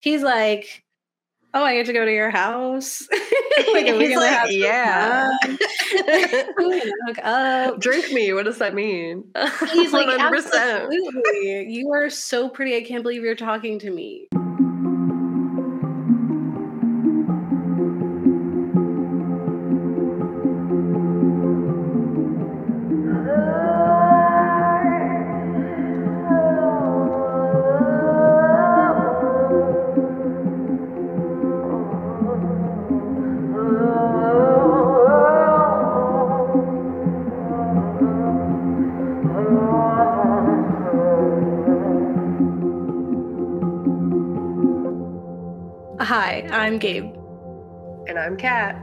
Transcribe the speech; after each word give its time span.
he's 0.00 0.22
like, 0.22 0.84
"Oh, 1.54 1.62
I 1.62 1.74
get 1.76 1.86
to 1.86 1.92
go 1.92 2.04
to 2.04 2.12
your 2.12 2.30
house." 2.30 3.06
like, 3.72 3.86
are 3.88 3.96
we 3.96 4.16
like, 4.16 4.30
have 4.30 4.50
yeah. 4.50 5.30
hook 5.42 7.18
up? 7.22 7.80
Drink 7.80 8.12
me. 8.12 8.32
What 8.32 8.44
does 8.44 8.58
that 8.58 8.74
mean? 8.74 9.24
He's 9.72 9.92
like, 9.92 10.08
absolutely. 10.20 11.66
You 11.68 11.92
are 11.92 12.10
so 12.10 12.48
pretty. 12.48 12.76
I 12.76 12.82
can't 12.82 13.02
believe 13.02 13.22
you're 13.22 13.34
talking 13.34 13.78
to 13.80 13.90
me. 13.90 14.28
I'm 46.00 46.78
Gabe. 46.78 47.14
And 48.08 48.18
I'm 48.18 48.34
Kat. 48.38 48.74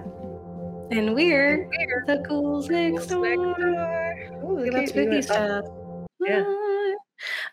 And 0.91 1.16
we're, 1.16 1.67
we're 1.67 2.03
the 2.05 2.23
ghouls 2.27 2.70
next 2.70 3.07
door. 3.07 3.26
Ooh, 3.26 4.59
look 4.59 4.76
at 4.76 4.90
spooky 4.90 5.23
stuff. 5.23 5.66
Yeah. 6.20 6.45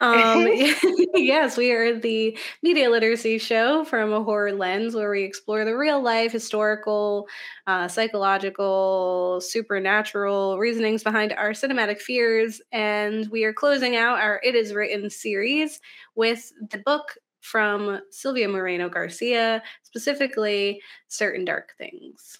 Um, 0.02 0.46
yes, 1.14 1.56
we 1.56 1.72
are 1.72 1.98
the 1.98 2.36
media 2.62 2.90
literacy 2.90 3.38
show 3.38 3.84
from 3.84 4.12
a 4.12 4.22
horror 4.22 4.52
lens 4.52 4.94
where 4.94 5.10
we 5.10 5.22
explore 5.22 5.64
the 5.64 5.74
real 5.74 6.02
life, 6.02 6.32
historical, 6.32 7.26
uh, 7.66 7.88
psychological, 7.88 9.40
supernatural 9.40 10.58
reasonings 10.58 11.02
behind 11.02 11.32
our 11.32 11.52
cinematic 11.52 12.02
fears. 12.02 12.60
And 12.70 13.30
we 13.30 13.44
are 13.44 13.54
closing 13.54 13.96
out 13.96 14.20
our 14.20 14.42
It 14.44 14.54
Is 14.54 14.74
Written 14.74 15.08
series 15.08 15.80
with 16.14 16.52
the 16.70 16.78
book 16.78 17.16
from 17.44 18.00
Silvia 18.10 18.48
Moreno 18.48 18.88
Garcia, 18.88 19.62
specifically 19.82 20.80
Certain 21.08 21.44
Dark 21.44 21.74
Things. 21.76 22.38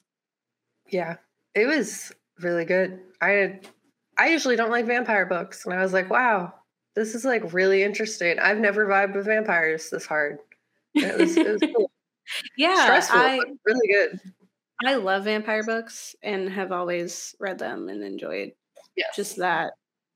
Yeah, 0.90 1.16
it 1.54 1.66
was 1.66 2.10
really 2.40 2.64
good. 2.64 3.00
I 3.20 3.60
I 4.16 4.28
usually 4.28 4.56
don't 4.56 4.70
like 4.70 4.86
vampire 4.86 5.26
books, 5.26 5.66
and 5.66 5.74
I 5.74 5.82
was 5.82 5.92
like, 5.92 6.08
wow, 6.08 6.54
this 6.96 7.14
is 7.14 7.24
like 7.24 7.52
really 7.52 7.82
interesting. 7.82 8.38
I've 8.38 8.58
never 8.58 8.86
vibed 8.86 9.14
with 9.14 9.26
vampires 9.26 9.90
this 9.90 10.06
hard. 10.06 10.38
It 10.94 11.18
was, 11.18 11.36
it 11.36 11.46
was 11.46 11.60
cool. 11.60 11.90
yeah, 12.56 12.84
stressful, 12.84 13.20
I, 13.20 13.40
really 13.66 13.88
good. 13.88 14.20
I 14.86 14.94
love 14.94 15.24
vampire 15.24 15.64
books 15.64 16.16
and 16.22 16.48
have 16.48 16.72
always 16.72 17.34
read 17.38 17.58
them 17.58 17.88
and 17.90 18.02
enjoyed 18.02 18.52
yes. 18.96 19.08
just 19.14 19.36
that 19.36 19.74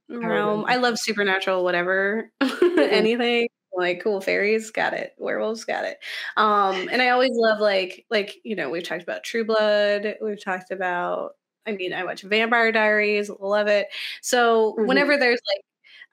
realm. 0.09 0.65
I 0.67 0.77
love 0.77 0.99
supernatural, 0.99 1.63
whatever, 1.63 2.31
anything 2.41 3.49
like 3.79 4.03
cool 4.03 4.21
fairies 4.21 4.71
got 4.71 4.93
it 4.93 5.15
werewolves 5.19 5.65
got 5.65 5.85
it 5.85 5.99
um 6.37 6.89
and 6.91 7.01
i 7.01 7.11
always 7.11 7.31
love 7.35 7.61
like 7.61 8.05
like 8.11 8.37
you 8.45 8.57
know 8.57 8.69
we've 8.69 8.83
talked 8.83 9.03
about 9.03 9.25
true 9.25 9.45
blood 9.45 10.17
we've 10.21 10.43
talked 10.43 10.71
about 10.71 11.37
i 11.67 11.73
mean 11.73 11.93
i 11.93 12.05
watch 12.05 12.23
vampire 12.23 12.73
diaries 12.73 13.31
love 13.41 13.69
it 13.69 13.87
so 14.21 14.73
mm-hmm. 14.73 14.87
whenever 14.87 15.17
there's 15.17 15.41
like 15.55 15.65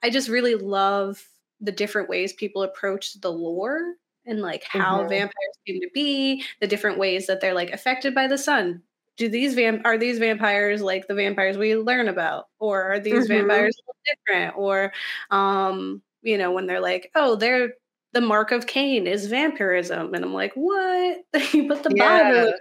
i 0.02 0.10
just 0.10 0.28
really 0.28 0.54
love 0.54 1.22
the 1.60 1.72
different 1.72 2.08
ways 2.08 2.32
people 2.34 2.62
approach 2.62 3.20
the 3.20 3.32
lore 3.32 3.94
and 4.26 4.40
like 4.40 4.64
how 4.64 5.00
mm-hmm. 5.00 5.08
vampires 5.08 5.58
came 5.66 5.80
to 5.80 5.88
be 5.92 6.44
the 6.60 6.66
different 6.66 6.98
ways 6.98 7.26
that 7.26 7.40
they're 7.40 7.54
like 7.54 7.70
affected 7.70 8.14
by 8.14 8.26
the 8.26 8.38
sun 8.38 8.82
do 9.16 9.28
these 9.28 9.54
vamp 9.54 9.82
are 9.84 9.98
these 9.98 10.18
vampires 10.18 10.82
like 10.82 11.06
the 11.08 11.14
vampires 11.14 11.56
we 11.56 11.74
learn 11.74 12.08
about 12.08 12.46
or 12.58 12.82
are 12.82 13.00
these 13.00 13.28
mm-hmm. 13.28 13.48
vampires 13.48 13.76
different 14.06 14.54
or 14.56 14.92
um 15.30 16.02
you 16.26 16.36
know, 16.36 16.50
when 16.50 16.66
they're 16.66 16.80
like, 16.80 17.10
oh, 17.14 17.36
they're 17.36 17.70
the 18.12 18.20
mark 18.20 18.50
of 18.50 18.66
Cain 18.66 19.06
is 19.06 19.26
vampirism. 19.26 20.14
And 20.14 20.24
I'm 20.24 20.34
like, 20.34 20.52
what? 20.54 21.18
you 21.52 21.68
put 21.68 21.82
the 21.82 21.92
yeah. 21.94 22.22
Bible. 22.22 22.54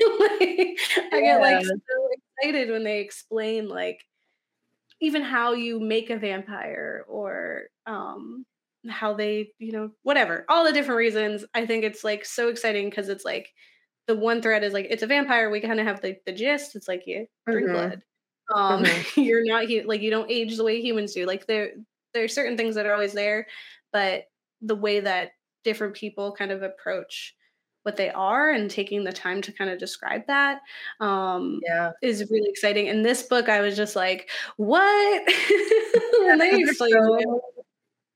I 0.02 0.76
yeah. 1.12 1.20
get 1.20 1.40
like 1.40 1.64
so 1.64 1.72
excited 2.42 2.70
when 2.70 2.84
they 2.84 3.00
explain 3.00 3.68
like 3.68 4.04
even 5.00 5.22
how 5.22 5.52
you 5.52 5.80
make 5.80 6.10
a 6.10 6.18
vampire 6.18 7.04
or 7.08 7.68
um 7.86 8.44
how 8.88 9.14
they, 9.14 9.52
you 9.58 9.72
know, 9.72 9.90
whatever, 10.02 10.44
all 10.48 10.64
the 10.64 10.72
different 10.72 10.98
reasons. 10.98 11.44
I 11.54 11.64
think 11.64 11.84
it's 11.84 12.04
like 12.04 12.24
so 12.24 12.48
exciting 12.48 12.90
because 12.90 13.08
it's 13.08 13.24
like 13.24 13.48
the 14.06 14.16
one 14.16 14.42
thread 14.42 14.64
is 14.64 14.72
like 14.72 14.86
it's 14.90 15.02
a 15.02 15.06
vampire. 15.06 15.48
We 15.48 15.60
kind 15.60 15.80
of 15.80 15.86
have 15.86 16.00
the, 16.00 16.16
the 16.26 16.32
gist. 16.32 16.76
It's 16.76 16.88
like 16.88 17.06
you 17.06 17.26
drink 17.46 17.68
mm-hmm. 17.68 17.72
blood. 17.72 18.02
Um, 18.54 18.84
mm-hmm. 18.84 19.20
you're 19.20 19.44
not 19.44 19.64
like 19.86 20.02
you 20.02 20.10
don't 20.10 20.30
age 20.30 20.56
the 20.56 20.64
way 20.64 20.80
humans 20.80 21.14
do. 21.14 21.24
Like 21.24 21.46
there 21.46 21.72
there 22.18 22.24
are 22.24 22.28
certain 22.28 22.56
things 22.56 22.74
that 22.74 22.84
are 22.84 22.92
always 22.92 23.12
there, 23.12 23.46
but 23.92 24.24
the 24.60 24.74
way 24.74 24.98
that 24.98 25.30
different 25.62 25.94
people 25.94 26.32
kind 26.32 26.50
of 26.50 26.64
approach 26.64 27.36
what 27.84 27.96
they 27.96 28.10
are 28.10 28.50
and 28.50 28.70
taking 28.70 29.04
the 29.04 29.12
time 29.12 29.40
to 29.40 29.52
kind 29.52 29.70
of 29.70 29.78
describe 29.78 30.26
that 30.26 30.60
um, 31.00 31.60
yeah. 31.64 31.92
is 32.02 32.28
really 32.28 32.50
exciting. 32.50 32.88
In 32.88 33.02
this 33.02 33.22
book, 33.22 33.48
I 33.48 33.60
was 33.60 33.76
just 33.76 33.94
like, 33.94 34.28
what? 34.56 35.22
and 36.28 36.40
they 36.40 36.64
so 36.64 37.40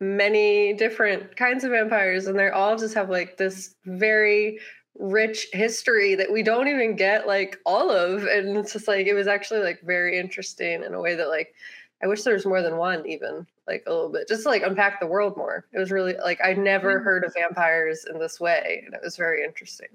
many 0.01 0.75
different 0.75 1.37
kinds 1.37 1.62
of 1.62 1.71
vampires, 1.71 2.27
and 2.27 2.37
they 2.37 2.49
all 2.49 2.77
just 2.77 2.95
have 2.95 3.09
like 3.09 3.37
this 3.37 3.77
very 3.87 4.59
rich 4.97 5.47
history 5.53 6.17
that 6.17 6.31
we 6.31 6.43
don't 6.43 6.69
even 6.69 6.97
get 6.97 7.27
like 7.29 7.57
all 7.65 7.91
of. 7.91 8.25
And 8.25 8.57
it's 8.57 8.73
just 8.73 8.89
like, 8.89 9.07
it 9.07 9.15
was 9.15 9.29
actually 9.29 9.61
like 9.61 9.81
very 9.83 10.19
interesting 10.19 10.83
in 10.83 10.93
a 10.93 11.01
way 11.01 11.15
that 11.15 11.29
like, 11.29 11.55
I 12.03 12.09
wish 12.09 12.25
there 12.25 12.35
was 12.35 12.45
more 12.45 12.62
than 12.62 12.77
one, 12.77 13.07
even 13.07 13.47
like 13.72 13.84
a 13.87 13.93
little 13.93 14.10
bit, 14.10 14.28
just 14.28 14.43
to 14.43 14.49
like 14.49 14.62
unpack 14.62 15.00
the 15.00 15.06
world 15.06 15.37
more. 15.37 15.66
It 15.72 15.78
was 15.78 15.91
really 15.91 16.15
like 16.22 16.41
I 16.44 16.53
never 16.53 17.00
mm. 17.00 17.05
heard 17.05 17.25
of 17.25 17.34
vampires 17.34 18.05
in 18.09 18.19
this 18.19 18.38
way, 18.38 18.83
and 18.84 18.94
it 18.94 19.00
was 19.03 19.16
very 19.16 19.44
interesting. 19.44 19.88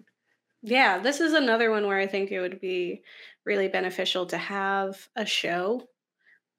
Yeah, 0.64 0.98
this 1.00 1.22
is 1.22 1.34
another 1.34 1.70
one 1.70 1.86
where 1.86 2.00
I 2.00 2.08
think 2.08 2.32
it 2.32 2.42
would 2.42 2.60
be 2.60 3.04
really 3.46 3.68
beneficial 3.68 4.26
to 4.28 4.38
have 4.38 5.08
a 5.16 5.26
show, 5.26 5.88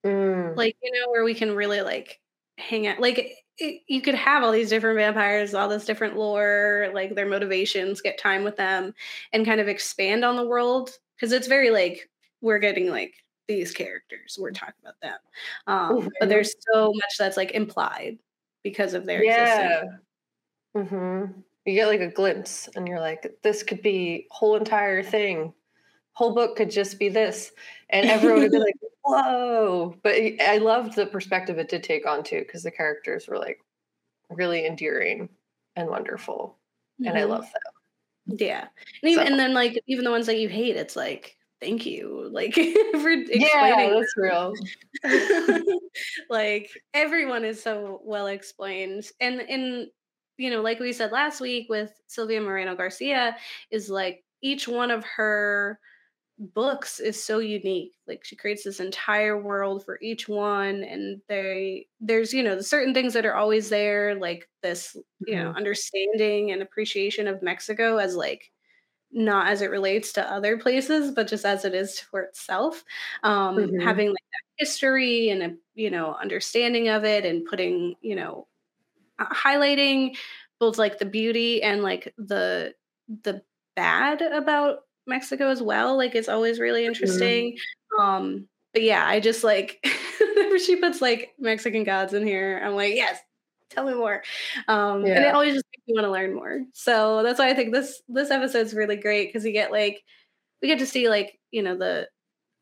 mm. 0.07 0.57
like 0.57 0.77
you 0.83 0.93
know, 0.93 1.11
where 1.11 1.25
we 1.25 1.35
can 1.35 1.55
really 1.55 1.83
like 1.83 2.21
hang 2.57 2.87
out. 2.87 3.01
Like 3.01 3.35
it, 3.59 3.83
you 3.89 4.01
could 4.01 4.15
have 4.15 4.45
all 4.45 4.53
these 4.53 4.71
different 4.71 4.99
vampires, 4.99 5.55
all 5.55 5.69
this 5.69 5.85
different 5.85 6.17
lore, 6.17 6.91
like 6.95 7.15
their 7.15 7.29
motivations, 7.29 8.01
get 8.01 8.19
time 8.19 8.45
with 8.45 8.57
them, 8.57 8.95
and 9.33 9.45
kind 9.45 9.61
of 9.61 9.69
expand 9.69 10.25
on 10.25 10.37
the 10.37 10.47
world 10.47 10.91
because 11.17 11.33
it's 11.33 11.49
very 11.49 11.71
like 11.71 12.09
we're 12.41 12.61
getting 12.61 12.89
like 12.89 13.15
these 13.49 13.73
characters. 13.73 14.39
We're 14.39 14.53
talking 14.53 14.75
about 14.83 15.01
them. 15.01 15.19
Um, 15.67 15.97
mm-hmm. 15.97 16.09
But 16.21 16.29
there's 16.29 16.55
so 16.73 16.93
much 16.93 17.17
that's 17.19 17.37
like 17.37 17.53
implied 17.53 18.19
because 18.63 18.95
of 18.95 19.07
their 19.07 19.25
yeah. 19.25 19.83
Mm-hmm. 20.77 21.41
You 21.65 21.75
get 21.75 21.89
like 21.89 22.01
a 22.01 22.09
glimpse, 22.09 22.69
and 22.77 22.87
you're 22.87 23.01
like, 23.01 23.27
this 23.43 23.63
could 23.63 23.83
be 23.83 24.27
whole 24.31 24.57
entire 24.57 25.03
thing. 25.03 25.53
Whole 26.13 26.35
book 26.35 26.57
could 26.57 26.71
just 26.71 26.99
be 26.99 27.09
this, 27.09 27.53
and 27.91 28.09
everyone 28.09 28.41
would 28.43 28.53
be 28.53 28.59
like, 28.59 28.75
"Whoa!" 29.03 29.97
But 30.03 30.15
I 30.41 30.59
loved 30.59 30.95
the 30.95 31.07
perspective 31.07 31.59
it 31.59 31.69
did 31.69 31.83
take 31.83 32.07
on 32.07 32.23
too, 32.23 32.41
because 32.41 32.63
the 32.63 32.71
characters 32.71 33.29
were 33.29 33.39
like 33.39 33.59
really 34.31 34.67
endearing 34.67 35.29
and 35.77 35.89
wonderful, 35.89 36.59
mm-hmm. 37.01 37.09
and 37.09 37.19
I 37.19 37.23
mm-hmm. 37.23 37.31
love 37.31 37.43
them. 37.45 38.39
Yeah, 38.39 38.67
and 39.03 39.13
even 39.13 39.27
so. 39.27 39.31
and 39.31 39.41
then 39.41 39.55
like 39.55 39.83
even 39.87 40.05
the 40.05 40.11
ones 40.11 40.27
that 40.27 40.39
you 40.39 40.49
hate, 40.49 40.77
it's 40.77 40.97
like 40.97 41.38
thank 41.61 41.87
you 41.87 42.29
like 42.33 42.55
for 42.55 43.11
explaining 43.11 43.41
yeah, 43.41 43.91
that's 43.91 44.15
real 44.17 44.53
like 46.31 46.71
everyone 46.95 47.45
is 47.45 47.63
so 47.63 48.01
well 48.05 48.27
explained 48.27 49.05
and 49.21 49.41
in 49.41 49.89
you 50.37 50.51
know 50.51 50.63
like 50.63 50.79
we 50.79 50.93
said 50.93 51.13
last 51.13 51.41
week 51.41 51.69
with 51.69 51.93
silvia 52.07 52.41
moreno 52.41 52.75
garcia 52.75 53.37
is 53.71 53.91
like 53.91 54.25
each 54.43 54.69
one 54.69 54.91
of 54.91 55.05
her 55.05 55.79
books 56.39 57.01
is 57.01 57.23
so 57.23 57.41
unique 57.41 57.95
like 58.07 58.25
she 58.25 58.37
creates 58.37 58.63
this 58.63 58.79
entire 58.79 59.43
world 59.43 59.85
for 59.85 59.99
each 60.01 60.29
one 60.29 60.85
and 60.85 61.21
they 61.29 61.85
there's 62.01 62.33
you 62.33 62.45
know 62.45 62.61
certain 62.61 62.95
things 62.95 63.13
that 63.13 63.27
are 63.27 63.35
always 63.35 63.69
there 63.69 64.15
like 64.15 64.49
this 64.63 64.97
you 65.27 65.35
know 65.35 65.49
mm-hmm. 65.49 65.57
understanding 65.57 66.53
and 66.53 66.63
appreciation 66.63 67.27
of 67.27 67.43
mexico 67.43 67.97
as 67.97 68.15
like 68.15 68.53
not 69.13 69.49
as 69.49 69.63
it 69.63 69.71
relates 69.71 70.13
to 70.13 70.33
other 70.33 70.59
places, 70.59 71.13
but 71.13 71.29
just 71.29 71.45
as 71.45 71.65
it 71.65 71.75
is 71.75 71.99
for 71.99 72.23
itself. 72.23 72.85
Um, 73.23 73.57
mm-hmm. 73.57 73.81
Having 73.81 74.09
like 74.09 74.17
that 74.17 74.65
history 74.65 75.31
and 75.31 75.43
a 75.43 75.55
you 75.75 75.91
know 75.91 76.15
understanding 76.21 76.89
of 76.89 77.05
it, 77.05 77.25
and 77.25 77.45
putting 77.45 77.95
you 78.01 78.17
know 78.17 78.47
uh, 79.19 79.27
highlighting 79.27 80.17
both 80.61 80.79
like 80.79 80.99
the 80.99 81.07
beauty 81.07 81.63
and 81.63 81.83
like 81.83 82.13
the 82.19 82.75
the 83.23 83.43
bad 83.77 84.23
about 84.23 84.81
Mexico 85.07 85.49
as 85.49 85.63
well. 85.63 85.97
Like 85.97 86.15
it's 86.15 86.29
always 86.29 86.61
really 86.61 86.83
mm-hmm. 86.83 86.89
interesting. 86.89 87.53
Mm-hmm. 87.53 88.03
Um, 88.03 88.49
but 88.73 88.83
yeah, 88.83 89.07
I 89.07 89.21
just 89.21 89.43
like 89.45 89.85
whenever 90.21 90.59
she 90.59 90.77
puts 90.77 91.01
like 91.01 91.35
Mexican 91.39 91.85
gods 91.85 92.15
in 92.15 92.27
here, 92.27 92.61
I'm 92.63 92.75
like, 92.75 92.95
yes, 92.95 93.19
tell 93.71 93.85
me 93.85 93.95
more. 93.95 94.23
Um, 94.67 95.07
yeah. 95.07 95.15
and 95.15 95.25
it 95.25 95.35
always 95.35 95.55
just 95.55 95.67
makes 95.73 95.87
me 95.87 95.95
want 95.95 96.07
to 96.07 96.11
learn 96.11 96.35
more. 96.35 96.63
So 96.73 97.23
that's 97.23 97.39
why 97.39 97.49
I 97.49 97.55
think 97.55 97.73
this 97.73 98.03
this 98.09 98.31
episode's 98.31 98.75
really 98.75 98.97
great 98.97 99.29
because 99.29 99.45
you 99.45 99.53
get 99.53 99.73
like 99.73 100.03
we 100.63 100.69
get 100.69 100.79
to 100.79 100.87
see 100.87 101.09
like 101.09 101.39
you 101.51 101.63
know 101.63 101.77
the 101.77 102.09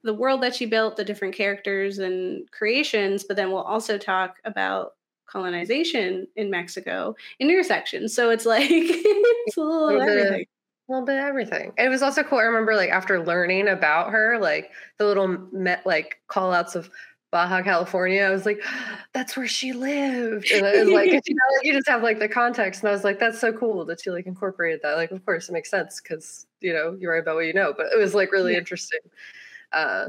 the 0.02 0.14
world 0.14 0.42
that 0.42 0.54
she 0.54 0.66
built, 0.66 0.96
the 0.96 1.04
different 1.04 1.34
characters 1.34 1.98
and 1.98 2.50
creations, 2.52 3.24
but 3.24 3.36
then 3.36 3.50
we'll 3.50 3.62
also 3.62 3.98
talk 3.98 4.36
about 4.44 4.92
colonization 5.26 6.26
in 6.36 6.50
Mexico 6.50 7.14
in 7.40 7.50
your 7.50 7.64
section. 7.64 8.08
So 8.08 8.30
it's 8.30 8.46
like 8.46 8.68
it's 8.70 9.56
a 9.56 9.60
little, 9.60 9.88
a 9.88 9.90
little 9.90 10.02
everything. 10.02 10.38
Bit, 10.38 10.48
a 10.88 10.92
little 10.92 11.06
bit 11.06 11.18
of 11.18 11.24
everything. 11.24 11.72
And 11.76 11.86
it 11.86 11.90
was 11.90 12.02
also 12.02 12.22
cool. 12.22 12.38
I 12.38 12.42
remember 12.42 12.76
like 12.76 12.90
after 12.90 13.24
learning 13.24 13.68
about 13.68 14.10
her, 14.10 14.38
like 14.38 14.70
the 14.98 15.04
little 15.04 15.26
met 15.52 15.84
like 15.84 16.20
call 16.28 16.52
outs 16.52 16.76
of 16.76 16.88
Baja 17.36 17.60
California. 17.60 18.22
I 18.22 18.30
was 18.30 18.46
like, 18.46 18.62
that's 19.12 19.36
where 19.36 19.46
she 19.46 19.74
lived. 19.74 20.50
And 20.50 20.64
it 20.64 20.86
was 20.86 20.88
like, 20.88 21.10
you 21.26 21.34
know, 21.34 21.60
you 21.62 21.74
just 21.74 21.86
have 21.86 22.02
like 22.02 22.18
the 22.18 22.30
context. 22.30 22.80
And 22.80 22.88
I 22.88 22.92
was 22.92 23.04
like, 23.04 23.18
that's 23.18 23.38
so 23.38 23.52
cool 23.52 23.84
that 23.84 24.00
she 24.00 24.10
like 24.10 24.26
incorporated 24.26 24.80
that. 24.82 24.96
Like, 24.96 25.10
of 25.10 25.24
course, 25.26 25.50
it 25.50 25.52
makes 25.52 25.70
sense 25.70 26.00
because, 26.00 26.46
you 26.60 26.72
know, 26.72 26.96
you 26.98 27.10
write 27.10 27.20
about 27.20 27.34
what 27.34 27.44
you 27.44 27.52
know. 27.52 27.74
But 27.76 27.88
it 27.92 27.98
was 27.98 28.14
like 28.14 28.32
really 28.32 28.52
yeah. 28.52 28.58
interesting 28.58 29.00
uh, 29.72 30.06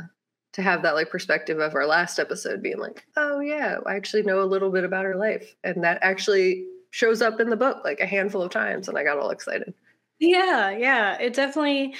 to 0.53 0.61
have 0.61 0.83
that 0.83 0.95
like 0.95 1.09
perspective 1.09 1.59
of 1.59 1.75
our 1.75 1.85
last 1.85 2.17
episode 2.17 2.63
being 2.63 2.79
like, 2.79 3.03
oh, 3.17 3.41
yeah, 3.41 3.79
I 3.85 3.95
actually 3.95 4.23
know 4.23 4.41
a 4.41 4.45
little 4.45 4.71
bit 4.71 4.85
about 4.85 5.03
her 5.03 5.17
life. 5.17 5.53
And 5.65 5.83
that 5.83 5.99
actually 6.01 6.65
shows 6.91 7.21
up 7.21 7.41
in 7.41 7.49
the 7.49 7.57
book 7.57 7.83
like 7.83 7.99
a 7.99 8.05
handful 8.05 8.41
of 8.41 8.51
times. 8.51 8.87
And 8.87 8.97
I 8.97 9.03
got 9.03 9.19
all 9.19 9.31
excited. 9.31 9.73
Yeah. 10.19 10.69
Yeah. 10.69 11.19
It 11.19 11.33
definitely, 11.33 11.95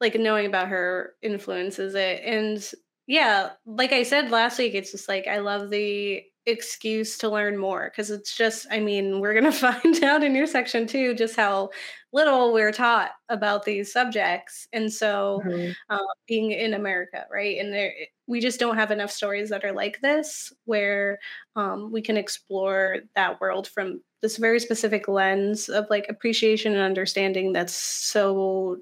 like, 0.00 0.14
knowing 0.14 0.46
about 0.46 0.68
her 0.68 1.16
influences 1.20 1.94
it. 1.94 2.22
And 2.24 2.66
yeah, 3.10 3.50
like 3.66 3.90
I 3.90 4.04
said 4.04 4.30
last 4.30 4.56
week, 4.56 4.72
it's 4.72 4.92
just 4.92 5.08
like 5.08 5.26
I 5.26 5.38
love 5.40 5.68
the 5.68 6.22
excuse 6.46 7.18
to 7.18 7.28
learn 7.28 7.58
more 7.58 7.90
because 7.90 8.08
it's 8.08 8.36
just, 8.36 8.68
I 8.70 8.78
mean, 8.78 9.18
we're 9.18 9.32
going 9.32 9.44
to 9.50 9.52
find 9.52 10.04
out 10.04 10.22
in 10.22 10.36
your 10.36 10.46
section 10.46 10.86
too 10.86 11.16
just 11.16 11.34
how 11.34 11.70
little 12.12 12.52
we're 12.52 12.70
taught 12.70 13.10
about 13.28 13.64
these 13.64 13.92
subjects. 13.92 14.68
And 14.72 14.92
so, 14.92 15.42
mm-hmm. 15.44 15.72
uh, 15.90 15.98
being 16.28 16.52
in 16.52 16.72
America, 16.72 17.26
right? 17.32 17.58
And 17.58 17.72
there, 17.72 17.92
we 18.28 18.38
just 18.38 18.60
don't 18.60 18.76
have 18.76 18.92
enough 18.92 19.10
stories 19.10 19.50
that 19.50 19.64
are 19.64 19.72
like 19.72 20.00
this 20.00 20.52
where 20.66 21.18
um, 21.56 21.90
we 21.90 22.02
can 22.02 22.16
explore 22.16 22.98
that 23.16 23.40
world 23.40 23.66
from 23.66 24.02
this 24.22 24.36
very 24.36 24.60
specific 24.60 25.08
lens 25.08 25.68
of 25.68 25.84
like 25.90 26.06
appreciation 26.08 26.74
and 26.74 26.82
understanding 26.82 27.52
that's 27.52 27.74
so 27.74 28.76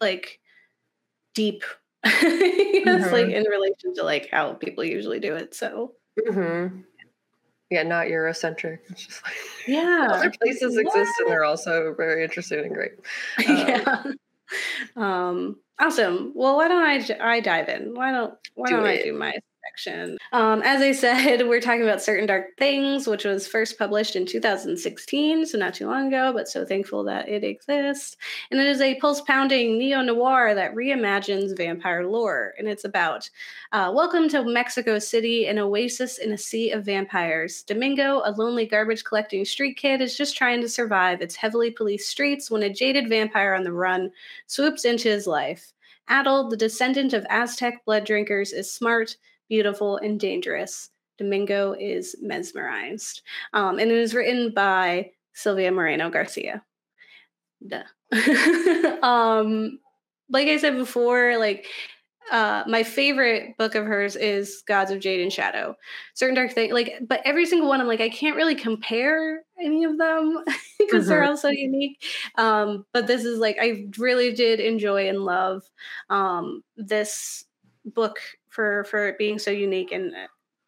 like 0.00 0.38
deep 1.34 1.64
it's 2.04 2.86
mm-hmm. 2.86 3.12
like 3.12 3.28
in 3.28 3.44
relation 3.44 3.94
to 3.94 4.02
like 4.02 4.28
how 4.30 4.54
people 4.54 4.84
usually 4.84 5.20
do 5.20 5.34
it. 5.34 5.54
So 5.54 5.92
mm-hmm. 6.18 6.80
yeah, 7.70 7.82
not 7.82 8.06
Eurocentric. 8.06 8.78
It's 8.90 9.06
just 9.06 9.22
like 9.22 9.34
yeah, 9.66 10.08
other 10.10 10.30
places 10.30 10.76
what? 10.76 10.86
exist 10.86 11.12
and 11.20 11.30
they're 11.30 11.44
also 11.44 11.94
very 11.96 12.24
interesting 12.24 12.60
and 12.60 12.74
great. 12.74 12.92
Um, 13.46 13.66
yeah. 13.68 14.02
Um, 14.96 15.56
awesome. 15.78 16.32
Well, 16.34 16.56
why 16.56 16.68
don't 16.68 16.82
I 16.82 17.34
I 17.34 17.40
dive 17.40 17.68
in? 17.68 17.94
Why 17.94 18.12
don't 18.12 18.34
why 18.54 18.68
do 18.68 18.76
not 18.78 18.86
I 18.86 19.02
do 19.02 19.12
my 19.12 19.34
Um, 20.32 20.62
as 20.62 20.80
I 20.80 20.92
said, 20.92 21.42
we're 21.48 21.60
talking 21.60 21.82
about 21.82 22.02
Certain 22.02 22.26
Dark 22.26 22.56
Things, 22.58 23.06
which 23.06 23.24
was 23.24 23.46
first 23.46 23.78
published 23.78 24.16
in 24.16 24.26
2016, 24.26 25.46
so 25.46 25.58
not 25.58 25.74
too 25.74 25.86
long 25.86 26.08
ago, 26.08 26.32
but 26.32 26.48
so 26.48 26.64
thankful 26.64 27.04
that 27.04 27.28
it 27.28 27.44
exists. 27.44 28.16
And 28.50 28.60
it 28.60 28.66
is 28.66 28.80
a 28.80 28.96
pulse 28.96 29.20
pounding 29.22 29.78
neo 29.78 30.02
noir 30.02 30.54
that 30.54 30.74
reimagines 30.74 31.56
vampire 31.56 32.06
lore. 32.06 32.54
And 32.58 32.68
it's 32.68 32.84
about 32.84 33.28
uh, 33.72 33.92
Welcome 33.94 34.28
to 34.30 34.44
Mexico 34.44 34.98
City, 34.98 35.46
an 35.46 35.58
oasis 35.58 36.18
in 36.18 36.32
a 36.32 36.38
sea 36.38 36.70
of 36.70 36.84
vampires. 36.84 37.62
Domingo, 37.62 38.22
a 38.24 38.32
lonely 38.32 38.66
garbage 38.66 39.04
collecting 39.04 39.44
street 39.44 39.76
kid, 39.76 40.00
is 40.00 40.16
just 40.16 40.36
trying 40.36 40.60
to 40.60 40.68
survive 40.68 41.20
its 41.20 41.36
heavily 41.36 41.70
policed 41.70 42.08
streets 42.08 42.50
when 42.50 42.62
a 42.62 42.72
jaded 42.72 43.08
vampire 43.08 43.54
on 43.54 43.64
the 43.64 43.72
run 43.72 44.10
swoops 44.46 44.84
into 44.84 45.08
his 45.08 45.26
life. 45.26 45.72
Atl, 46.10 46.50
the 46.50 46.56
descendant 46.56 47.12
of 47.12 47.24
Aztec 47.30 47.84
blood 47.84 48.04
drinkers, 48.04 48.52
is 48.52 48.70
smart, 48.70 49.16
beautiful, 49.50 49.98
and 49.98 50.18
dangerous. 50.18 50.88
Domingo 51.18 51.74
is 51.78 52.16
mesmerized. 52.22 53.20
Um, 53.52 53.78
and 53.78 53.90
it 53.90 53.98
is 53.98 54.14
written 54.14 54.54
by 54.54 55.10
Silvia 55.34 55.70
Moreno 55.70 56.08
Garcia. 56.08 56.62
Duh. 57.66 57.82
um, 59.06 59.78
like 60.30 60.48
I 60.48 60.56
said 60.56 60.76
before, 60.76 61.36
like 61.36 61.66
uh, 62.30 62.62
my 62.66 62.82
favorite 62.82 63.56
book 63.58 63.74
of 63.74 63.84
hers 63.84 64.16
is 64.16 64.62
Gods 64.66 64.90
of 64.90 65.00
Jade 65.00 65.20
and 65.20 65.32
Shadow. 65.32 65.74
Certain 66.14 66.34
Dark 66.34 66.52
Thing, 66.52 66.72
like, 66.72 66.94
but 67.06 67.20
every 67.24 67.44
single 67.44 67.68
one, 67.68 67.80
I'm 67.80 67.88
like, 67.88 68.00
I 68.00 68.08
can't 68.08 68.36
really 68.36 68.54
compare 68.54 69.42
any 69.60 69.84
of 69.84 69.98
them 69.98 70.44
because 70.78 71.02
mm-hmm. 71.02 71.08
they're 71.10 71.24
all 71.24 71.36
so 71.36 71.50
unique. 71.50 72.02
Um, 72.36 72.86
but 72.92 73.06
this 73.06 73.24
is 73.24 73.38
like, 73.38 73.58
I 73.60 73.86
really 73.98 74.32
did 74.32 74.60
enjoy 74.60 75.08
and 75.08 75.24
love 75.24 75.62
um, 76.08 76.62
this 76.76 77.44
book 77.84 78.18
for 78.48 78.84
for 78.84 79.08
it 79.08 79.18
being 79.18 79.38
so 79.38 79.50
unique 79.50 79.92
and 79.92 80.12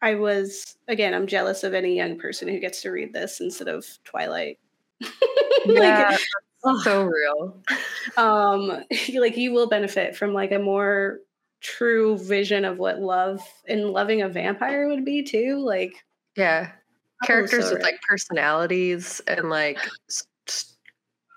I 0.01 0.15
was 0.15 0.77
again 0.87 1.13
I'm 1.13 1.27
jealous 1.27 1.63
of 1.63 1.73
any 1.73 1.95
young 1.95 2.17
person 2.17 2.47
who 2.47 2.59
gets 2.59 2.81
to 2.81 2.91
read 2.91 3.13
this 3.13 3.39
instead 3.39 3.67
of 3.67 3.85
Twilight. 4.03 4.59
yeah, 5.65 6.17
like, 6.63 6.83
so 6.83 7.03
real. 7.03 7.61
Um 8.17 8.83
like 9.15 9.37
you 9.37 9.53
will 9.53 9.67
benefit 9.67 10.15
from 10.15 10.33
like 10.33 10.51
a 10.51 10.59
more 10.59 11.19
true 11.61 12.17
vision 12.17 12.65
of 12.65 12.77
what 12.77 12.99
love 12.99 13.41
and 13.67 13.91
loving 13.91 14.21
a 14.21 14.27
vampire 14.27 14.89
would 14.89 15.05
be 15.05 15.23
too 15.23 15.63
like 15.65 15.93
yeah 16.35 16.71
characters 17.23 17.67
so 17.67 17.73
with 17.73 17.81
like 17.81 18.01
personalities 18.01 19.21
and 19.27 19.49
like 19.49 19.79
st- 20.09 20.65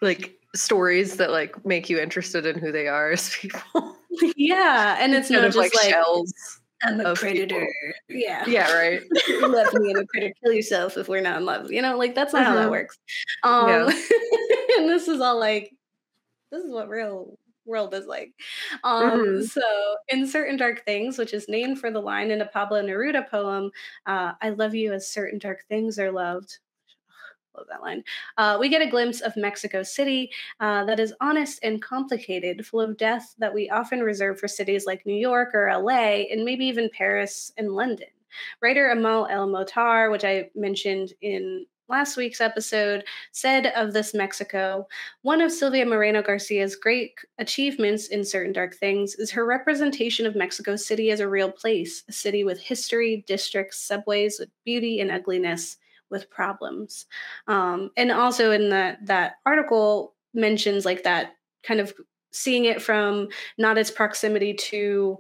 like 0.03 0.35
stories 0.57 1.17
that 1.17 1.31
like 1.31 1.65
make 1.65 1.89
you 1.89 1.99
interested 1.99 2.47
in 2.47 2.59
who 2.59 2.73
they 2.73 2.89
are 2.89 3.13
as 3.13 3.31
people 3.41 3.97
yeah, 4.37 4.97
and 4.99 5.15
it's 5.15 5.31
not 5.31 5.43
just 5.43 5.57
like, 5.57 5.75
like 5.75 5.91
shells. 5.91 6.33
I'm 6.83 7.01
a 7.01 7.15
predator. 7.15 7.67
People. 8.09 8.21
Yeah. 8.21 8.45
Yeah, 8.47 8.73
right. 8.73 9.01
love 9.41 9.73
me 9.75 9.91
and 9.91 10.01
a 10.01 10.07
predator. 10.07 10.35
Kill 10.43 10.53
yourself 10.53 10.97
if 10.97 11.09
we're 11.09 11.23
not 11.23 11.39
in 11.39 11.47
love. 11.47 11.71
You 11.73 11.83
know, 11.83 11.97
like 11.97 12.15
that's 12.15 12.33
not 12.33 12.43
mm-hmm. 12.43 12.51
how 12.51 12.57
that 12.57 12.63
mm-hmm. 12.63 12.71
works. 12.71 12.99
Um 13.43 13.69
yeah. 13.69 13.85
and 14.79 14.89
this 14.89 15.09
is 15.09 15.21
all 15.21 15.39
like 15.39 15.73
this 16.51 16.63
is 16.63 16.71
what 16.71 16.89
real 16.89 17.39
world 17.65 17.95
is 17.95 18.07
like. 18.07 18.33
Um, 18.85 19.11
mm-hmm. 19.11 19.43
So, 19.43 19.63
in 20.09 20.29
Certain 20.29 20.57
Dark 20.57 20.85
Things, 20.85 21.19
which 21.19 21.35
is 21.35 21.49
named 21.49 21.81
for 21.81 21.91
the 21.91 21.99
line 21.99 22.31
in 22.31 22.41
a 22.41 22.47
Pablo 22.47 22.81
Neruda 22.81 23.29
poem, 23.29 23.73
uh, 24.07 24.33
I 24.41 24.51
love 24.51 24.73
you 24.73 24.93
as 24.93 25.11
certain 25.11 25.41
dark 25.41 25.65
things 25.69 25.99
are 25.99 26.13
loved 26.13 26.59
love 27.57 27.67
that 27.71 27.83
line. 27.83 28.03
Uh, 28.37 28.57
we 28.61 28.69
get 28.69 28.83
a 28.83 28.91
glimpse 28.91 29.21
of 29.21 29.37
Mexico 29.37 29.83
City 29.83 30.31
uh, 30.61 30.85
that 30.85 31.01
is 31.01 31.15
honest 31.21 31.59
and 31.63 31.83
complicated, 31.83 32.67
full 32.67 32.81
of 32.81 32.97
death 32.97 33.35
that 33.39 33.53
we 33.53 33.71
often 33.71 34.01
reserve 34.01 34.39
for 34.39 34.49
cities 34.49 34.87
like 34.87 35.07
New 35.07 35.17
York 35.17 35.55
or 35.55 35.71
LA, 35.73 36.25
and 36.31 36.45
maybe 36.45 36.67
even 36.67 36.91
Paris 36.93 37.53
and 37.57 37.73
London. 37.73 38.09
Writer 38.61 38.91
Amal 38.91 39.27
El-Mohtar, 39.27 40.11
which 40.11 40.25
I 40.25 40.51
mentioned 40.55 41.13
in 41.23 41.67
last 41.89 42.17
week's 42.17 42.41
episode, 42.41 43.05
said 43.33 43.67
of 43.77 43.93
this 43.93 44.13
Mexico 44.13 44.87
one 45.23 45.41
of 45.41 45.53
Silvia 45.53 45.87
Moreno 45.87 46.23
Garcia's 46.23 46.77
great 46.77 47.13
achievements 47.39 48.09
in 48.09 48.25
Certain 48.25 48.53
Dark 48.53 48.75
Things 48.75 49.15
is 49.15 49.31
her 49.31 49.47
representation 49.47 50.27
of 50.27 50.37
Mexico 50.37 50.77
City 50.77 51.11
as 51.11 51.21
a 51.21 51.29
real 51.29 51.51
place, 51.51 52.03
a 52.09 52.13
city 52.13 52.45
with 52.45 52.61
history, 52.61 53.25
districts, 53.27 53.79
subways 53.79 54.39
with 54.39 54.51
beauty 54.65 55.01
and 55.01 55.11
ugliness 55.11 55.79
with 56.11 56.31
problems. 56.31 57.07
Um, 57.47 57.91
and 57.97 58.11
also 58.11 58.53
in 58.53 58.71
that 58.71 59.05
that 59.07 59.35
article 59.45 60.15
mentions 60.35 60.85
like 60.85 61.03
that 61.05 61.33
kind 61.63 61.81
of 61.81 61.93
seeing 62.33 62.67
it 62.67 62.83
from 62.83 63.29
not 63.59 63.79
its 63.79 63.91
proximity 63.91 64.55
to 64.55 65.19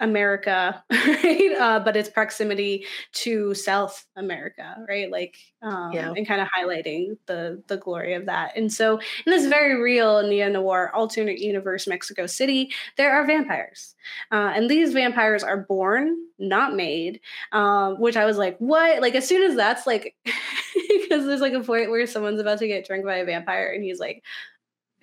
America, 0.00 0.82
right? 0.90 1.52
Uh, 1.58 1.80
but 1.80 1.96
its 1.96 2.08
proximity 2.08 2.86
to 3.12 3.54
South 3.54 4.06
America, 4.16 4.76
right? 4.88 5.10
Like, 5.10 5.36
um, 5.62 5.92
yeah. 5.92 6.12
and 6.16 6.26
kind 6.26 6.40
of 6.40 6.48
highlighting 6.48 7.16
the 7.26 7.62
the 7.66 7.76
glory 7.76 8.14
of 8.14 8.26
that. 8.26 8.56
And 8.56 8.72
so, 8.72 8.98
in 8.98 9.30
this 9.32 9.46
very 9.46 9.80
real 9.80 10.22
neo 10.22 10.48
noir 10.48 10.94
alternate 10.94 11.38
universe 11.38 11.86
Mexico 11.86 12.26
City, 12.26 12.72
there 12.96 13.12
are 13.12 13.26
vampires, 13.26 13.94
uh, 14.30 14.52
and 14.54 14.70
these 14.70 14.92
vampires 14.92 15.42
are 15.42 15.58
born, 15.58 16.16
not 16.38 16.74
made. 16.74 17.20
Um, 17.52 18.00
which 18.00 18.16
I 18.16 18.24
was 18.24 18.38
like, 18.38 18.56
what? 18.58 19.02
Like, 19.02 19.14
as 19.14 19.26
soon 19.26 19.42
as 19.50 19.56
that's 19.56 19.86
like, 19.86 20.14
because 20.24 21.26
there's 21.26 21.40
like 21.40 21.54
a 21.54 21.60
point 21.60 21.90
where 21.90 22.06
someone's 22.06 22.40
about 22.40 22.58
to 22.60 22.68
get 22.68 22.86
drunk 22.86 23.04
by 23.04 23.16
a 23.16 23.24
vampire, 23.24 23.72
and 23.72 23.82
he's 23.82 23.98
like, 23.98 24.22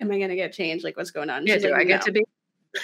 "Am 0.00 0.10
I 0.10 0.18
gonna 0.18 0.36
get 0.36 0.52
changed? 0.52 0.84
Like, 0.84 0.96
what's 0.96 1.10
going 1.10 1.28
on?" 1.28 1.46
Yeah, 1.46 1.58
do 1.58 1.70
like, 1.70 1.80
I 1.80 1.84
get 1.84 2.00
no. 2.00 2.06
to 2.06 2.12
be 2.12 2.24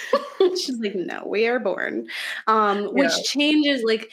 She's 0.41 0.79
like, 0.79 0.95
no, 0.95 1.25
we 1.27 1.47
are 1.47 1.61
born. 1.61 2.07
Um, 2.47 2.87
which 2.95 3.13
yeah. 3.17 3.23
changes 3.25 3.83
like 3.85 4.11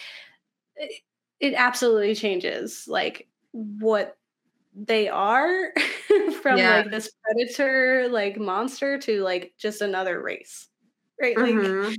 it, 0.75 1.01
it 1.39 1.53
absolutely 1.55 2.15
changes 2.15 2.85
like 2.87 3.27
what 3.51 4.17
they 4.75 5.09
are 5.09 5.73
from 6.41 6.57
yeah. 6.57 6.77
like 6.77 6.91
this 6.91 7.09
predator 7.23 8.07
like 8.09 8.37
monster 8.37 8.97
to 8.99 9.23
like 9.23 9.53
just 9.57 9.81
another 9.81 10.21
race. 10.21 10.67
Right? 11.21 11.35
Mm-hmm. 11.35 11.89
Like 11.89 11.97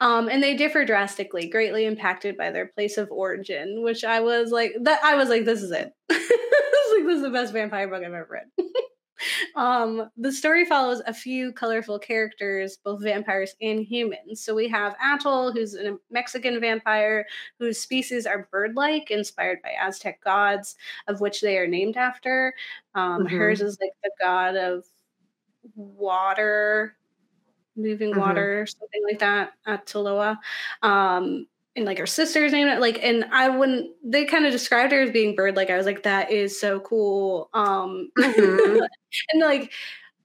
um, 0.00 0.28
and 0.28 0.42
they 0.42 0.56
differ 0.56 0.84
drastically, 0.84 1.48
greatly 1.48 1.84
impacted 1.84 2.36
by 2.36 2.50
their 2.50 2.66
place 2.66 2.96
of 2.96 3.10
origin. 3.10 3.82
Which 3.82 4.04
I 4.04 4.20
was 4.20 4.50
like, 4.50 4.74
that 4.82 5.02
I 5.04 5.16
was 5.16 5.28
like, 5.28 5.44
this 5.44 5.62
is 5.62 5.70
it. 5.70 5.92
this, 6.08 6.18
is 6.18 6.94
like, 6.94 7.06
this 7.06 7.16
is 7.16 7.22
the 7.22 7.30
best 7.30 7.52
vampire 7.52 7.88
book 7.88 8.02
I've 8.02 8.12
ever 8.12 8.28
read. 8.30 8.66
Um, 9.54 10.10
the 10.16 10.32
story 10.32 10.64
follows 10.64 11.02
a 11.06 11.14
few 11.14 11.52
colorful 11.52 11.98
characters, 11.98 12.76
both 12.76 13.02
vampires 13.02 13.54
and 13.60 13.80
humans. 13.80 14.40
So 14.40 14.54
we 14.54 14.68
have 14.68 14.96
Atl, 14.98 15.52
who's 15.52 15.74
a 15.74 15.96
Mexican 16.10 16.60
vampire 16.60 17.26
whose 17.58 17.78
species 17.78 18.26
are 18.26 18.48
bird-like, 18.50 19.10
inspired 19.10 19.60
by 19.62 19.72
Aztec 19.80 20.22
gods, 20.22 20.76
of 21.08 21.20
which 21.20 21.40
they 21.40 21.58
are 21.58 21.66
named 21.66 21.96
after. 21.96 22.54
Um, 22.94 23.24
mm-hmm. 23.24 23.36
Hers 23.36 23.60
is 23.60 23.78
like 23.80 23.92
the 24.02 24.10
god 24.20 24.56
of 24.56 24.84
water, 25.74 26.96
moving 27.76 28.10
mm-hmm. 28.10 28.20
water, 28.20 28.66
something 28.66 29.02
like 29.08 29.18
that, 29.20 29.52
Ataloa. 29.66 30.38
Um, 30.82 31.46
and 31.76 31.84
like 31.84 31.98
her 31.98 32.06
sister's 32.06 32.52
name 32.52 32.78
like 32.80 32.98
and 33.02 33.24
i 33.32 33.48
when 33.48 33.92
they 34.04 34.24
kind 34.24 34.46
of 34.46 34.52
described 34.52 34.92
her 34.92 35.02
as 35.02 35.10
being 35.10 35.34
bird 35.34 35.56
like 35.56 35.70
i 35.70 35.76
was 35.76 35.86
like 35.86 36.02
that 36.02 36.30
is 36.30 36.58
so 36.58 36.80
cool. 36.80 37.50
Um 37.52 38.10
mm-hmm. 38.18 38.78
and 39.32 39.42
like 39.42 39.72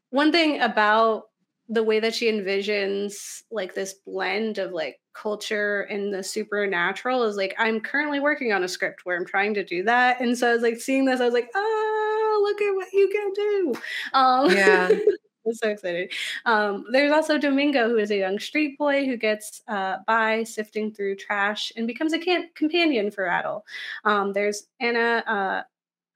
one 0.10 0.32
thing 0.32 0.62
about 0.62 1.24
the 1.68 1.84
way 1.84 2.00
that 2.00 2.16
she 2.16 2.32
envisions 2.32 3.44
like 3.52 3.76
this 3.76 3.94
blend 4.06 4.58
of 4.58 4.72
like 4.72 5.00
culture 5.14 5.82
and 5.82 6.14
the 6.14 6.24
supernatural 6.24 7.24
is 7.24 7.36
like 7.36 7.54
i'm 7.58 7.80
currently 7.80 8.20
working 8.20 8.54
on 8.54 8.64
a 8.64 8.68
script 8.68 9.06
where 9.06 9.18
i'm 9.18 9.26
trying 9.26 9.54
to 9.54 9.64
do 9.64 9.84
that. 9.84 10.22
And 10.22 10.38
so 10.38 10.50
i 10.50 10.54
was 10.54 10.64
like 10.64 10.80
seeing 10.80 11.06
this 11.06 11.20
i 11.20 11.26
was 11.26 11.34
like 11.34 11.50
oh 11.56 12.42
look 12.44 12.62
at 12.62 12.76
what 12.76 12.94
you 12.94 13.10
can 13.10 13.34
do. 13.34 13.74
Um 14.14 14.52
yeah 14.52 14.90
I'm 15.50 15.56
so 15.56 15.70
excited. 15.70 16.12
Um, 16.46 16.86
there's 16.92 17.12
also 17.12 17.38
Domingo, 17.38 17.90
who 17.90 17.98
is 17.98 18.12
a 18.12 18.18
young 18.18 18.38
street 18.40 18.78
boy 18.78 19.06
who 19.06 19.18
gets 19.18 19.62
uh, 19.68 19.98
by 20.06 20.44
sifting 20.44 20.92
through 20.92 21.16
trash 21.16 21.72
and 21.76 21.88
becomes 21.88 22.14
a 22.14 22.20
can- 22.20 22.50
companion 22.54 23.10
for 23.10 23.24
Rattle. 23.24 23.66
Um, 24.06 24.32
there's 24.34 24.68
Anna 24.80 25.24
uh, 25.26 25.64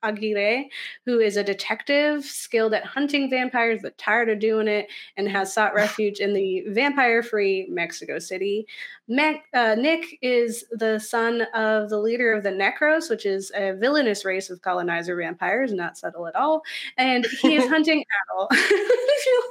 Aguirre, 0.03 0.69
who 1.05 1.19
is 1.19 1.37
a 1.37 1.43
detective 1.43 2.23
skilled 2.23 2.73
at 2.73 2.85
hunting 2.85 3.29
vampires 3.29 3.79
but 3.81 3.97
tired 3.97 4.29
of 4.29 4.39
doing 4.39 4.67
it 4.67 4.87
and 5.17 5.27
has 5.27 5.53
sought 5.53 5.73
refuge 5.75 6.19
in 6.19 6.33
the 6.33 6.63
vampire 6.67 7.23
free 7.23 7.67
Mexico 7.69 8.19
City. 8.19 8.67
Mac, 9.07 9.43
uh, 9.53 9.75
Nick 9.75 10.17
is 10.21 10.65
the 10.71 10.99
son 10.99 11.41
of 11.53 11.89
the 11.89 11.99
leader 11.99 12.33
of 12.33 12.43
the 12.43 12.49
Necros, 12.49 13.09
which 13.09 13.25
is 13.25 13.51
a 13.55 13.73
villainous 13.73 14.23
race 14.23 14.49
of 14.49 14.61
colonizer 14.61 15.15
vampires, 15.15 15.73
not 15.73 15.97
subtle 15.97 16.27
at 16.27 16.35
all. 16.35 16.61
And 16.97 17.25
he 17.41 17.55
is 17.55 17.67
hunting 17.69 18.03
Atl. 18.03 18.47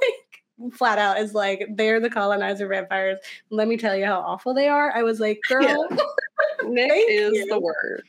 like 0.01 0.73
flat 0.73 0.97
out 0.97 1.19
is 1.19 1.33
like 1.33 1.65
they're 1.75 1.99
the 1.99 2.09
colonizer 2.09 2.67
vampires. 2.67 3.17
Let 3.49 3.67
me 3.67 3.77
tell 3.77 3.95
you 3.95 4.05
how 4.05 4.19
awful 4.19 4.53
they 4.53 4.67
are. 4.67 4.91
I 4.95 5.03
was 5.03 5.19
like, 5.19 5.39
girl, 5.47 5.63
yeah. 5.63 5.97
Nick 6.69 6.91
is 7.09 7.33
you. 7.33 7.45
the 7.47 7.59
worst. 7.59 8.03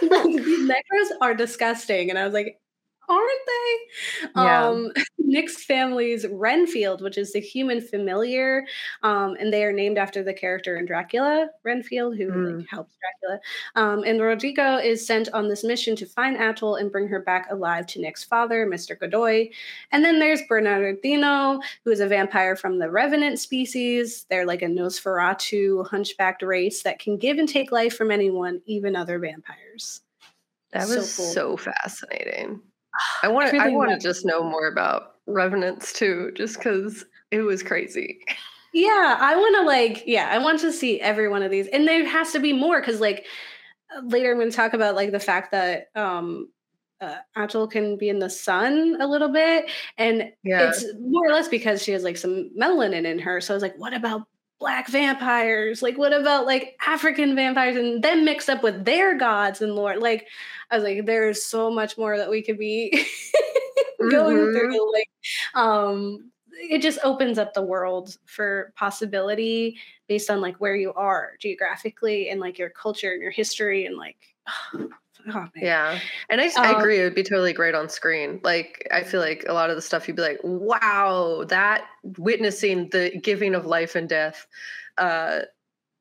these 0.00 0.70
necros 0.70 1.16
are 1.20 1.34
disgusting. 1.34 2.10
And 2.10 2.18
I 2.18 2.24
was 2.24 2.34
like, 2.34 2.60
aren't 3.08 3.30
they? 3.46 4.28
Yeah. 4.36 4.68
Um, 4.68 4.92
Nick's 5.18 5.64
family's 5.64 6.26
Renfield, 6.28 7.00
which 7.00 7.16
is 7.16 7.32
the 7.32 7.40
human 7.40 7.80
familiar, 7.80 8.66
um, 9.02 9.36
and 9.40 9.52
they 9.52 9.64
are 9.64 9.72
named 9.72 9.96
after 9.96 10.22
the 10.22 10.34
character 10.34 10.76
in 10.76 10.84
Dracula, 10.84 11.48
Renfield, 11.64 12.16
who 12.16 12.30
mm. 12.30 12.56
like, 12.58 12.68
helps 12.68 12.94
Dracula. 13.00 13.40
Um, 13.74 14.04
and 14.04 14.20
Rodrigo 14.20 14.76
is 14.76 15.06
sent 15.06 15.32
on 15.32 15.48
this 15.48 15.64
mission 15.64 15.96
to 15.96 16.06
find 16.06 16.36
Atl 16.36 16.80
and 16.80 16.92
bring 16.92 17.08
her 17.08 17.20
back 17.20 17.50
alive 17.50 17.86
to 17.88 18.00
Nick's 18.00 18.24
father, 18.24 18.66
Mr. 18.66 18.98
Godoy. 18.98 19.48
And 19.90 20.04
then 20.04 20.18
there's 20.18 20.42
Bernardino, 20.48 21.60
who 21.84 21.90
is 21.90 22.00
a 22.00 22.06
vampire 22.06 22.54
from 22.54 22.78
the 22.78 22.90
Revenant 22.90 23.38
species. 23.38 24.26
They're 24.28 24.46
like 24.46 24.62
a 24.62 24.66
Nosferatu 24.66 25.88
hunchbacked 25.88 26.42
race 26.42 26.82
that 26.82 26.98
can 26.98 27.16
give 27.16 27.38
and 27.38 27.48
take 27.48 27.72
life 27.72 27.96
from 27.96 28.10
anyone, 28.10 28.60
even 28.66 28.94
other 28.94 29.18
vampires. 29.18 30.02
That 30.72 30.88
was 30.88 31.12
so, 31.12 31.22
cool. 31.22 31.32
so 31.32 31.56
fascinating. 31.56 32.60
I 33.22 33.28
want 33.28 33.50
to. 33.50 33.56
I 33.58 33.68
want 33.68 33.90
to 33.90 33.98
just 33.98 34.24
know 34.24 34.42
more 34.42 34.66
about 34.66 35.16
revenants 35.26 35.92
too, 35.92 36.32
just 36.34 36.58
because 36.58 37.04
it 37.30 37.42
was 37.42 37.62
crazy. 37.62 38.20
Yeah, 38.72 39.18
I 39.20 39.36
want 39.36 39.56
to 39.56 39.62
like. 39.62 40.04
Yeah, 40.06 40.28
I 40.30 40.38
want 40.38 40.60
to 40.60 40.72
see 40.72 41.00
every 41.00 41.28
one 41.28 41.42
of 41.42 41.50
these, 41.50 41.68
and 41.68 41.86
there 41.86 42.06
has 42.06 42.32
to 42.32 42.40
be 42.40 42.52
more 42.52 42.80
because 42.80 43.00
like 43.00 43.26
later 44.04 44.32
I'm 44.32 44.38
going 44.38 44.50
to 44.50 44.56
talk 44.56 44.74
about 44.74 44.94
like 44.94 45.12
the 45.12 45.20
fact 45.20 45.52
that 45.52 45.88
um 45.94 46.48
uh, 47.02 47.16
Atl 47.36 47.70
can 47.70 47.98
be 47.98 48.08
in 48.08 48.20
the 48.20 48.30
sun 48.30 48.96
a 49.00 49.06
little 49.06 49.28
bit, 49.28 49.70
and 49.98 50.30
yeah. 50.44 50.68
it's 50.68 50.84
more 51.00 51.26
or 51.26 51.32
less 51.32 51.48
because 51.48 51.82
she 51.82 51.92
has 51.92 52.04
like 52.04 52.16
some 52.16 52.50
melanin 52.58 53.04
in 53.04 53.18
her. 53.18 53.40
So 53.40 53.52
I 53.52 53.56
was 53.56 53.62
like, 53.62 53.76
what 53.76 53.92
about 53.92 54.22
black 54.62 54.88
vampires? 54.88 55.82
Like, 55.82 55.98
what 55.98 56.12
about 56.12 56.46
like 56.46 56.78
African 56.86 57.34
vampires 57.34 57.76
and 57.76 58.00
them 58.00 58.24
mixed 58.24 58.48
up 58.48 58.62
with 58.62 58.84
their 58.84 59.18
gods 59.18 59.60
and 59.60 59.74
lore? 59.74 59.96
Like, 59.96 60.28
I 60.70 60.76
was 60.76 60.84
like, 60.84 61.04
there's 61.04 61.42
so 61.42 61.68
much 61.68 61.98
more 61.98 62.16
that 62.16 62.30
we 62.30 62.42
could 62.42 62.58
be 62.58 62.90
going 63.98 64.36
mm-hmm. 64.36 64.56
through. 64.56 64.92
Like, 64.92 65.08
um, 65.54 66.30
it 66.52 66.80
just 66.80 67.00
opens 67.02 67.38
up 67.38 67.54
the 67.54 67.62
world 67.62 68.16
for 68.26 68.72
possibility 68.76 69.78
based 70.06 70.30
on 70.30 70.40
like 70.40 70.56
where 70.58 70.76
you 70.76 70.92
are 70.94 71.32
geographically 71.40 72.28
and 72.28 72.40
like 72.40 72.56
your 72.56 72.70
culture 72.70 73.10
and 73.10 73.20
your 73.20 73.32
history 73.32 73.86
and 73.86 73.96
like 73.96 74.16
Oh, 75.34 75.46
yeah. 75.54 75.98
And 76.30 76.40
I, 76.40 76.46
um, 76.46 76.52
I 76.56 76.78
agree. 76.78 77.00
It 77.00 77.04
would 77.04 77.14
be 77.14 77.22
totally 77.22 77.52
great 77.52 77.74
on 77.74 77.88
screen. 77.88 78.40
Like, 78.42 78.86
I 78.90 79.02
feel 79.02 79.20
like 79.20 79.44
a 79.48 79.52
lot 79.52 79.70
of 79.70 79.76
the 79.76 79.82
stuff 79.82 80.08
you'd 80.08 80.16
be 80.16 80.22
like, 80.22 80.40
wow, 80.42 81.44
that 81.48 81.84
witnessing 82.18 82.88
the 82.90 83.10
giving 83.22 83.54
of 83.54 83.64
life 83.64 83.94
and 83.94 84.08
death. 84.08 84.46
Uh, 84.98 85.40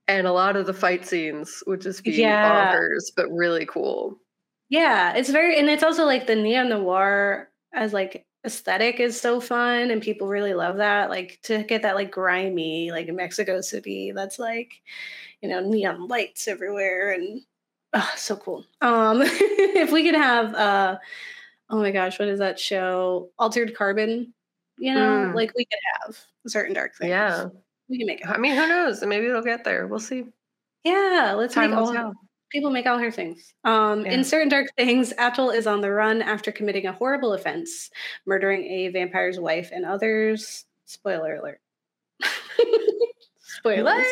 and 0.08 0.28
a 0.28 0.34
lot 0.34 0.56
of 0.56 0.66
the 0.66 0.74
fight 0.74 1.06
scenes 1.06 1.64
would 1.68 1.82
just 1.82 2.04
be 2.04 2.12
yeah. 2.12 2.74
bonkers, 2.74 3.12
but 3.16 3.32
really 3.32 3.66
cool. 3.66 4.18
Yeah, 4.70 5.14
it's 5.14 5.30
very, 5.30 5.60
and 5.60 5.70
it's 5.70 5.84
also 5.84 6.06
like 6.06 6.28
the 6.28 6.36
neo 6.36 6.64
noir 6.64 7.50
as 7.74 7.94
like 7.94 8.26
aesthetic 8.44 9.00
is 9.00 9.20
so 9.20 9.40
fun, 9.40 9.92
and 9.92 10.02
people 10.02 10.28
really 10.28 10.54
love 10.54 10.78
that. 10.78 11.10
Like 11.10 11.40
to 11.44 11.64
get 11.64 11.84
that 11.84 11.96
like 11.96 12.12
grimy, 12.12 12.92
like 12.92 13.08
Mexico 13.10 13.62
City, 13.62 14.12
that's 14.14 14.40
like, 14.40 14.82
you 15.42 15.50
know, 15.50 15.60
neon 15.60 16.08
lights 16.08 16.48
everywhere, 16.48 17.12
and 17.12 17.42
oh, 17.94 18.12
so 18.16 18.36
cool. 18.36 18.66
Um, 18.82 19.22
if 19.26 19.92
we 19.92 20.04
could 20.04 20.16
have, 20.16 20.54
uh, 20.54 20.98
oh 21.70 21.80
my 21.80 21.92
gosh, 21.92 22.20
what 22.20 22.28
is 22.28 22.40
that 22.40 22.60
show? 22.60 23.30
Altered 23.38 23.76
Carbon. 23.76 24.34
You 24.78 24.96
know, 24.96 25.30
mm. 25.30 25.36
like 25.36 25.52
we 25.56 25.66
could 25.66 25.80
have 26.02 26.18
certain 26.48 26.74
dark 26.74 26.96
things. 26.96 27.10
Yeah, 27.10 27.50
we 27.88 28.00
can 28.00 28.08
make 28.08 28.22
it. 28.22 28.28
I 28.28 28.38
mean, 28.38 28.56
who 28.56 28.68
knows? 28.68 29.04
Maybe 29.04 29.28
it'll 29.28 29.44
get 29.44 29.64
there. 29.64 29.86
We'll 29.86 30.00
see. 30.00 30.26
Yeah, 30.84 31.36
let's 31.38 31.54
Time 31.54 31.70
make 31.70 31.80
all 31.80 32.14
people 32.52 32.70
make 32.70 32.86
all 32.86 33.00
her 33.00 33.12
things. 33.12 33.54
Um, 33.64 34.06
yeah. 34.06 34.12
In 34.12 34.24
certain 34.24 34.50
dark 34.50 34.68
things, 34.76 35.14
Atl 35.14 35.56
is 35.56 35.66
on 35.66 35.82
the 35.82 35.92
run 35.92 36.22
after 36.22 36.52
committing 36.52 36.86
a 36.86 36.92
horrible 36.92 37.34
offense, 37.34 37.90
murdering 38.26 38.64
a 38.66 38.90
vampire's 38.90 39.40
wife 39.40 39.72
and 39.74 39.86
others. 39.86 40.66
Spoiler 40.86 41.36
alert. 41.36 41.62
Spoilers. 43.40 44.06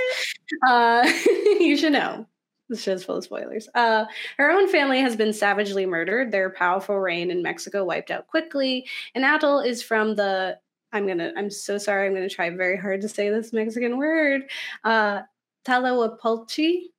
Uh, 0.68 1.12
you 1.60 1.76
should 1.78 1.94
know. 1.94 2.26
This 2.80 2.84
show's 2.84 3.04
full 3.04 3.16
of 3.16 3.24
spoilers. 3.24 3.68
Uh, 3.74 4.06
her 4.38 4.52
own 4.52 4.70
family 4.70 5.02
has 5.02 5.16
been 5.16 5.34
savagely 5.34 5.88
murdered. 5.88 6.32
Their 6.32 6.52
powerful 6.52 7.00
reign 7.00 7.32
in 7.32 7.42
Mexico 7.42 7.84
wiped 7.84 8.12
out 8.12 8.28
quickly. 8.28 8.88
And 9.16 9.26
Atl 9.26 9.66
is 9.66 9.82
from 9.82 10.16
the. 10.16 10.60
I'm 10.92 11.08
gonna. 11.08 11.32
I'm 11.36 11.50
so 11.50 11.80
sorry. 11.80 12.08
I'm 12.08 12.14
gonna 12.14 12.30
try 12.30 12.52
very 12.52 12.78
hard 12.78 13.02
to 13.02 13.10
say 13.10 13.30
this 13.32 13.54
Mexican 13.54 13.98
word. 13.98 14.44
Uh, 14.84 15.22
Tlahuelpuchi 15.66 16.90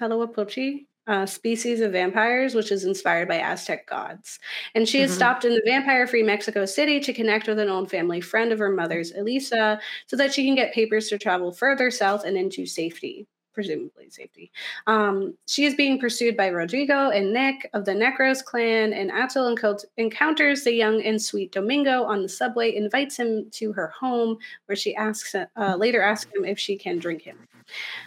Tlahuelpuchi, 0.00 0.86
uh, 1.06 1.26
species 1.26 1.80
of 1.80 1.92
vampires, 1.92 2.54
which 2.54 2.72
is 2.72 2.84
inspired 2.84 3.28
by 3.28 3.38
Aztec 3.38 3.86
gods. 3.86 4.38
And 4.74 4.88
she 4.88 4.98
mm-hmm. 4.98 5.08
has 5.08 5.14
stopped 5.14 5.44
in 5.44 5.54
the 5.54 5.62
vampire 5.64 6.06
free 6.06 6.22
Mexico 6.22 6.64
City 6.64 7.00
to 7.00 7.12
connect 7.12 7.46
with 7.46 7.58
an 7.58 7.68
old 7.68 7.90
family 7.90 8.20
friend 8.20 8.52
of 8.52 8.58
her 8.58 8.70
mother's, 8.70 9.12
Elisa, 9.12 9.80
so 10.06 10.16
that 10.16 10.32
she 10.32 10.44
can 10.44 10.54
get 10.54 10.74
papers 10.74 11.08
to 11.08 11.18
travel 11.18 11.52
further 11.52 11.90
south 11.90 12.24
and 12.24 12.36
into 12.36 12.66
safety. 12.66 13.26
Presumably 13.54 14.10
safety. 14.10 14.50
Um, 14.88 15.34
she 15.46 15.64
is 15.64 15.74
being 15.74 16.00
pursued 16.00 16.36
by 16.36 16.48
Rodrigo 16.48 17.10
and 17.10 17.32
Nick 17.32 17.70
of 17.72 17.84
the 17.84 17.92
Necros 17.92 18.44
clan, 18.44 18.92
and 18.92 19.12
enco- 19.12 19.84
encounters 19.96 20.64
the 20.64 20.72
young 20.72 21.00
and 21.02 21.22
sweet 21.22 21.52
Domingo 21.52 22.02
on 22.02 22.22
the 22.22 22.28
subway, 22.28 22.74
invites 22.74 23.16
him 23.16 23.48
to 23.52 23.72
her 23.72 23.86
home, 23.88 24.38
where 24.66 24.74
she 24.74 24.96
asks 24.96 25.34
uh, 25.34 25.76
later 25.76 26.02
asks 26.02 26.30
him 26.34 26.44
if 26.44 26.58
she 26.58 26.76
can 26.76 26.98
drink 26.98 27.22
him, 27.22 27.38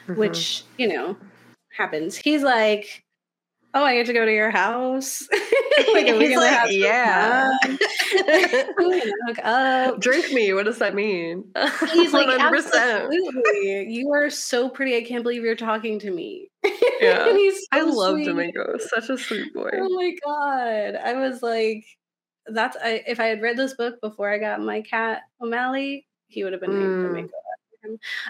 mm-hmm. 0.08 0.20
which 0.20 0.64
you 0.78 0.88
know 0.90 1.16
happens. 1.70 2.18
He's 2.18 2.44
like, 2.44 3.06
"Oh, 3.74 3.86
I 3.86 3.96
get 3.96 4.06
to 4.08 4.14
go 4.14 4.26
to 4.26 4.34
your 4.34 4.52
house." 4.52 5.28
like, 5.94 6.08
He's 6.08 6.36
like, 6.36 6.72
"Yeah, 6.72 7.52
hook 7.64 9.40
up, 9.44 10.00
drink 10.00 10.32
me." 10.34 10.54
What 10.54 10.66
does 10.66 10.80
that 10.80 10.96
mean? 10.96 11.44
He's 11.94 12.14
like, 12.14 12.28
"Absolutely, 12.40 13.88
you 13.90 14.12
are 14.12 14.30
so 14.30 14.70
pretty. 14.70 14.98
I 14.98 15.04
can't 15.04 15.24
believe 15.24 15.44
you're 15.44 15.56
talking 15.56 16.00
to 16.00 16.12
me." 16.12 16.50
Yeah, 17.00 17.26
so 17.26 17.52
I 17.72 17.82
love 17.82 18.16
sweet. 18.16 18.26
Domingo. 18.26 18.78
Such 18.80 19.10
a 19.10 19.18
sweet 19.18 19.54
boy. 19.54 19.70
Oh 19.74 19.90
my 19.90 20.16
god, 20.26 20.96
I 20.96 21.14
was 21.14 21.44
like, 21.44 21.86
"That's 22.48 22.76
I, 22.78 23.04
if 23.06 23.20
I 23.20 23.26
had 23.26 23.42
read 23.42 23.58
this 23.58 23.76
book 23.76 24.02
before 24.02 24.32
I 24.32 24.40
got 24.40 24.62
my 24.62 24.82
cat 24.82 25.22
O'Malley, 25.42 26.08
he 26.28 26.44
would 26.44 26.54
have 26.54 26.62
been 26.62 26.72
named 26.72 27.06
mm. 27.06 27.08
Domingo." 27.08 27.34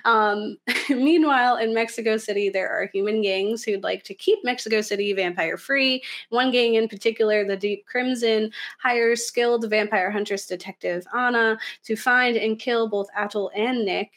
Um, 0.05 0.57
meanwhile, 0.89 1.57
in 1.57 1.73
Mexico 1.73 2.17
City, 2.17 2.49
there 2.49 2.69
are 2.69 2.89
human 2.93 3.21
gangs 3.21 3.63
who'd 3.63 3.83
like 3.83 4.03
to 4.03 4.13
keep 4.13 4.39
Mexico 4.43 4.81
City 4.81 5.13
vampire 5.13 5.57
free. 5.57 6.03
One 6.29 6.51
gang 6.51 6.75
in 6.75 6.87
particular, 6.87 7.45
the 7.45 7.57
Deep 7.57 7.85
Crimson, 7.85 8.51
hires 8.79 9.25
skilled 9.25 9.69
vampire 9.69 10.11
huntress 10.11 10.45
detective 10.45 11.05
Anna 11.15 11.57
to 11.83 11.95
find 11.95 12.37
and 12.37 12.59
kill 12.59 12.89
both 12.89 13.07
Atl 13.17 13.49
and 13.55 13.85
Nick. 13.85 14.11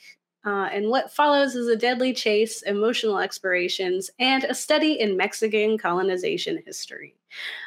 Uh, 0.45 0.69
and 0.73 0.89
what 0.89 1.13
follows 1.13 1.55
is 1.55 1.69
a 1.69 1.77
deadly 1.77 2.15
chase, 2.15 2.63
emotional 2.63 3.19
explorations, 3.19 4.11
and 4.19 4.45
a 4.45 4.55
study 4.55 4.99
in 4.99 5.17
Mexican 5.17 5.77
colonization 5.77 6.63
history, 6.65 7.15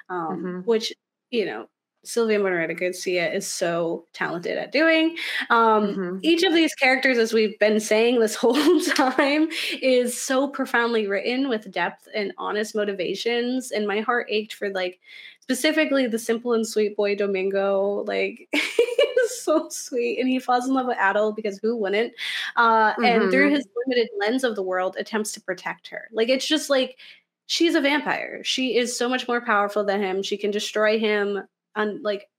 um, 0.09 0.27
mm-hmm. 0.37 0.59
which, 0.61 0.91
you 1.29 1.45
know, 1.45 1.67
Silvia 2.03 2.37
Moreno 2.39 2.73
Garcia 2.73 3.31
is 3.31 3.47
so 3.47 4.05
talented 4.13 4.57
at 4.57 4.71
doing. 4.71 5.15
Um, 5.49 5.87
mm-hmm. 5.87 6.17
Each 6.21 6.43
of 6.43 6.53
these 6.53 6.73
characters, 6.75 7.17
as 7.17 7.33
we've 7.33 7.57
been 7.59 7.79
saying 7.79 8.19
this 8.19 8.35
whole 8.43 8.81
time, 8.81 9.47
is 9.81 10.19
so 10.19 10.47
profoundly 10.47 11.07
written 11.07 11.47
with 11.49 11.71
depth 11.71 12.07
and 12.13 12.33
honest 12.37 12.75
motivations. 12.75 13.71
And 13.71 13.87
my 13.87 14.01
heart 14.01 14.27
ached 14.29 14.53
for 14.53 14.69
like 14.69 14.99
specifically 15.41 16.07
the 16.07 16.19
simple 16.19 16.53
and 16.53 16.67
sweet 16.67 16.95
boy 16.97 17.15
Domingo. 17.15 18.03
Like 18.05 18.49
he's 18.51 19.41
so 19.41 19.69
sweet, 19.69 20.19
and 20.19 20.27
he 20.27 20.39
falls 20.39 20.67
in 20.67 20.73
love 20.73 20.87
with 20.87 20.97
Atl 20.97 21.35
because 21.35 21.57
who 21.59 21.75
wouldn't? 21.75 22.13
Uh, 22.57 22.91
mm-hmm. 22.91 23.05
And 23.05 23.31
through 23.31 23.47
mm-hmm. 23.47 23.55
his 23.55 23.67
limited 23.85 24.09
lens 24.19 24.43
of 24.43 24.55
the 24.55 24.63
world, 24.63 24.97
attempts 24.99 25.31
to 25.33 25.41
protect 25.41 25.87
her. 25.87 26.09
Like 26.11 26.27
it's 26.27 26.47
just 26.47 26.69
like 26.69 26.97
she's 27.45 27.75
a 27.75 27.81
vampire. 27.81 28.43
She 28.43 28.75
is 28.75 28.97
so 28.97 29.07
much 29.07 29.27
more 29.27 29.41
powerful 29.41 29.83
than 29.83 30.01
him. 30.01 30.21
She 30.21 30.37
can 30.37 30.51
destroy 30.51 30.99
him 30.99 31.43
and 31.75 32.03
like 32.03 32.29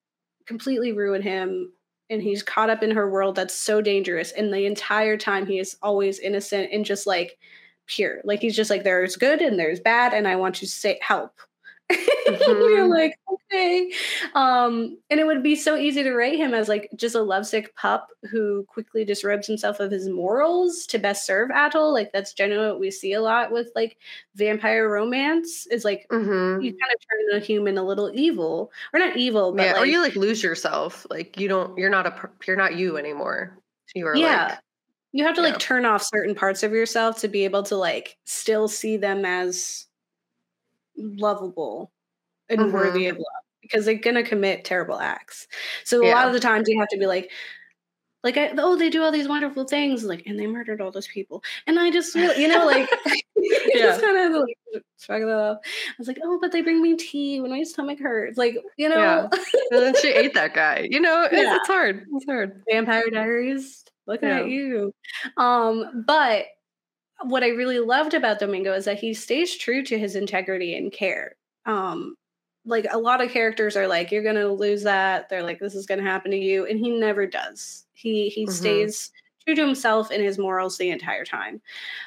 completely 0.47 0.93
ruin 0.93 1.23
him 1.23 1.73
and 2.11 2.23
he's 2.23 2.43
caught 2.43 2.71
up 2.71 2.83
in 2.83 2.91
her 2.91 3.11
world 3.11 3.35
that's 3.35 3.55
so 3.55 3.81
dangerous 3.81 4.33
and 4.33 4.53
the 4.53 4.67
entire 4.67 5.17
time 5.17 5.47
he 5.47 5.59
is 5.59 5.77
always 5.83 6.19
innocent 6.19 6.71
and 6.73 6.85
just 6.85 7.07
like 7.07 7.39
pure. 7.87 8.21
Like 8.25 8.41
he's 8.41 8.57
just 8.57 8.71
like 8.71 8.85
there's 8.85 9.17
good 9.17 9.41
and 9.41 9.59
there's 9.59 9.81
bad 9.81 10.15
and 10.15 10.27
i 10.27 10.37
want 10.37 10.55
to 10.57 10.67
say 10.67 10.99
help 11.03 11.33
mm-hmm. 11.93 12.51
you're 12.51 12.89
like 12.89 13.19
okay. 13.31 13.93
Um 14.35 14.99
and 15.11 15.21
it 15.21 15.27
would 15.27 15.43
be 15.43 15.55
so 15.55 15.77
easy 15.77 16.03
to 16.03 16.13
rate 16.13 16.39
him 16.39 16.55
as 16.55 16.69
like 16.69 16.91
just 16.97 17.15
a 17.15 17.23
lovesick 17.23 17.75
pup 17.77 18.09
who 18.31 18.65
quickly 18.69 19.05
disrobes 19.05 19.47
himself 19.47 19.81
of 19.81 19.91
his 19.91 20.09
morals 20.09 20.87
to 20.87 20.99
best 20.99 21.27
serve 21.27 21.51
atl 21.51 21.93
like 21.93 22.11
that's 22.13 22.33
generally 22.33 22.69
what 22.69 22.81
we 22.81 22.91
see 22.91 23.13
a 23.13 23.21
lot 23.21 23.53
with 23.53 23.71
like 23.75 23.99
vampire 24.35 24.89
romance 24.89 25.67
is 25.67 25.85
like 25.85 26.07
mm-hmm. 26.11 26.63
you 26.63 26.71
kind 26.71 26.93
of 26.95 27.01
turn 27.01 27.43
a 27.43 27.45
human 27.45 27.77
a 27.77 27.83
little 27.83 28.11
evil. 28.15 28.73
Or 28.93 29.01
not 29.01 29.17
evil 29.17 29.53
but 29.53 29.67
yeah 29.67 29.73
like, 29.73 29.83
or 29.83 29.87
you 29.87 30.01
like 30.01 30.17
lose 30.17 30.43
yourself. 30.43 31.07
Like 31.11 31.39
you 31.39 31.49
don't 31.49 31.77
you're 31.77 31.91
not 31.91 32.07
a 32.07 32.31
you're 32.47 32.57
not 32.57 32.77
you 32.77 32.97
anymore. 32.97 33.59
You 33.95 34.07
are 34.07 34.17
yeah. 34.17 34.47
like, 34.47 34.59
you 35.13 35.25
have 35.25 35.37
to 35.37 35.43
like 35.43 35.59
turn 35.59 35.85
off 35.85 36.03
certain 36.03 36.35
parts 36.35 36.63
of 36.65 36.73
yourself 36.73 37.21
to 37.21 37.29
be 37.29 37.45
able 37.45 37.63
to 37.65 37.77
like 37.77 38.17
still 38.25 38.67
see 38.67 38.97
them 38.97 39.25
as 39.25 39.87
lovable 40.97 41.93
and 42.49 42.61
mm-hmm. 42.61 42.73
worthy 42.73 43.09
of 43.09 43.17
love 43.17 43.25
because 43.63 43.85
they're 43.85 43.95
gonna 43.95 44.23
commit 44.23 44.65
terrible 44.65 44.99
acts. 44.99 45.47
So 45.85 46.05
a 46.05 46.11
lot 46.11 46.27
of 46.27 46.33
the 46.33 46.41
times 46.41 46.69
you 46.69 46.79
have 46.79 46.89
to 46.89 46.99
be 46.99 47.07
like, 47.07 47.31
like, 48.23 48.39
I, 48.39 48.53
oh, 48.57 48.75
they 48.77 48.89
do 48.89 49.03
all 49.03 49.13
these 49.13 49.29
wonderful 49.29 49.65
things, 49.65 50.03
like, 50.03 50.23
and 50.27 50.39
they 50.39 50.47
murdered 50.47 50.81
all 50.81 50.91
those 50.91 51.07
people, 51.07 51.45
and 51.67 51.79
I 51.79 51.91
just, 51.91 52.15
you 52.15 52.49
know, 52.49 52.65
like, 52.65 52.91
yeah, 53.37 53.99
kind 54.01 54.35
of 54.35 54.43
like 54.43 54.83
shrug 54.99 55.23
off. 55.25 55.59
I 55.63 55.95
was 55.99 56.09
like, 56.09 56.19
oh, 56.23 56.39
but 56.41 56.51
they 56.51 56.63
bring 56.63 56.81
me 56.81 56.97
tea 56.97 57.41
when 57.41 57.51
my 57.51 57.63
stomach 57.63 57.99
hurts, 58.01 58.39
like, 58.39 58.57
you 58.79 58.89
know. 58.89 58.97
Yeah. 58.97 59.29
and 59.71 59.83
then 59.83 59.95
she 60.01 60.09
ate 60.09 60.33
that 60.35 60.55
guy. 60.55 60.89
You 60.91 61.01
know, 61.01 61.25
it's, 61.31 61.35
yeah. 61.35 61.57
it's 61.57 61.69
hard. 61.69 62.07
It's 62.15 62.25
hard. 62.25 62.63
Vampire 62.71 63.11
Diaries, 63.11 63.85
looking 64.07 64.31
yeah. 64.31 64.41
at 64.41 64.49
you. 64.49 64.95
Um, 65.37 66.05
but 66.07 66.47
what 67.23 67.43
I 67.43 67.49
really 67.49 67.79
loved 67.79 68.15
about 68.15 68.39
Domingo 68.39 68.73
is 68.73 68.85
that 68.85 68.99
he 68.99 69.15
stays 69.15 69.57
true 69.57 69.83
to 69.85 69.99
his 69.99 70.17
integrity 70.17 70.77
and 70.77 70.93
care. 70.93 71.37
Um, 71.67 72.17
like 72.67 72.87
a 72.91 72.99
lot 72.99 73.23
of 73.23 73.31
characters 73.31 73.77
are 73.77 73.87
like, 73.87 74.11
you're 74.11 74.23
gonna 74.23 74.49
lose 74.49 74.83
that. 74.83 75.29
They're 75.29 75.43
like, 75.43 75.61
this 75.61 75.75
is 75.75 75.87
gonna 75.87 76.03
happen 76.03 76.31
to 76.31 76.37
you, 76.37 76.67
and 76.67 76.79
he 76.79 76.91
never 76.91 77.27
does. 77.27 77.87
He 77.93 78.29
he 78.29 78.45
mm-hmm. 78.45 78.53
stays 78.53 79.13
true 79.45 79.55
to 79.55 79.67
himself 79.67 80.11
and 80.11 80.23
his 80.23 80.39
morals 80.39 80.79
the 80.79 80.91
entire 80.91 81.25
time. 81.25 81.61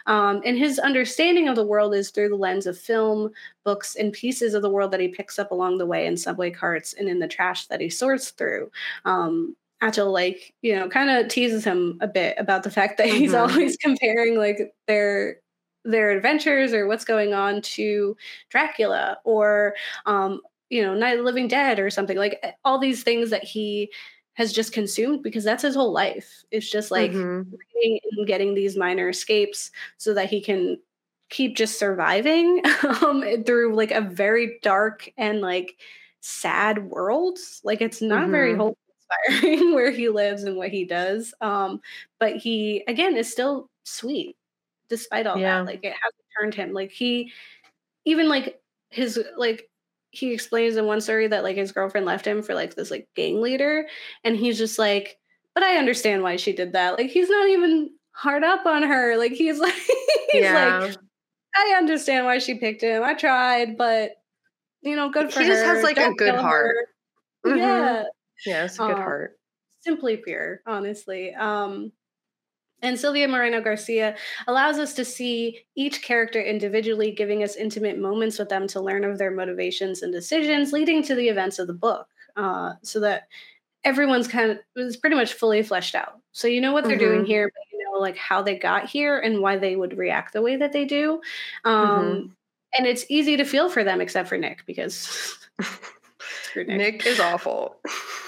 Um, 0.08 0.42
and 0.44 0.58
his 0.58 0.80
understanding 0.80 1.48
of 1.48 1.56
the 1.56 1.66
world 1.66 1.94
is 1.94 2.10
through 2.10 2.30
the 2.30 2.36
lens 2.36 2.66
of 2.66 2.78
film, 2.78 3.32
books, 3.64 3.96
and 3.96 4.12
pieces 4.12 4.54
of 4.54 4.62
the 4.62 4.70
world 4.70 4.92
that 4.92 5.00
he 5.00 5.10
picks 5.10 5.38
up 5.38 5.52
along 5.52 5.78
the 5.78 5.86
way 5.86 6.08
in 6.08 6.18
subway 6.18 6.50
carts 6.50 6.94
and 6.94 7.08
in 7.08 7.20
the 7.20 7.28
trash 7.28 7.68
that 7.68 7.82
he 7.82 7.90
sorts 7.90 8.32
through. 8.32 8.72
Um, 9.06 9.56
Atl 9.82 10.12
like 10.12 10.54
you 10.62 10.76
know 10.76 10.90
kind 10.90 11.10
of 11.10 11.28
teases 11.28 11.64
him 11.64 11.98
a 12.02 12.08
bit 12.08 12.36
about 12.38 12.64
the 12.64 12.72
fact 12.72 12.98
that 12.98 13.08
he's 13.08 13.32
mm-hmm. 13.32 13.52
always 13.52 13.78
comparing 13.82 14.38
like 14.38 14.74
their 14.88 15.38
their 15.86 16.12
adventures 16.12 16.74
or 16.74 16.88
what's 16.88 17.06
going 17.06 17.34
on 17.34 17.62
to 17.62 18.18
Dracula 18.50 19.20
or 19.24 19.76
um 20.06 20.42
you 20.70 20.82
know 20.82 20.94
Night 20.94 21.12
of 21.12 21.20
the 21.20 21.24
Living 21.24 21.48
Dead 21.48 21.80
or 21.80 21.90
something 21.90 22.18
like 22.18 22.44
all 22.66 22.80
these 22.80 23.04
things 23.04 23.30
that 23.30 23.44
he 23.44 23.92
has 24.34 24.54
just 24.54 24.72
consumed 24.72 25.24
because 25.24 25.44
that's 25.44 25.64
his 25.64 25.74
whole 25.74 25.92
life. 25.92 26.44
It's 26.52 26.70
just 26.70 26.92
like 26.92 27.12
mm-hmm. 27.12 27.56
reading 27.76 28.00
and 28.12 28.28
getting 28.28 28.54
these 28.54 28.78
minor 28.78 29.10
escapes 29.10 29.72
so 29.98 30.14
that 30.14 30.30
he 30.30 30.42
can 30.42 30.78
keep 31.30 31.56
just 31.56 31.80
surviving 31.80 32.62
um, 33.02 33.24
through 33.46 33.76
like 33.76 33.90
a 33.90 34.02
very 34.02 34.60
dark 34.62 35.10
and 35.18 35.42
like 35.42 35.78
sad 36.22 36.90
world. 36.90 37.40
Like 37.64 37.82
it's 37.82 38.00
not 38.00 38.24
mm-hmm. 38.24 38.32
very 38.32 38.56
hopeful 38.56 38.78
inspiring 39.28 39.74
where 39.76 39.92
he 39.92 40.10
lives 40.10 40.44
and 40.44 40.58
what 40.58 40.70
he 40.70 40.86
does. 40.86 41.34
Um, 41.42 41.82
but 42.20 42.38
he 42.38 42.84
again 42.88 43.16
is 43.16 43.32
still 43.32 43.70
sweet 43.84 44.36
despite 44.90 45.28
all 45.28 45.38
yeah. 45.38 45.60
that. 45.60 45.66
Like 45.66 45.84
it 45.84 45.94
hasn't 45.94 46.26
turned 46.40 46.54
him. 46.54 46.74
Like 46.74 46.92
he 46.92 47.32
even 48.06 48.30
like 48.30 48.60
his 48.90 49.20
like 49.38 49.70
he 50.12 50.34
explains 50.34 50.78
in 50.78 50.86
one 50.86 51.02
story 51.02 51.28
that 51.28 51.44
like 51.44 51.56
his 51.56 51.72
girlfriend 51.72 52.06
left 52.06 52.26
him 52.26 52.42
for 52.42 52.56
like 52.56 52.76
this 52.76 52.90
like 52.90 53.08
gang 53.16 53.42
leader 53.42 53.86
and 54.24 54.38
he's 54.38 54.58
just 54.58 54.80
like 54.80 55.18
but 55.54 55.64
i 55.64 55.78
understand 55.78 56.24
why 56.24 56.36
she 56.36 56.54
did 56.54 56.74
that 56.74 56.98
like 56.98 57.10
he's 57.10 57.30
not 57.30 57.48
even 57.50 57.92
hard 58.12 58.44
up 58.44 58.66
on 58.66 58.84
her 58.84 59.18
like 59.18 59.34
he's 59.34 59.60
like 59.60 59.74
he's 60.32 60.44
yeah. 60.44 60.80
like 60.80 60.98
i 61.56 61.76
understand 61.78 62.26
why 62.26 62.38
she 62.40 62.56
picked 62.56 62.82
him 62.82 63.04
i 63.04 63.14
tried 63.14 63.78
but 63.78 64.12
you 64.82 64.96
know 64.96 65.10
good 65.10 65.32
for 65.32 65.42
he 65.42 65.48
her 65.48 65.54
just 65.54 65.66
has 65.66 65.84
like 65.84 65.98
Don't 65.98 66.14
a 66.14 66.16
good 66.16 66.36
heart 66.36 66.88
mm-hmm. 67.46 67.58
yeah 67.58 68.04
yeah, 68.46 68.66
it's 68.66 68.76
a 68.76 68.80
good 68.80 68.92
um, 68.92 69.02
heart. 69.02 69.40
Simply 69.82 70.18
pure, 70.18 70.62
honestly. 70.66 71.34
Um, 71.34 71.92
and 72.82 73.00
Silvia 73.00 73.28
Moreno 73.28 73.60
Garcia 73.62 74.16
allows 74.48 74.78
us 74.78 74.94
to 74.94 75.06
see 75.06 75.62
each 75.76 76.04
character 76.04 76.42
individually, 76.42 77.12
giving 77.12 77.44
us 77.44 77.56
intimate 77.56 77.98
moments 77.98 78.38
with 78.38 78.50
them 78.50 78.68
to 78.68 78.82
learn 78.82 79.04
of 79.04 79.18
their 79.18 79.32
motivations 79.32 80.04
and 80.04 80.14
decisions, 80.14 80.72
leading 80.72 81.02
to 81.04 81.16
the 81.16 81.28
events 81.28 81.58
of 81.58 81.68
the 81.68 81.74
book, 81.74 82.08
uh, 82.36 82.74
so 82.84 83.00
that 83.00 83.28
everyone's 83.84 84.28
kind 84.28 84.52
of 84.52 84.60
is 84.76 84.98
pretty 84.98 85.16
much 85.16 85.34
fully 85.34 85.64
fleshed 85.64 85.96
out. 85.96 86.20
So 86.34 86.48
you 86.48 86.62
know 86.62 86.72
what 86.72 86.84
they're 86.84 86.98
mm-hmm. 86.98 87.14
doing 87.14 87.26
here, 87.26 87.52
but 87.52 87.64
you 87.72 87.84
know 87.84 88.00
like 88.00 88.18
how 88.18 88.44
they 88.44 88.58
got 88.60 88.88
here 88.88 89.18
and 89.18 89.42
why 89.42 89.58
they 89.58 89.76
would 89.76 89.98
react 89.98 90.34
the 90.34 90.42
way 90.44 90.56
that 90.58 90.72
they 90.72 90.86
do. 90.86 91.22
Um, 91.66 91.90
mm-hmm. 91.90 92.28
And 92.78 92.86
it's 92.86 93.06
easy 93.10 93.38
to 93.38 93.46
feel 93.46 93.70
for 93.70 93.84
them, 93.84 94.02
except 94.02 94.30
for 94.30 94.38
Nick, 94.38 94.66
because 94.68 95.36
Nick. 96.56 96.68
Nick 96.68 97.06
is 97.08 97.20
awful 97.20 97.78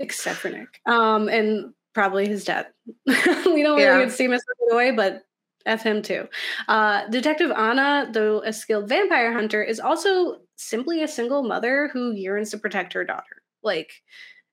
except 0.00 0.38
for 0.38 0.50
Nick. 0.50 0.80
Um, 0.86 1.28
and 1.28 1.72
probably 1.94 2.28
his 2.28 2.44
dad. 2.44 2.66
we 3.06 3.62
don't 3.62 3.76
really 3.78 4.10
see 4.10 4.26
Mr. 4.26 4.40
Godoy, 4.70 4.94
but 4.94 5.22
F 5.66 5.82
him 5.82 6.02
too. 6.02 6.28
Uh, 6.68 7.06
Detective 7.08 7.50
Anna, 7.50 8.08
though 8.12 8.42
a 8.42 8.52
skilled 8.52 8.88
vampire 8.88 9.32
hunter, 9.32 9.62
is 9.62 9.80
also 9.80 10.38
simply 10.56 11.02
a 11.02 11.08
single 11.08 11.42
mother 11.42 11.88
who 11.92 12.12
yearns 12.12 12.50
to 12.50 12.58
protect 12.58 12.92
her 12.92 13.04
daughter. 13.04 13.42
Like, 13.62 13.92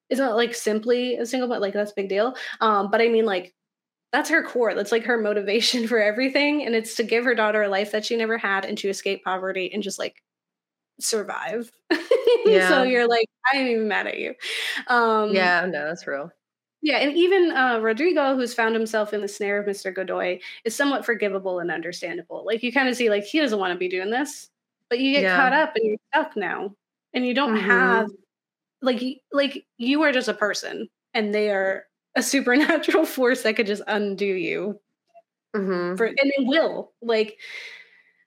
it's 0.10 0.20
not 0.20 0.36
like 0.36 0.56
simply 0.56 1.16
a 1.16 1.26
single, 1.26 1.50
but 1.50 1.62
like 1.62 1.74
that's 1.74 1.92
a 1.92 1.96
big 1.96 2.10
deal. 2.10 2.36
Um, 2.62 2.90
but 2.92 3.02
I 3.02 3.10
mean, 3.10 3.26
like, 3.26 3.54
that's 4.12 4.30
her 4.30 4.44
core. 4.44 4.74
That's 4.74 4.92
like 4.92 5.06
her 5.06 5.18
motivation 5.18 5.88
for 5.90 6.00
everything. 6.00 6.66
And 6.66 6.76
it's 6.76 6.96
to 6.96 7.04
give 7.04 7.26
her 7.26 7.36
daughter 7.36 7.64
a 7.64 7.70
life 7.70 7.92
that 7.92 8.06
she 8.06 8.16
never 8.16 8.38
had 8.38 8.66
and 8.66 8.78
to 8.80 8.90
escape 8.90 9.24
poverty 9.24 9.72
and 9.74 9.84
just 9.84 10.00
like 10.00 10.22
survive. 11.04 11.72
Yeah. 12.44 12.70
so 12.70 12.84
you're 12.84 13.08
like, 13.08 13.30
I 13.54 13.58
ain't 13.58 13.70
even 13.70 13.88
mad 13.88 14.08
at 14.08 14.18
you. 14.18 14.34
Um, 14.88 15.32
yeah, 15.32 15.66
no, 15.66 15.86
that's 15.86 16.08
real. 16.08 16.32
Yeah, 16.82 16.98
and 16.98 17.16
even 17.16 17.52
uh, 17.52 17.80
Rodrigo, 17.80 18.36
who's 18.36 18.54
found 18.54 18.74
himself 18.74 19.14
in 19.14 19.22
the 19.22 19.28
snare 19.28 19.60
of 19.60 19.68
Mr. 19.68 19.94
Godoy, 19.94 20.40
is 20.66 20.76
somewhat 20.76 21.06
forgivable 21.06 21.60
and 21.60 21.70
understandable. 21.70 22.44
Like 22.44 22.64
you 22.64 22.74
kind 22.74 22.90
of 22.90 22.96
see, 22.96 23.10
like 23.10 23.24
he 23.24 23.40
doesn't 23.40 23.60
want 23.60 23.74
to 23.74 23.78
be 23.78 23.88
doing 23.88 24.10
this, 24.10 24.50
but 24.90 25.00
you 25.00 25.14
get 25.14 25.24
yeah. 25.24 25.36
caught 25.36 25.54
up 25.54 25.76
and 25.76 25.86
you're 25.86 25.98
stuck 26.12 26.36
now, 26.36 26.76
and 27.14 27.26
you 27.26 27.36
don't 27.36 27.56
mm-hmm. 27.56 27.70
have 27.70 28.10
like 28.82 29.22
like 29.32 29.66
you 29.78 30.02
are 30.02 30.12
just 30.12 30.28
a 30.28 30.34
person, 30.34 30.90
and 31.14 31.34
they 31.34 31.52
are 31.52 31.86
a 32.16 32.24
supernatural 32.24 33.06
force 33.18 33.44
that 33.44 33.56
could 33.56 33.68
just 33.68 33.84
undo 33.88 34.26
you. 34.26 34.80
Mm-hmm. 35.56 35.98
For 35.98 36.06
and 36.06 36.18
it 36.18 36.48
will 36.48 36.94
like 37.02 37.38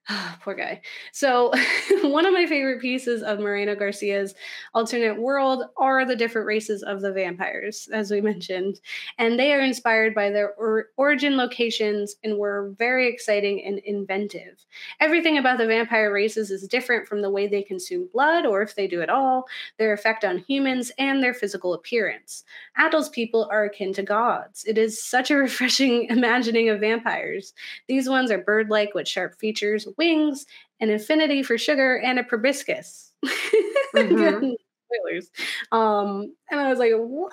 Poor 0.43 0.55
guy. 0.55 0.83
So, 1.13 1.51
one 2.03 2.27
of 2.27 2.35
my 2.35 2.45
favorite 2.47 2.81
pieces 2.81 3.23
of 3.23 3.39
Moreno 3.39 3.75
Garcia's 3.75 4.35
alternate 4.75 5.19
world 5.19 5.65
are 5.79 6.05
the 6.05 6.17
different 6.17 6.47
races 6.47 6.83
of 6.83 7.01
the 7.01 7.13
vampires, 7.13 7.89
as 7.93 8.11
we 8.11 8.21
mentioned. 8.21 8.81
And 9.19 9.39
they 9.39 9.55
are 9.55 9.61
inspired 9.61 10.15
by 10.15 10.31
their 10.31 10.53
or- 10.55 10.89
origin 10.99 11.37
locations 11.37 12.17
and 12.23 12.37
were 12.37 12.75
very 12.77 13.09
exciting 13.09 13.65
and 13.65 13.79
inventive. 13.81 14.65
Everything 15.01 15.39
about 15.39 15.57
the 15.57 15.67
vampire 15.67 16.13
races 16.13 16.51
is 16.51 16.69
different 16.69 17.09
from 17.09 17.23
the 17.23 17.31
way 17.31 17.47
they 17.47 17.63
consume 17.63 18.09
blood, 18.13 18.45
or 18.45 18.61
if 18.61 18.75
they 18.75 18.87
do 18.87 19.01
at 19.01 19.11
all, 19.11 19.45
their 19.79 19.95
effect 19.95 20.25
on 20.25 20.39
humans, 20.39 20.93
and 20.99 21.23
their 21.23 21.35
physical 21.35 21.73
appearance. 21.73 22.45
Atl's 22.77 23.09
people 23.09 23.49
are 23.51 23.65
akin 23.65 23.95
to 23.95 24.03
gods. 24.03 24.65
It 24.67 24.77
is 24.77 25.03
such 25.03 25.31
a 25.31 25.37
refreshing 25.45 26.05
imagining 26.11 26.69
of 26.69 26.81
vampires. 26.81 27.55
These 27.89 28.07
ones 28.09 28.31
are 28.31 28.39
bird 28.39 28.69
like 28.69 28.93
with 28.95 29.09
sharp 29.09 29.39
features 29.39 29.87
wings, 29.99 30.47
an 30.81 30.91
affinity 30.91 31.43
for 31.43 31.59
sugar, 31.59 31.99
and 31.99 32.19
a 32.19 32.25
proboscis. 32.25 33.13
Mm-hmm. 33.95 34.51
Spoilers. 34.93 35.31
Um, 35.73 36.35
and 36.51 36.61
I 36.61 36.69
was 36.69 36.79
like, 36.79 36.93
what? 36.95 37.33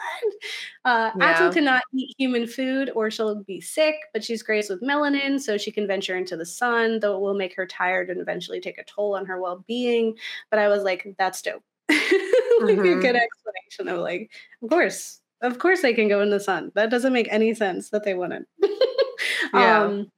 Uh, 0.86 1.12
yeah. 1.17 1.52
Cannot 1.52 1.84
eat 1.93 2.15
human 2.17 2.47
food 2.47 2.91
or 2.95 3.12
she'll 3.12 3.43
be 3.43 3.60
sick, 3.60 3.95
but 4.13 4.24
she's 4.24 4.43
graced 4.43 4.69
with 4.69 4.82
melanin, 4.82 5.39
so 5.39 5.58
she 5.58 5.71
can 5.71 5.88
venture 5.88 6.15
into 6.15 6.38
the 6.38 6.45
sun, 6.45 7.00
though 7.00 7.15
it 7.15 7.21
will 7.21 7.34
make 7.34 7.56
her 7.56 7.65
tired 7.65 8.10
and 8.10 8.21
eventually 8.21 8.62
take 8.62 8.78
a 8.78 8.84
toll 8.84 9.15
on 9.15 9.26
her 9.26 9.41
well 9.41 9.63
being. 9.67 10.15
But 10.50 10.60
I 10.60 10.67
was 10.67 10.84
like, 10.84 11.15
that's 11.17 11.41
dope. 11.41 11.63
like 11.89 12.00
mm-hmm. 12.00 13.00
a 13.00 13.02
good 13.02 13.15
explanation 13.15 13.88
of 13.88 14.00
like, 14.00 14.32
of 14.62 14.69
course, 14.69 15.19
of 15.41 15.60
course 15.60 15.82
they 15.82 15.93
can 15.93 16.08
go 16.08 16.21
in 16.21 16.30
the 16.30 16.39
sun. 16.39 16.71
That 16.76 16.89
doesn't 16.89 17.13
make 17.13 17.28
any 17.32 17.54
sense 17.54 17.89
that 17.89 18.04
they 18.04 18.13
wouldn't. 18.13 18.47
yeah. 19.54 19.84
Um, 19.84 20.12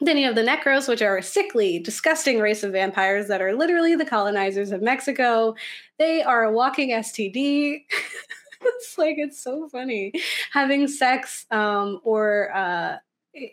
then 0.00 0.18
you 0.18 0.26
have 0.26 0.34
the 0.34 0.42
Necros, 0.42 0.88
which 0.88 1.02
are 1.02 1.16
a 1.16 1.22
sickly, 1.22 1.78
disgusting 1.78 2.38
race 2.38 2.62
of 2.62 2.72
vampires 2.72 3.28
that 3.28 3.40
are 3.40 3.54
literally 3.54 3.94
the 3.94 4.04
colonizers 4.04 4.70
of 4.70 4.82
Mexico. 4.82 5.54
They 5.98 6.22
are 6.22 6.44
a 6.44 6.52
walking 6.52 6.90
STD. 6.90 7.84
it's 8.60 8.98
like 8.98 9.16
it's 9.18 9.40
so 9.40 9.68
funny 9.68 10.12
having 10.52 10.88
sex 10.88 11.46
um, 11.50 12.00
or 12.04 12.54
uh, 12.54 12.96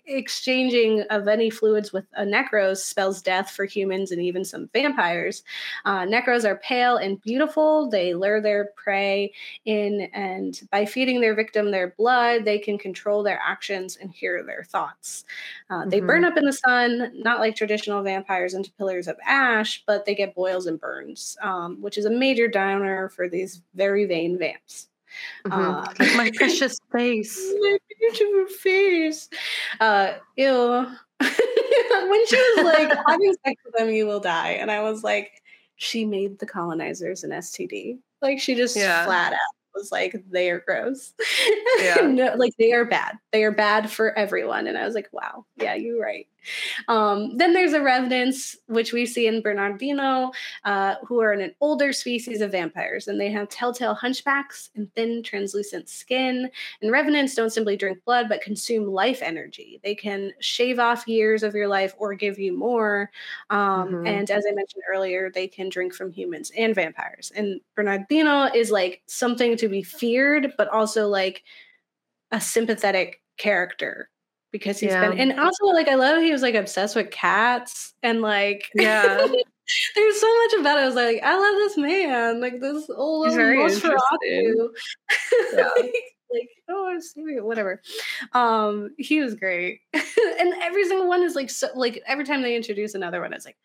exchanging 0.06 1.02
of 1.10 1.28
any 1.28 1.50
fluids 1.50 1.92
with 1.92 2.06
a 2.14 2.24
necros 2.24 2.78
spells 2.78 3.22
death 3.22 3.52
for 3.52 3.66
humans 3.66 4.12
and 4.12 4.22
even 4.22 4.46
some 4.46 4.70
vampires. 4.74 5.44
Uh, 5.86 6.02
necros 6.02 6.46
are 6.46 6.58
pale 6.58 6.98
and 6.98 7.22
beautiful. 7.22 7.90
They 7.90 8.14
lure 8.14 8.42
their 8.42 8.70
prey 8.76 9.34
in, 9.66 10.10
and 10.14 10.60
by 10.72 10.86
feeding 10.86 11.22
their 11.22 11.36
victim 11.36 11.72
their 11.72 11.90
blood, 11.98 12.46
they 12.46 12.60
can 12.60 12.78
control 12.78 13.24
their 13.24 13.40
actions 13.44 13.98
and 14.00 14.12
hear 14.12 14.44
their 14.44 14.64
thoughts. 14.64 15.26
Uh, 15.70 15.82
mm-hmm. 15.82 15.90
They 15.90 16.00
burn 16.00 16.26
up 16.26 16.38
in 16.38 16.46
the 16.46 16.54
sun, 16.54 17.12
not 17.16 17.40
like 17.40 17.56
traditional 17.56 18.04
vampires 18.04 18.54
into 18.54 18.72
pillars 18.74 19.08
of 19.08 19.18
ash, 19.26 19.84
but 19.86 20.06
they 20.06 20.16
get 20.16 20.36
boils 20.36 20.66
and 20.66 20.80
burns, 20.80 21.38
um, 21.42 21.82
which 21.82 21.98
is 21.98 22.06
a 22.06 22.10
major 22.10 22.48
downer 22.48 23.10
for 23.10 23.28
these 23.28 23.62
very 23.76 24.06
vain 24.06 24.38
vamps. 24.38 24.88
Mm-hmm. 25.46 25.62
Uh, 25.62 25.86
like 26.00 26.16
my 26.16 26.32
precious 26.36 26.80
face. 26.92 27.40
My 27.60 27.78
beautiful 28.00 28.56
face. 28.58 29.30
Uh, 29.80 30.14
ew. 30.36 30.88
when 31.20 32.28
she 32.28 32.36
was 32.36 32.66
like, 32.66 32.98
having 33.08 33.34
sex 33.46 33.62
with 33.66 33.74
them, 33.76 33.90
you 33.90 34.06
will 34.06 34.20
die. 34.20 34.52
And 34.52 34.70
I 34.72 34.82
was 34.82 35.04
like, 35.04 35.42
she 35.76 36.06
made 36.06 36.40
the 36.40 36.46
colonizers 36.46 37.24
an 37.24 37.32
STD. 37.32 37.98
Like 38.22 38.40
she 38.40 38.56
just 38.56 38.76
yeah. 38.76 39.06
flat 39.06 39.34
out 39.34 39.40
was 39.74 39.92
like, 39.92 40.16
they 40.30 40.50
are 40.50 40.60
gross. 40.60 41.14
Yeah. 41.80 41.96
no, 42.08 42.36
like 42.36 42.54
they 42.58 42.74
are 42.74 42.86
bad. 42.86 43.18
They 43.32 43.44
are 43.44 43.52
bad 43.52 43.90
for 43.90 44.18
everyone. 44.18 44.68
And 44.68 44.78
I 44.78 44.86
was 44.86 44.96
like, 44.96 45.10
wow, 45.12 45.46
yeah, 45.58 45.76
you're 45.76 46.02
right. 46.02 46.28
Um, 46.88 47.38
then 47.38 47.54
there's 47.54 47.72
the 47.72 47.82
revenants, 47.82 48.56
which 48.68 48.94
we 48.94 49.06
see 49.06 49.28
in 49.28 49.42
Bernardino, 49.42 50.32
uh, 50.66 50.96
who 51.06 51.22
are 51.22 51.32
an 51.32 51.54
older 51.62 51.94
species 51.94 52.42
of 52.42 52.52
vampires, 52.52 53.08
and 53.08 53.20
they 53.20 53.32
have 53.32 53.50
telltale 53.50 53.96
hunchbacks 53.96 54.70
and 54.76 54.94
thin, 54.94 55.24
translucent 55.24 55.90
skin. 55.90 56.50
And 56.82 56.92
revenants 56.92 57.36
don't 57.36 57.52
simply 57.52 57.78
drink 57.78 58.04
blood, 58.06 58.28
but 58.30 58.42
consume 58.42 58.88
life 58.88 59.22
energy. 59.22 59.80
They 59.84 59.96
can 59.96 60.32
shave 60.40 60.80
off 60.80 61.08
years 61.08 61.44
of 61.44 61.56
your 61.56 61.68
life 61.68 61.94
or 61.98 62.14
give 62.14 62.40
you 62.40 62.58
more. 62.58 63.12
Um, 63.50 63.60
mm-hmm. 63.60 64.08
And 64.08 64.32
as 64.32 64.46
I 64.50 64.54
mentioned 64.54 64.84
earlier, 64.92 65.32
they 65.32 65.48
can 65.48 65.70
drink 65.70 65.94
from 65.94 66.12
humans 66.12 66.52
and 66.58 66.76
vampires. 66.76 67.32
And 67.36 67.62
Bernardino 67.76 68.46
is 68.54 68.72
like 68.72 69.02
something 69.06 69.58
to 69.58 69.68
be 69.68 69.84
feared, 69.84 70.54
but 70.58 70.68
also 70.70 71.08
like 71.08 71.44
a 72.32 72.42
sympathetic 72.42 73.22
character 73.38 74.10
because 74.54 74.80
he's 74.80 74.92
yeah. 74.92 75.10
been 75.10 75.20
and 75.20 75.40
also 75.40 75.66
like 75.66 75.90
I 75.90 75.96
love 75.96 76.22
he 76.22 76.32
was 76.32 76.42
like 76.42 76.56
obsessed 76.56 76.96
with 76.96 77.12
cats 77.12 77.94
and 78.02 78.22
like 78.22 78.70
yeah. 78.74 79.28
There's 79.96 80.20
so 80.20 80.28
much 80.28 80.54
about 80.60 80.78
it. 80.78 80.82
I 80.82 80.86
was 80.86 80.96
like, 80.96 81.22
I 81.24 81.40
love 81.40 81.56
this 81.56 81.78
man, 81.78 82.42
like 82.42 82.60
this 82.60 82.90
old 82.90 83.28
Nosferatu. 83.28 84.68
Yeah. 85.54 85.70
like, 85.78 85.94
like, 86.32 86.50
oh, 86.70 86.90
I'm 86.90 87.46
whatever. 87.46 87.82
Um, 88.34 88.90
he 88.98 89.22
was 89.22 89.36
great, 89.36 89.80
and 89.94 90.54
every 90.62 90.86
single 90.88 91.08
one 91.08 91.24
is 91.24 91.36
like 91.36 91.50
so. 91.50 91.70
Like 91.76 92.02
every 92.06 92.26
time 92.26 92.42
they 92.42 92.56
introduce 92.56 92.94
another 92.94 93.22
one, 93.22 93.34
it's 93.34 93.46
like 93.46 93.58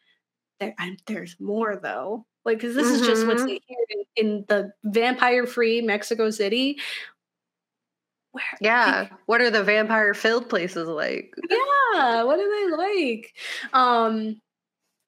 there, 0.60 0.74
I'm, 0.78 0.96
there's 1.06 1.36
more 1.40 1.76
though. 1.76 2.26
Like, 2.44 2.58
because 2.58 2.74
this 2.74 2.86
mm-hmm. 2.86 3.02
is 3.02 3.06
just 3.06 3.26
what's 3.26 3.42
mm-hmm. 3.42 3.58
here 3.66 4.04
in, 4.16 4.26
in 4.26 4.44
the 4.48 4.72
vampire-free 4.84 5.82
Mexico 5.82 6.30
City. 6.30 6.78
Where, 8.38 8.72
yeah. 8.72 9.00
Like, 9.10 9.12
what 9.26 9.40
are 9.40 9.50
the 9.50 9.62
vampire 9.62 10.14
filled 10.14 10.48
places 10.48 10.88
like? 10.88 11.34
Yeah. 11.94 12.22
What 12.22 12.38
are 12.38 12.70
they 12.70 12.76
like? 12.76 13.34
Um, 13.72 14.40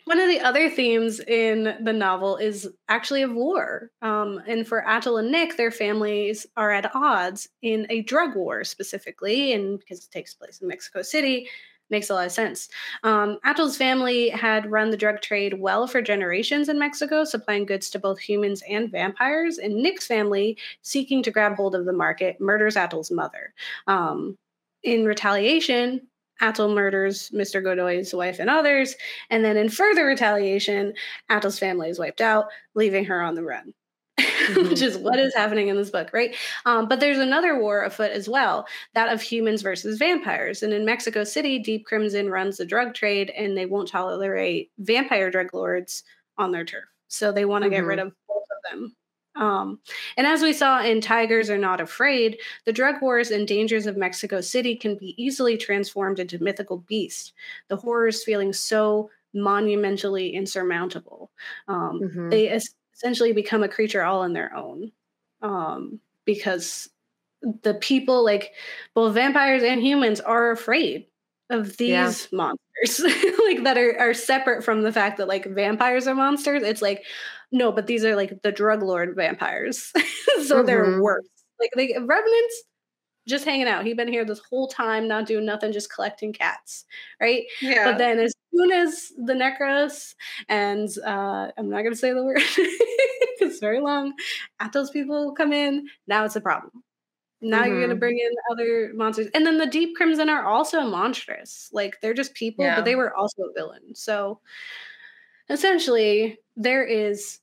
one 0.05 0.19
of 0.19 0.29
the 0.29 0.41
other 0.41 0.69
themes 0.69 1.21
in 1.21 1.77
the 1.83 1.93
novel 1.93 2.37
is 2.37 2.69
actually 2.89 3.23
of 3.23 3.33
war. 3.33 3.91
Um, 4.03 4.43
and 4.49 4.67
for 4.67 4.83
Atl 4.87 5.21
and 5.21 5.31
Nick, 5.31 5.57
their 5.57 5.71
families 5.71 6.47
are 6.57 6.73
at 6.73 6.95
odds 6.97 7.49
in 7.63 7.87
a 7.91 8.03
drug 8.03 8.35
war 8.35 8.65
specifically, 8.65 9.53
and 9.53 9.79
because 9.79 10.05
it 10.05 10.11
takes 10.11 10.35
place 10.35 10.61
in 10.61 10.69
Mexico 10.69 11.03
City, 11.03 11.49
makes 11.91 12.11
a 12.11 12.15
lot 12.15 12.27
of 12.27 12.33
sense. 12.33 12.69
Um, 13.03 13.39
family 13.77 14.29
had 14.31 14.71
run 14.71 14.91
the 14.91 14.97
drug 14.97 15.21
trade 15.21 15.61
well 15.61 15.87
for 15.87 16.03
generations 16.03 16.69
in 16.69 16.79
Mexico, 16.79 17.25
supplying 17.25 17.67
goods 17.67 17.91
to 17.91 17.99
both 17.99 18.19
humans 18.19 18.63
and 18.69 18.91
vampires. 18.91 19.59
And 19.59 19.83
Nick's 19.83 20.07
family, 20.07 20.57
seeking 20.83 21.23
to 21.23 21.31
grab 21.31 21.57
hold 21.57 21.75
of 21.75 21.85
the 21.85 21.93
market, 21.93 22.41
murders 22.41 22.77
Atl's 22.77 23.11
mother. 23.11 23.55
Um, 23.87 24.37
in 24.83 25.05
retaliation, 25.05 26.07
Atl 26.41 26.75
murders 26.75 27.31
Mr. 27.31 27.63
Godoy's 27.63 28.15
wife 28.15 28.39
and 28.39 28.49
others. 28.49 28.97
And 29.29 29.45
then, 29.45 29.57
in 29.57 29.69
further 29.69 30.07
retaliation, 30.07 30.95
Atl's 31.29 31.59
family 31.59 31.91
is 31.91 31.99
wiped 31.99 32.23
out, 32.23 32.47
leaving 32.75 33.05
her 33.05 33.21
on 33.21 33.35
the 33.35 33.43
run 33.45 33.75
mm-hmm. 34.47 34.69
which 34.69 34.83
is 34.83 34.97
what 34.99 35.19
is 35.19 35.35
happening 35.35 35.69
in 35.69 35.77
this 35.77 35.91
book, 35.91 36.11
right? 36.13 36.35
Um, 36.67 36.89
but 36.89 37.01
there's 37.01 37.19
another 37.19 37.61
war 37.61 37.85
afoot 37.85 38.11
as 38.11 38.29
well, 38.29 38.67
that 38.95 39.13
of 39.13 39.23
humans 39.23 39.63
versus 39.63 39.99
vampires. 39.99 40.63
And 40.63 40.73
in 40.73 40.85
Mexico 40.85 41.25
City, 41.25 41.59
Deep 41.59 41.87
Crimson 41.87 42.31
runs 42.31 42.57
the 42.57 42.67
drug 42.67 42.95
trade, 42.95 43.31
and 43.31 43.57
they 43.57 43.67
won't 43.67 43.89
tolerate 43.89 44.71
vampire 44.79 45.31
drug 45.31 45.53
lords 45.55 46.03
on 46.39 46.53
their 46.53 46.65
turf. 46.65 46.85
So 47.09 47.33
they 47.33 47.45
want 47.45 47.63
to 47.63 47.71
mm-hmm. 47.71 47.77
get 47.77 47.85
rid 47.85 47.99
mm-hmm. 47.99 48.09
of 48.09 48.15
both 48.29 48.45
of 48.51 48.71
them. 48.71 48.97
Um, 49.37 49.81
and 50.17 50.27
as 50.27 50.43
we 50.43 50.53
saw 50.53 50.83
in 50.83 51.01
Tigers 51.01 51.51
Are 51.51 51.59
Not 51.59 51.81
Afraid, 51.81 52.39
the 52.67 52.73
drug 52.73 53.01
wars 53.01 53.31
and 53.31 53.47
dangers 53.47 53.87
of 53.87 53.97
Mexico 53.97 54.41
City 54.41 54.77
can 54.77 54.97
be 54.97 55.15
easily 55.23 55.57
transformed 55.57 56.19
into 56.19 56.43
mythical 56.43 56.79
beasts, 56.89 57.33
the 57.69 57.77
horrors 57.77 58.25
feeling 58.25 58.53
so 58.53 59.09
monumentally 59.33 60.31
insurmountable. 60.31 61.31
Um, 61.69 62.01
mm-hmm. 62.03 62.29
They 62.29 62.49
essentially 63.01 63.33
become 63.33 63.63
a 63.63 63.69
creature 63.69 64.03
all 64.03 64.21
on 64.21 64.33
their 64.33 64.55
own. 64.55 64.93
Um, 65.43 66.01
because 66.27 66.91
the 67.63 67.75
people 67.75 68.23
like 68.23 68.53
both 68.95 69.15
vampires 69.15 69.63
and 69.63 69.83
humans 69.83 70.21
are 70.21 70.51
afraid 70.51 71.07
of 71.49 71.77
these 71.79 71.89
yeah. 71.89 72.13
monsters. 72.33 72.61
Like 73.47 73.65
that 73.65 73.77
are, 73.77 73.99
are 73.99 74.15
separate 74.15 74.63
from 74.63 74.83
the 74.83 74.93
fact 74.93 75.19
that 75.19 75.27
like 75.27 75.45
vampires 75.47 76.07
are 76.07 76.15
monsters. 76.15 76.63
It's 76.63 76.83
like 76.83 77.05
no 77.51 77.73
but 77.73 77.87
these 77.87 78.05
are 78.05 78.15
like 78.15 78.43
the 78.43 78.53
drug 78.53 78.83
lord 78.83 79.17
vampires. 79.17 79.93
So 80.45 80.57
mm-hmm. 80.57 80.67
they're 80.67 81.03
worse. 81.03 81.27
Like 81.59 81.71
they 81.77 81.93
revenants 81.93 82.63
just 83.29 83.45
hanging 83.45 83.67
out. 83.67 83.85
He'd 83.85 83.97
been 83.97 84.09
here 84.09 84.25
this 84.25 84.41
whole 84.41 84.69
time, 84.69 85.09
not 85.09 85.27
doing 85.27 85.45
nothing, 85.45 85.73
just 85.73 85.93
collecting 85.93 86.33
cats, 86.33 86.85
right? 87.21 87.45
Yeah. 87.61 87.85
But 87.85 87.99
then 87.99 88.19
as 88.19 88.35
soon 88.55 88.73
as 88.73 89.13
the 89.17 89.35
Necros 89.35 90.15
and 90.49 90.89
uh, 91.05 91.51
I'm 91.57 91.71
not 91.71 91.83
gonna 91.83 91.97
say 91.97 92.13
the 92.13 92.25
word, 92.25 92.39
it's 93.41 93.61
very 93.61 93.81
long. 93.81 94.15
those 94.73 94.91
people 94.91 95.33
come 95.33 95.53
in, 95.53 95.89
now 96.07 96.25
it's 96.25 96.37
a 96.37 96.41
problem. 96.41 96.83
Now 97.43 97.63
mm-hmm. 97.63 97.69
you're 97.71 97.81
gonna 97.81 97.95
mm-hmm. 97.95 98.01
bring 98.01 98.19
in 98.19 98.31
other 98.51 98.93
monsters, 98.95 99.29
and 99.35 99.47
then 99.47 99.59
the 99.59 99.67
Deep 99.67 99.97
Crimson 99.97 100.29
are 100.29 100.45
also 100.45 100.83
monstrous. 100.83 101.71
Like 101.73 102.01
they're 102.01 102.15
just 102.15 102.35
people, 102.35 102.65
yeah. 102.65 102.77
but 102.77 102.85
they 102.85 102.97
were 102.97 103.15
also 103.15 103.43
a 103.43 103.53
villain. 103.55 103.95
So 103.95 104.41
essentially, 105.49 106.39
there 106.57 106.85
is 106.85 107.41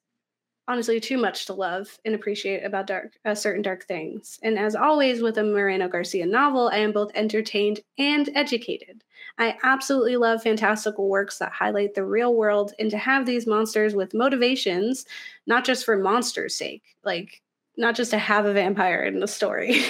honestly 0.68 1.00
too 1.00 1.18
much 1.18 1.46
to 1.46 1.54
love 1.54 1.98
and 2.06 2.14
appreciate 2.14 2.64
about 2.64 2.88
dark 2.88 3.14
uh, 3.26 3.36
certain 3.36 3.62
dark 3.62 3.86
things. 3.86 4.40
And 4.44 4.58
as 4.60 4.76
always 4.76 5.22
with 5.22 5.38
a 5.38 5.44
Moreno 5.44 5.88
Garcia 5.88 6.26
novel, 6.26 6.70
I 6.70 6.78
am 6.78 6.92
both 6.92 7.12
entertained 7.16 7.80
and 7.98 8.30
educated. 8.36 9.04
I 9.38 9.58
absolutely 9.64 10.18
love 10.18 10.44
fantastical 10.44 11.10
works 11.10 11.38
that 11.38 11.52
highlight 11.52 11.94
the 11.94 12.04
real 12.04 12.36
world 12.36 12.74
and 12.80 12.90
to 12.92 12.98
have 12.98 13.26
these 13.26 13.48
monsters 13.48 13.96
with 13.96 14.14
motivations, 14.14 15.06
not 15.46 15.64
just 15.64 15.86
for 15.86 15.98
monsters' 15.98 16.56
sake, 16.56 16.84
like 17.04 17.42
not 17.78 17.96
just 17.96 18.12
to 18.12 18.18
have 18.18 18.46
a 18.46 18.54
vampire 18.54 19.04
in 19.04 19.20
the 19.20 19.28
story. 19.28 19.74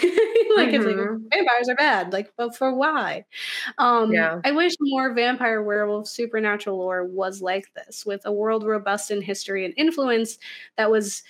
like 0.56 0.70
mm-hmm. 0.70 1.26
if 1.26 1.32
vampires 1.32 1.70
are 1.70 1.76
bad, 1.76 2.14
like 2.14 2.32
but 2.38 2.56
for 2.56 2.74
why? 2.74 3.26
Um 3.78 4.12
yeah. 4.12 4.42
I 4.44 4.52
wish 4.52 4.74
more 4.80 5.14
vampire 5.14 5.64
werewolf 5.64 6.08
supernatural 6.08 6.78
lore 6.78 7.06
was 7.06 7.42
like 7.42 7.66
this, 7.74 8.06
with 8.06 8.22
a 8.26 8.32
world 8.32 8.66
robust 8.66 9.12
in 9.12 9.22
history 9.22 9.66
and 9.66 9.74
influence 9.78 10.38
that 10.78 10.92
was 10.92 11.24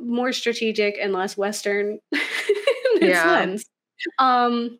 more 0.00 0.32
strategic 0.32 0.96
and 1.00 1.12
less 1.12 1.36
Western 1.36 1.98
yeah. 3.00 3.26
lens. 3.26 3.64
Um 4.18 4.78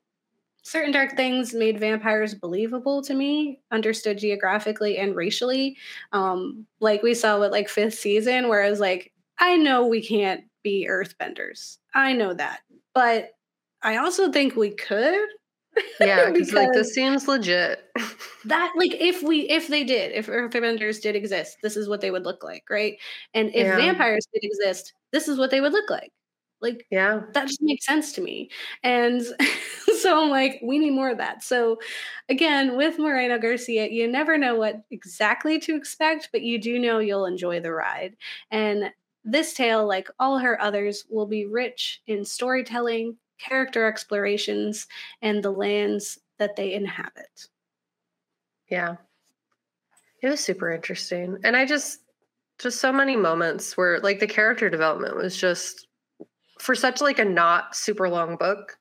certain 0.65 0.93
dark 0.93 1.17
things 1.17 1.55
made 1.55 1.81
vampires 1.81 2.35
believable 2.35 3.03
to 3.03 3.15
me 3.15 3.61
understood 3.73 4.19
geographically 4.19 4.97
and 4.97 5.17
racially 5.17 5.77
um 6.13 6.65
like 6.79 7.03
we 7.03 7.15
saw 7.15 7.41
with 7.41 7.51
like 7.51 7.69
fifth 7.69 7.99
season 7.99 8.49
where 8.49 8.63
it 8.63 8.71
was 8.71 8.79
like 8.79 9.13
i 9.41 9.57
know 9.57 9.85
we 9.85 10.01
can't 10.01 10.45
be 10.63 10.87
earthbenders 10.89 11.79
i 11.95 12.13
know 12.13 12.35
that 12.35 12.61
but 12.95 13.31
i 13.83 13.97
also 13.97 14.31
think 14.31 14.57
we 14.57 14.71
could 14.71 15.29
yeah 16.01 16.31
because 16.31 16.53
like 16.53 16.71
this 16.73 16.93
seems 16.93 17.27
legit 17.27 17.85
that 18.45 18.73
like 18.77 18.93
if 18.95 19.23
we 19.23 19.49
if 19.49 19.69
they 19.69 19.85
did 19.85 20.13
if 20.13 20.27
earthbenders 20.27 21.01
did 21.01 21.17
exist 21.17 21.57
this 21.63 21.77
is 21.77 21.89
what 21.89 22.01
they 22.01 22.11
would 22.11 22.25
look 22.25 22.45
like 22.45 22.65
right 22.69 22.99
and 23.33 23.49
if 23.49 23.67
yeah. 23.67 23.77
vampires 23.77 24.27
did 24.35 24.45
exist 24.45 24.93
this 25.13 25.29
is 25.29 25.39
what 25.39 25.51
they 25.51 25.63
would 25.63 25.73
look 25.73 25.89
like 25.89 26.13
like, 26.63 26.87
yeah, 26.91 27.23
that 27.33 27.49
just 27.49 27.61
makes 27.61 27.85
sense 27.85 28.13
to 28.13 28.21
me. 28.21 28.49
And 28.85 29.21
so 30.01 30.23
I'm 30.23 30.31
like, 30.31 30.61
we 30.63 30.79
need 30.79 30.93
more 30.93 31.11
of 31.11 31.19
that. 31.19 31.43
So 31.43 31.79
again, 32.29 32.77
with 32.77 32.99
Moreno 32.99 33.39
Garcia, 33.39 33.89
you 33.91 34.07
never 34.07 34.39
know 34.39 34.55
what 34.55 34.77
exactly 34.91 35.59
to 35.59 35.77
expect, 35.77 36.31
but 36.33 36.43
you 36.43 36.61
do 36.61 36.79
know 36.79 37.01
you'll 37.01 37.27
enjoy 37.27 37.61
the 37.61 37.73
ride. 37.73 38.17
And 38.51 38.93
this 39.25 39.55
tale, 39.55 39.87
like 39.87 40.09
all 40.19 40.39
her 40.39 40.61
others, 40.61 41.05
will 41.09 41.27
be 41.27 41.47
rich 41.47 42.03
in 42.07 42.25
storytelling, 42.25 43.17
character 43.39 43.87
explorations, 43.87 44.87
and 45.21 45.43
the 45.43 45.51
lands 45.51 46.19
that 46.39 46.57
they 46.57 46.73
inhabit. 46.73 47.49
Yeah. 48.69 48.97
It 50.23 50.29
was 50.29 50.41
super 50.41 50.73
interesting. 50.73 51.39
And 51.45 51.57
I 51.57 51.65
just, 51.65 52.01
just 52.59 52.81
so 52.81 52.93
many 52.93 53.17
moments 53.17 53.77
where 53.77 54.01
like 54.01 54.21
the 54.21 54.27
character 54.27 54.71
development 54.71 55.17
was 55.17 55.37
just 55.37 55.89
for 56.61 56.75
such 56.75 57.01
like 57.01 57.19
a 57.19 57.25
not 57.25 57.75
super 57.75 58.09
long 58.09 58.37
book, 58.37 58.79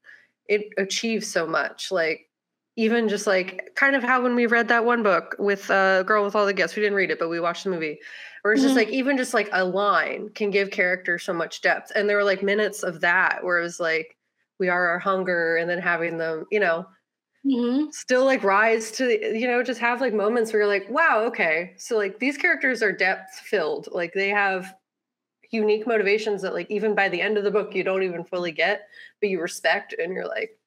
it 0.47 0.67
achieves 0.77 1.27
so 1.27 1.47
much. 1.47 1.91
Like 1.91 2.29
even 2.75 3.09
just 3.09 3.27
like 3.27 3.71
kind 3.75 3.95
of 3.95 4.03
how 4.03 4.21
when 4.21 4.35
we 4.35 4.45
read 4.45 4.67
that 4.67 4.85
one 4.85 5.03
book 5.03 5.35
with 5.39 5.69
uh 5.69 6.03
girl 6.03 6.23
with 6.23 6.35
all 6.35 6.45
the 6.45 6.53
gifts 6.53 6.75
we 6.75 6.81
didn't 6.81 6.95
read 6.95 7.11
it 7.11 7.19
but 7.19 7.29
we 7.29 7.39
watched 7.39 7.63
the 7.63 7.69
movie 7.69 7.99
where 8.41 8.53
it's 8.53 8.61
mm-hmm. 8.61 8.67
just 8.67 8.77
like 8.77 8.89
even 8.89 9.17
just 9.17 9.33
like 9.33 9.49
a 9.51 9.63
line 9.63 10.29
can 10.29 10.49
give 10.49 10.71
characters 10.71 11.23
so 11.23 11.33
much 11.33 11.61
depth. 11.61 11.91
And 11.95 12.09
there 12.09 12.17
were 12.17 12.23
like 12.23 12.43
minutes 12.43 12.83
of 12.83 13.01
that 13.01 13.43
where 13.43 13.59
it 13.59 13.63
was 13.63 13.79
like 13.79 14.17
we 14.59 14.69
are 14.69 14.89
our 14.89 14.99
hunger 14.99 15.57
and 15.57 15.69
then 15.69 15.79
having 15.79 16.17
them 16.17 16.45
you 16.51 16.59
know 16.59 16.85
mm-hmm. 17.45 17.89
still 17.91 18.25
like 18.25 18.43
rise 18.43 18.91
to 18.91 19.37
you 19.37 19.47
know 19.47 19.63
just 19.63 19.79
have 19.79 20.01
like 20.01 20.13
moments 20.13 20.51
where 20.51 20.61
you're 20.61 20.71
like 20.71 20.89
wow 20.89 21.23
okay. 21.25 21.73
So 21.77 21.97
like 21.97 22.19
these 22.19 22.37
characters 22.37 22.81
are 22.81 22.91
depth 22.91 23.33
filled. 23.43 23.89
Like 23.91 24.13
they 24.13 24.29
have 24.29 24.73
unique 25.51 25.85
motivations 25.85 26.41
that 26.41 26.53
like 26.53 26.69
even 26.71 26.95
by 26.95 27.09
the 27.09 27.21
end 27.21 27.37
of 27.37 27.43
the 27.43 27.51
book 27.51 27.75
you 27.75 27.83
don't 27.83 28.03
even 28.03 28.23
fully 28.23 28.53
get 28.53 28.87
but 29.19 29.27
you 29.27 29.41
respect 29.41 29.93
and 30.01 30.13
you're 30.13 30.25
like 30.25 30.57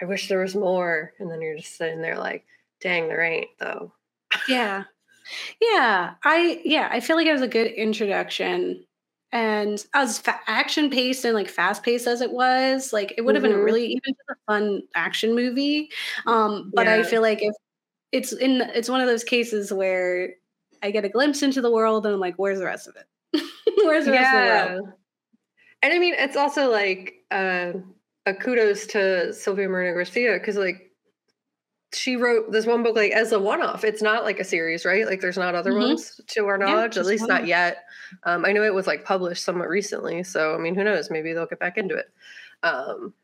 i 0.00 0.06
wish 0.06 0.28
there 0.28 0.40
was 0.40 0.54
more. 0.54 1.12
And 1.18 1.30
then 1.30 1.42
you're 1.42 1.58
just 1.58 1.76
sitting 1.76 2.00
there 2.00 2.18
like 2.18 2.44
dang 2.80 3.08
there 3.08 3.22
ain't 3.22 3.50
though. 3.58 3.92
Yeah 4.48 4.84
yeah 5.60 6.14
i 6.24 6.60
yeah 6.64 6.88
i 6.92 7.00
feel 7.00 7.16
like 7.16 7.26
it 7.26 7.32
was 7.32 7.42
a 7.42 7.48
good 7.48 7.70
introduction 7.72 8.84
and 9.32 9.84
as 9.94 10.18
fa- 10.18 10.40
action 10.46 10.88
paced 10.88 11.24
and 11.24 11.34
like 11.34 11.48
fast 11.48 11.82
paced 11.82 12.06
as 12.06 12.20
it 12.20 12.32
was 12.32 12.92
like 12.92 13.12
it 13.16 13.22
would 13.22 13.34
have 13.34 13.44
mm-hmm. 13.44 13.54
been 13.54 13.62
really 13.62 13.86
even 13.86 14.00
just 14.06 14.30
a 14.30 14.34
fun 14.46 14.80
action 14.94 15.34
movie 15.34 15.90
um 16.26 16.70
but 16.74 16.86
yeah. 16.86 16.94
i 16.94 17.02
feel 17.02 17.22
like 17.22 17.42
if 17.42 17.54
it's 18.12 18.32
in 18.32 18.62
it's 18.74 18.88
one 18.88 19.00
of 19.00 19.06
those 19.06 19.24
cases 19.24 19.72
where 19.72 20.30
i 20.82 20.90
get 20.90 21.04
a 21.04 21.08
glimpse 21.08 21.42
into 21.42 21.60
the 21.60 21.70
world 21.70 22.06
and 22.06 22.14
i'm 22.14 22.20
like 22.20 22.36
where's 22.36 22.58
the 22.58 22.64
rest 22.64 22.86
of 22.86 22.96
it 22.96 23.06
Where's 23.84 24.06
the 24.06 24.12
yeah. 24.12 24.20
rest 24.20 24.70
of 24.70 24.76
the 24.76 24.82
world? 24.82 24.92
And 25.82 25.92
I 25.92 25.98
mean, 25.98 26.14
it's 26.16 26.36
also 26.36 26.70
like 26.70 27.14
uh, 27.30 27.72
a 28.24 28.34
kudos 28.34 28.86
to 28.88 29.32
Silvia 29.32 29.68
Moreno 29.68 29.94
Garcia 29.94 30.34
because 30.34 30.56
like 30.56 30.85
she 31.96 32.16
wrote 32.16 32.52
this 32.52 32.66
one 32.66 32.82
book 32.82 32.94
like 32.94 33.12
as 33.12 33.32
a 33.32 33.38
one-off. 33.38 33.84
It's 33.84 34.02
not 34.02 34.24
like 34.24 34.38
a 34.38 34.44
series, 34.44 34.84
right? 34.84 35.06
Like 35.06 35.20
there's 35.20 35.38
not 35.38 35.54
other 35.54 35.72
mm-hmm. 35.72 35.88
ones 35.88 36.20
to 36.26 36.46
our 36.46 36.58
knowledge, 36.58 36.96
yeah, 36.96 37.00
at 37.00 37.06
least 37.06 37.26
not 37.26 37.46
yet. 37.46 37.84
Um, 38.24 38.44
I 38.44 38.52
know 38.52 38.62
it 38.62 38.74
was 38.74 38.86
like 38.86 39.04
published 39.04 39.44
somewhat 39.44 39.68
recently, 39.68 40.22
so 40.22 40.54
I 40.54 40.58
mean, 40.58 40.74
who 40.74 40.84
knows? 40.84 41.10
Maybe 41.10 41.32
they'll 41.32 41.46
get 41.46 41.58
back 41.58 41.78
into 41.78 41.96
it. 41.96 42.06
Um, 42.62 43.14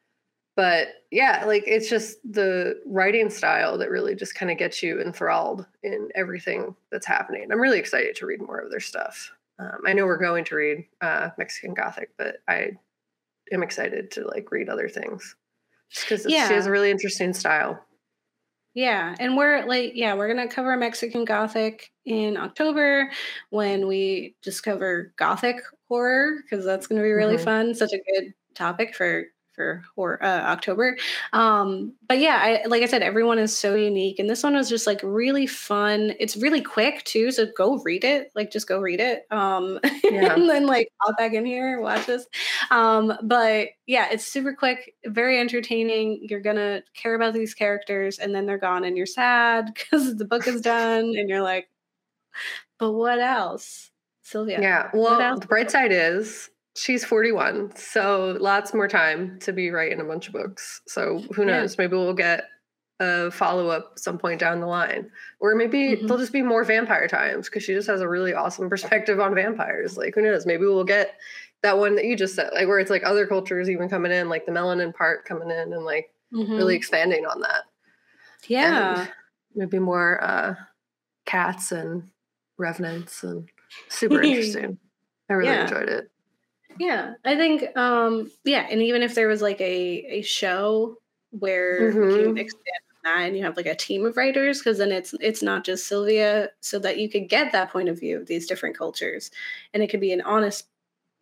but 0.54 0.88
yeah, 1.10 1.44
like 1.46 1.64
it's 1.66 1.88
just 1.88 2.18
the 2.30 2.80
writing 2.86 3.30
style 3.30 3.78
that 3.78 3.90
really 3.90 4.14
just 4.14 4.34
kind 4.34 4.50
of 4.50 4.58
gets 4.58 4.82
you 4.82 5.00
enthralled 5.00 5.66
in 5.82 6.08
everything 6.14 6.74
that's 6.90 7.06
happening. 7.06 7.50
I'm 7.50 7.60
really 7.60 7.78
excited 7.78 8.16
to 8.16 8.26
read 8.26 8.42
more 8.42 8.58
of 8.58 8.70
their 8.70 8.80
stuff. 8.80 9.32
Um, 9.58 9.78
I 9.86 9.92
know 9.92 10.06
we're 10.06 10.18
going 10.18 10.44
to 10.44 10.54
read 10.54 10.86
uh, 11.00 11.30
Mexican 11.38 11.74
Gothic, 11.74 12.10
but 12.18 12.36
I 12.48 12.72
am 13.52 13.62
excited 13.62 14.10
to 14.12 14.26
like 14.26 14.50
read 14.50 14.68
other 14.68 14.88
things 14.88 15.36
just 15.90 16.08
because 16.08 16.26
yeah. 16.26 16.48
she 16.48 16.54
has 16.54 16.66
a 16.66 16.70
really 16.70 16.90
interesting 16.90 17.32
style. 17.32 17.82
Yeah, 18.74 19.14
and 19.20 19.36
we're 19.36 19.66
like, 19.66 19.92
yeah, 19.94 20.14
we're 20.14 20.28
gonna 20.28 20.48
cover 20.48 20.76
Mexican 20.76 21.24
Gothic 21.24 21.92
in 22.06 22.36
October 22.36 23.10
when 23.50 23.86
we 23.86 24.34
discover 24.42 25.12
Gothic 25.16 25.60
horror 25.88 26.36
because 26.42 26.64
that's 26.64 26.86
gonna 26.86 27.02
be 27.02 27.12
really 27.12 27.36
mm-hmm. 27.36 27.44
fun. 27.44 27.74
Such 27.74 27.92
a 27.92 28.00
good 28.12 28.32
topic 28.54 28.94
for 28.94 29.26
for 29.52 29.84
or 29.96 30.22
uh, 30.22 30.40
October. 30.42 30.96
Um, 31.32 31.92
but 32.08 32.18
yeah, 32.18 32.38
I, 32.40 32.66
like 32.66 32.82
I 32.82 32.86
said, 32.86 33.02
everyone 33.02 33.38
is 33.38 33.56
so 33.56 33.74
unique, 33.74 34.18
and 34.18 34.28
this 34.28 34.42
one 34.42 34.54
was 34.54 34.68
just 34.68 34.86
like 34.86 35.00
really 35.02 35.46
fun. 35.46 36.14
It's 36.18 36.36
really 36.36 36.60
quick 36.60 37.04
too, 37.04 37.30
so 37.30 37.46
go 37.56 37.78
read 37.78 38.04
it. 38.04 38.30
Like 38.34 38.50
just 38.50 38.68
go 38.68 38.80
read 38.80 39.00
it, 39.00 39.26
um, 39.30 39.78
yeah. 40.04 40.34
and 40.34 40.48
then 40.48 40.66
like 40.66 40.88
hop 41.00 41.16
back 41.18 41.34
in 41.34 41.44
here, 41.44 41.80
watch 41.80 42.06
this. 42.06 42.26
Um, 42.70 43.12
but 43.22 43.68
yeah, 43.86 44.08
it's 44.10 44.26
super 44.26 44.54
quick, 44.54 44.94
very 45.06 45.38
entertaining. 45.38 46.20
You're 46.22 46.40
gonna 46.40 46.82
care 46.94 47.14
about 47.14 47.34
these 47.34 47.54
characters, 47.54 48.18
and 48.18 48.34
then 48.34 48.46
they're 48.46 48.58
gone, 48.58 48.84
and 48.84 48.96
you're 48.96 49.06
sad 49.06 49.66
because 49.74 50.16
the 50.16 50.24
book 50.24 50.46
is 50.48 50.60
done, 50.60 51.14
and 51.16 51.28
you're 51.28 51.42
like, 51.42 51.68
but 52.78 52.92
what 52.92 53.20
else? 53.20 53.90
Silvia. 54.22 54.60
Yeah. 54.60 54.90
Well, 54.94 55.38
the 55.38 55.46
bright 55.46 55.70
side 55.70 55.92
is 55.92 56.48
she's 56.74 57.04
41 57.04 57.74
so 57.76 58.36
lots 58.40 58.72
more 58.72 58.88
time 58.88 59.38
to 59.40 59.52
be 59.52 59.70
writing 59.70 60.00
a 60.00 60.04
bunch 60.04 60.26
of 60.26 60.32
books 60.32 60.80
so 60.86 61.22
who 61.34 61.44
knows 61.44 61.72
yeah. 61.72 61.84
maybe 61.84 61.96
we'll 61.96 62.14
get 62.14 62.44
a 63.00 63.30
follow-up 63.30 63.98
some 63.98 64.16
point 64.16 64.40
down 64.40 64.60
the 64.60 64.66
line 64.66 65.10
or 65.40 65.54
maybe 65.54 65.78
mm-hmm. 65.78 66.06
there'll 66.06 66.20
just 66.20 66.32
be 66.32 66.42
more 66.42 66.64
vampire 66.64 67.08
times 67.08 67.48
because 67.48 67.62
she 67.62 67.74
just 67.74 67.88
has 67.88 68.00
a 68.00 68.08
really 68.08 68.32
awesome 68.32 68.70
perspective 68.70 69.20
on 69.20 69.34
vampires 69.34 69.96
like 69.96 70.14
who 70.14 70.22
knows 70.22 70.46
maybe 70.46 70.64
we'll 70.64 70.84
get 70.84 71.16
that 71.62 71.78
one 71.78 71.94
that 71.96 72.04
you 72.04 72.16
just 72.16 72.34
said 72.34 72.50
like 72.54 72.68
where 72.68 72.78
it's 72.78 72.90
like 72.90 73.04
other 73.04 73.26
cultures 73.26 73.68
even 73.68 73.88
coming 73.88 74.12
in 74.12 74.28
like 74.28 74.46
the 74.46 74.52
melanin 74.52 74.94
part 74.94 75.24
coming 75.24 75.50
in 75.50 75.72
and 75.72 75.84
like 75.84 76.12
mm-hmm. 76.32 76.54
really 76.54 76.76
expanding 76.76 77.26
on 77.26 77.40
that 77.40 77.62
yeah 78.46 79.00
and 79.00 79.10
maybe 79.54 79.78
more 79.78 80.22
uh 80.22 80.54
cats 81.26 81.72
and 81.72 82.08
revenants 82.56 83.22
and 83.24 83.48
super 83.88 84.22
interesting 84.22 84.78
i 85.28 85.34
really 85.34 85.50
yeah. 85.50 85.62
enjoyed 85.62 85.88
it 85.88 86.10
yeah, 86.78 87.14
I 87.24 87.36
think 87.36 87.76
um 87.76 88.30
yeah, 88.44 88.66
and 88.70 88.82
even 88.82 89.02
if 89.02 89.14
there 89.14 89.28
was 89.28 89.42
like 89.42 89.60
a 89.60 90.04
a 90.18 90.22
show 90.22 90.96
where 91.30 91.92
mm-hmm. 91.92 92.10
you 92.10 92.36
expand 92.36 92.82
that 93.04 93.20
and 93.20 93.36
you 93.36 93.42
have 93.42 93.56
like 93.56 93.66
a 93.66 93.74
team 93.74 94.04
of 94.06 94.16
writers 94.16 94.58
because 94.58 94.78
then 94.78 94.92
it's 94.92 95.14
it's 95.20 95.42
not 95.42 95.64
just 95.64 95.86
Silvia 95.86 96.50
so 96.60 96.78
that 96.78 96.98
you 96.98 97.08
could 97.08 97.28
get 97.28 97.52
that 97.52 97.70
point 97.70 97.88
of 97.88 97.98
view 97.98 98.18
of 98.18 98.26
these 98.26 98.46
different 98.46 98.76
cultures 98.76 99.30
and 99.72 99.82
it 99.82 99.88
could 99.88 100.00
be 100.00 100.12
an 100.12 100.20
honest 100.22 100.66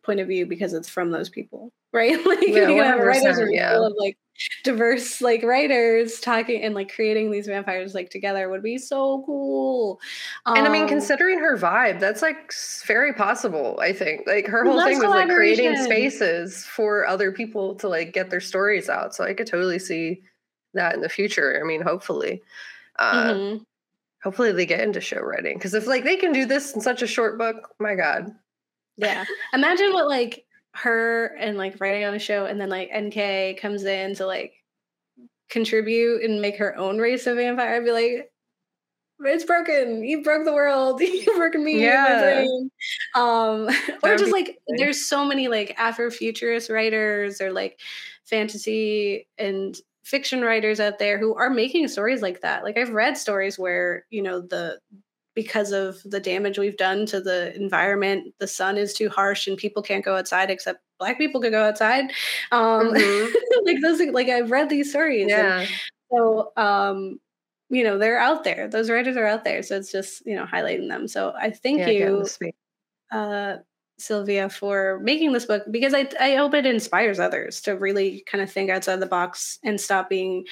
point 0.03 0.21
of 0.21 0.29
view 0.29 0.47
because 0.47 0.73
it's 0.73 0.89
from 0.89 1.11
those 1.11 1.29
people, 1.29 1.73
right? 1.93 2.25
like 2.27 2.47
yeah, 2.47 2.69
you 2.69 2.83
have 2.83 3.01
writers 3.01 3.41
yeah. 3.51 3.77
of 3.77 3.93
like 3.99 4.17
diverse 4.65 5.21
like 5.21 5.43
writers 5.43 6.19
talking 6.21 6.63
and 6.63 6.75
like 6.75 6.93
creating 6.95 7.31
these 7.31 7.47
vampires 7.47 7.95
like 7.95 8.09
together 8.09 8.49
would 8.49 8.63
be 8.63 8.79
so 8.79 9.23
cool. 9.27 10.01
Um, 10.47 10.57
and 10.57 10.67
I 10.67 10.71
mean, 10.71 10.83
um, 10.85 10.89
considering 10.89 11.39
her 11.41 11.57
vibe, 11.57 12.01
that's 12.01 12.23
like 12.23 12.53
very 12.87 13.13
possible. 13.13 13.79
I 13.81 13.93
think 13.93 14.27
like 14.27 14.47
her 14.47 14.65
whole 14.65 14.83
thing 14.83 14.99
was 14.99 15.09
like 15.09 15.29
creating 15.29 15.77
spaces 15.77 16.65
for 16.65 17.07
other 17.07 17.33
people 17.33 17.75
to 17.77 17.89
like 17.89 18.13
get 18.13 18.31
their 18.31 18.41
stories 18.41 18.89
out. 18.89 19.15
So 19.15 19.25
I 19.25 19.35
could 19.35 19.47
totally 19.47 19.79
see 19.79 20.23
that 20.75 20.95
in 20.95 21.01
the 21.01 21.09
future. 21.09 21.61
I 21.63 21.67
mean, 21.67 21.83
hopefully. 21.83 22.43
Uh, 22.99 23.33
mm-hmm. 23.33 23.63
Hopefully 24.23 24.53
they 24.53 24.67
get 24.67 24.81
into 24.81 25.01
show 25.01 25.21
writing 25.21 25.57
because 25.57 25.73
if 25.73 25.87
like 25.87 26.05
they 26.05 26.17
can 26.17 26.33
do 26.33 26.45
this 26.45 26.75
in 26.75 26.83
such 26.83 27.01
a 27.01 27.07
short 27.07 27.39
book, 27.39 27.75
my 27.79 27.95
god, 27.95 28.31
Yeah. 28.99 29.25
Imagine 29.55 29.95
what 29.95 30.09
like 30.09 30.45
her 30.75 31.35
and 31.39 31.59
like 31.59 31.81
writing 31.81 32.05
on 32.05 32.15
a 32.15 32.19
show 32.19 32.47
and 32.47 32.61
then 32.61 32.69
like 32.69 32.91
NK 32.97 33.61
comes 33.61 33.85
in 33.85 34.15
to 34.17 34.27
like 34.27 34.53
contribute 35.49 36.23
and 36.23 36.41
make 36.41 36.57
her 36.59 36.77
own 36.77 36.99
race 36.99 37.27
of 37.27 37.37
vampire. 37.37 37.75
I'd 37.75 37.85
be 37.85 37.93
like, 37.93 38.31
it's 39.23 39.45
broken. 39.45 40.03
You 40.03 40.23
broke 40.23 40.45
the 40.45 40.53
world. 40.53 41.01
You've 41.01 41.37
broken 41.37 41.65
me. 41.65 41.83
Yeah. 41.85 42.47
Um, 43.15 43.69
or 44.03 44.17
just 44.17 44.33
like 44.33 44.59
there's 44.77 45.07
so 45.07 45.25
many 45.25 45.49
like 45.49 45.77
Afrofuturist 45.77 46.73
writers 46.73 47.41
or 47.41 47.53
like 47.53 47.81
fantasy 48.25 49.29
and 49.37 49.77
fiction 50.05 50.41
writers 50.41 50.81
out 50.81 50.99
there 50.99 51.19
who 51.19 51.35
are 51.35 51.51
making 51.51 51.89
stories 51.89 52.23
like 52.23 52.41
that. 52.41 52.65
Like 52.65 52.79
I've 52.79 52.91
read 52.91 53.19
stories 53.19 53.59
where, 53.59 54.07
you 54.11 54.23
know, 54.23 54.41
the 54.41 54.79
because 55.43 55.73
of 55.73 56.03
the 56.05 56.21
damage 56.21 56.59
we've 56.59 56.77
done 56.77 57.07
to 57.07 57.21
the 57.21 57.55
environment, 57.57 58.35
the 58.39 58.47
sun 58.47 58.77
is 58.77 58.93
too 58.93 59.09
harsh 59.09 59.47
and 59.47 59.57
people 59.57 59.83
can't 59.83 60.05
go 60.05 60.17
outside 60.17 60.51
except 60.51 60.81
black 60.99 61.17
people 61.17 61.41
could 61.41 61.53
go 61.53 61.65
outside. 61.65 62.05
Um 62.53 62.93
mm-hmm. 62.93 63.35
like 63.65 63.79
those 63.83 64.01
like 64.13 64.29
I've 64.29 64.51
read 64.51 64.69
these 64.69 64.91
stories. 64.91 65.29
Yeah. 65.29 65.65
so 66.13 66.53
um 66.57 67.19
you 67.71 67.85
know 67.85 67.97
they're 67.97 68.19
out 68.19 68.43
there 68.43 68.67
those 68.67 68.91
writers 68.91 69.17
are 69.17 69.27
out 69.27 69.45
there 69.45 69.63
so 69.63 69.77
it's 69.77 69.93
just 69.93 70.27
you 70.27 70.35
know 70.35 70.45
highlighting 70.45 70.89
them 70.89 71.07
so 71.07 71.33
i 71.39 71.51
thank 71.51 71.79
yeah, 71.79 71.87
you 71.87 72.27
uh, 73.13 73.59
silvia 74.01 74.49
for 74.49 74.99
making 75.03 75.33
this 75.33 75.47
book 75.47 75.63
because 75.71 75.95
I, 75.95 76.09
I 76.19 76.35
hope 76.35 76.55
it 76.55 76.67
inspires 76.67 77.21
others 77.21 77.61
to 77.63 77.77
really 77.77 78.23
kind 78.27 78.43
of 78.43 78.51
think 78.51 78.71
outside 78.71 79.01
the 79.01 79.07
box 79.07 79.59
and 79.63 79.81
stop 79.81 80.09
being 80.09 80.47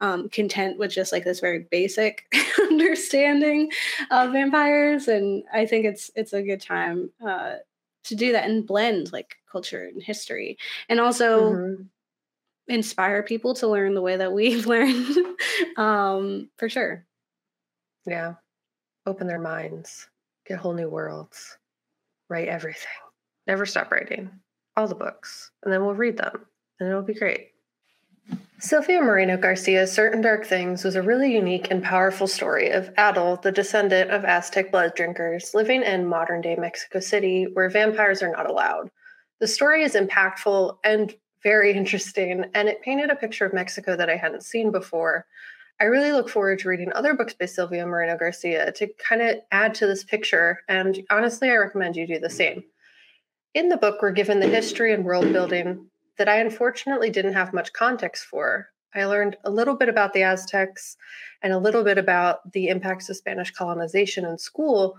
um, 0.00 0.28
content 0.28 0.78
with 0.78 0.90
just 0.90 1.12
like 1.12 1.24
this 1.24 1.40
very 1.40 1.66
basic 1.70 2.26
understanding 2.60 3.70
of 4.10 4.32
vampires. 4.32 5.08
And 5.08 5.44
i 5.52 5.66
think 5.66 5.84
it's 5.84 6.10
it's 6.14 6.32
a 6.32 6.42
good 6.42 6.60
time 6.60 7.10
uh, 7.24 7.56
to 8.04 8.14
do 8.14 8.32
that 8.32 8.48
and 8.48 8.66
blend 8.66 9.12
like 9.12 9.36
culture 9.50 9.84
and 9.84 10.02
history. 10.02 10.58
And 10.88 11.00
also 11.00 11.52
mm-hmm. 11.52 11.82
inspire 12.68 13.22
people 13.22 13.54
to 13.54 13.68
learn 13.68 13.94
the 13.94 14.02
way 14.02 14.16
that 14.16 14.32
we've 14.32 14.66
learned 14.74 15.16
um, 15.76 16.50
for 16.56 16.68
sure. 16.68 17.06
Yeah. 18.06 18.34
Open 19.06 19.26
their 19.26 19.40
minds. 19.40 20.08
Get 20.46 20.58
whole 20.58 20.74
new 20.74 20.88
worlds 20.90 21.56
write 22.28 22.48
everything 22.48 22.92
never 23.46 23.66
stop 23.66 23.90
writing 23.90 24.30
all 24.76 24.86
the 24.86 24.94
books 24.94 25.50
and 25.62 25.72
then 25.72 25.84
we'll 25.84 25.94
read 25.94 26.16
them 26.16 26.46
and 26.80 26.88
it'll 26.88 27.02
be 27.02 27.14
great 27.14 27.50
Silvia 28.58 29.02
Moreno 29.02 29.36
Garcia's 29.36 29.92
Certain 29.92 30.22
Dark 30.22 30.46
Things 30.46 30.84
was 30.84 30.94
a 30.94 31.02
really 31.02 31.30
unique 31.30 31.70
and 31.70 31.82
powerful 31.82 32.26
story 32.26 32.70
of 32.70 32.94
Atl, 32.94 33.42
the 33.42 33.52
descendant 33.52 34.10
of 34.10 34.24
Aztec 34.24 34.70
blood 34.70 34.94
drinkers, 34.94 35.52
living 35.54 35.82
in 35.82 36.06
modern 36.06 36.40
day 36.40 36.56
Mexico 36.56 37.00
City 37.00 37.46
where 37.52 37.68
vampires 37.68 38.22
are 38.22 38.32
not 38.32 38.48
allowed. 38.48 38.90
The 39.40 39.46
story 39.46 39.82
is 39.82 39.94
impactful 39.94 40.78
and 40.82 41.14
very 41.42 41.72
interesting, 41.76 42.46
and 42.54 42.68
it 42.68 42.80
painted 42.80 43.10
a 43.10 43.16
picture 43.16 43.44
of 43.44 43.52
Mexico 43.52 43.96
that 43.96 44.08
I 44.08 44.16
hadn't 44.16 44.44
seen 44.44 44.70
before. 44.70 45.26
I 45.84 45.88
really 45.88 46.12
look 46.12 46.30
forward 46.30 46.60
to 46.60 46.68
reading 46.70 46.90
other 46.94 47.12
books 47.12 47.34
by 47.34 47.44
Silvia 47.44 47.84
Moreno 47.84 48.16
Garcia 48.16 48.72
to 48.72 48.88
kind 48.96 49.20
of 49.20 49.36
add 49.52 49.74
to 49.74 49.86
this 49.86 50.02
picture, 50.02 50.60
and 50.66 51.04
honestly, 51.10 51.50
I 51.50 51.56
recommend 51.56 51.94
you 51.94 52.06
do 52.06 52.18
the 52.18 52.30
same. 52.30 52.64
In 53.52 53.68
the 53.68 53.76
book, 53.76 54.00
we're 54.00 54.10
given 54.10 54.40
the 54.40 54.48
history 54.48 54.94
and 54.94 55.04
world 55.04 55.30
building 55.30 55.86
that 56.16 56.26
I 56.26 56.38
unfortunately 56.38 57.10
didn't 57.10 57.34
have 57.34 57.52
much 57.52 57.74
context 57.74 58.24
for. 58.24 58.70
I 58.94 59.04
learned 59.04 59.36
a 59.44 59.50
little 59.50 59.74
bit 59.74 59.90
about 59.90 60.14
the 60.14 60.22
Aztecs 60.22 60.96
and 61.42 61.52
a 61.52 61.58
little 61.58 61.84
bit 61.84 61.98
about 61.98 62.50
the 62.52 62.68
impacts 62.68 63.10
of 63.10 63.18
Spanish 63.18 63.50
colonization 63.50 64.24
in 64.24 64.38
school, 64.38 64.98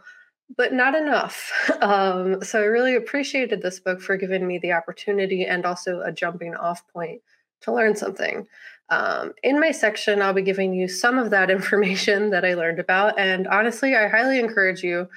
but 0.55 0.71
not 0.71 0.93
enough. 0.93 1.51
Um, 1.81 2.43
so 2.43 2.61
I 2.61 2.65
really 2.65 2.95
appreciated 2.95 3.63
this 3.63 3.79
book 3.79 4.01
for 4.01 4.17
giving 4.17 4.45
me 4.45 4.59
the 4.59 4.73
opportunity 4.73 5.45
and 5.45 5.65
also 5.65 6.01
a 6.01 6.11
jumping 6.11 6.55
off 6.55 6.87
point 6.89 7.21
to 7.61 7.73
learn 7.73 7.95
something. 7.95 8.47
Um, 8.89 9.33
in 9.43 9.59
my 9.59 9.71
section, 9.71 10.21
I'll 10.21 10.33
be 10.33 10.41
giving 10.41 10.73
you 10.73 10.87
some 10.87 11.17
of 11.17 11.31
that 11.31 11.49
information 11.57 12.29
that 12.31 12.45
I 12.45 12.53
learned 12.53 12.79
about. 12.79 13.17
And 13.17 13.47
honestly, 13.47 13.95
I 13.95 14.07
highly 14.07 14.39
encourage 14.39 14.83
you 14.83 15.07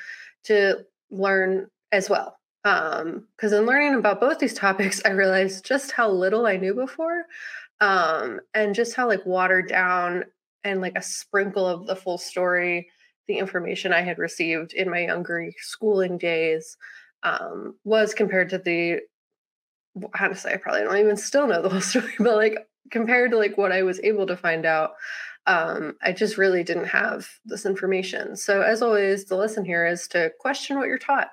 to 0.44 0.84
learn 1.10 1.68
as 1.92 2.10
well. 2.10 2.38
Because 2.64 3.52
um, 3.52 3.58
in 3.58 3.66
learning 3.66 3.94
about 3.94 4.20
both 4.20 4.38
these 4.38 4.54
topics, 4.66 5.00
I 5.04 5.10
realized 5.10 5.64
just 5.64 5.92
how 5.92 6.10
little 6.10 6.46
I 6.46 6.56
knew 6.56 6.74
before 6.74 7.24
um, 7.80 8.40
and 8.54 8.74
just 8.74 8.94
how 8.94 9.06
like 9.06 9.24
watered 9.24 9.68
down 9.68 10.24
and 10.64 10.80
like 10.80 10.96
a 10.96 11.02
sprinkle 11.02 11.66
of 11.66 11.86
the 11.86 11.96
full 11.96 12.18
story 12.18 12.88
the 13.28 13.38
information 13.38 13.92
I 13.92 14.00
had 14.00 14.18
received 14.18 14.72
in 14.72 14.90
my 14.90 15.00
younger 15.00 15.50
schooling 15.58 16.18
days 16.18 16.76
um, 17.22 17.76
was 17.84 18.14
compared 18.14 18.50
to 18.50 18.58
the 18.58 19.00
honestly, 20.18 20.52
I 20.52 20.56
probably 20.56 20.82
don't 20.82 20.96
even 20.96 21.16
still 21.16 21.46
know 21.46 21.62
the 21.62 21.68
whole 21.68 21.80
story, 21.82 22.14
but 22.18 22.36
like 22.36 22.67
compared 22.90 23.30
to 23.30 23.38
like 23.38 23.56
what 23.58 23.72
I 23.72 23.82
was 23.82 24.00
able 24.00 24.26
to 24.26 24.36
find 24.36 24.66
out, 24.66 24.92
um, 25.46 25.96
I 26.02 26.12
just 26.12 26.36
really 26.36 26.62
didn't 26.62 26.86
have 26.86 27.28
this 27.44 27.64
information. 27.64 28.36
So 28.36 28.62
as 28.62 28.82
always, 28.82 29.24
the 29.24 29.36
lesson 29.36 29.64
here 29.64 29.86
is 29.86 30.06
to 30.08 30.30
question 30.40 30.78
what 30.78 30.88
you're 30.88 30.98
taught 30.98 31.28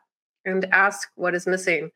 and 0.46 0.66
ask 0.72 1.10
what 1.16 1.36
is 1.36 1.48
missing, 1.48 1.92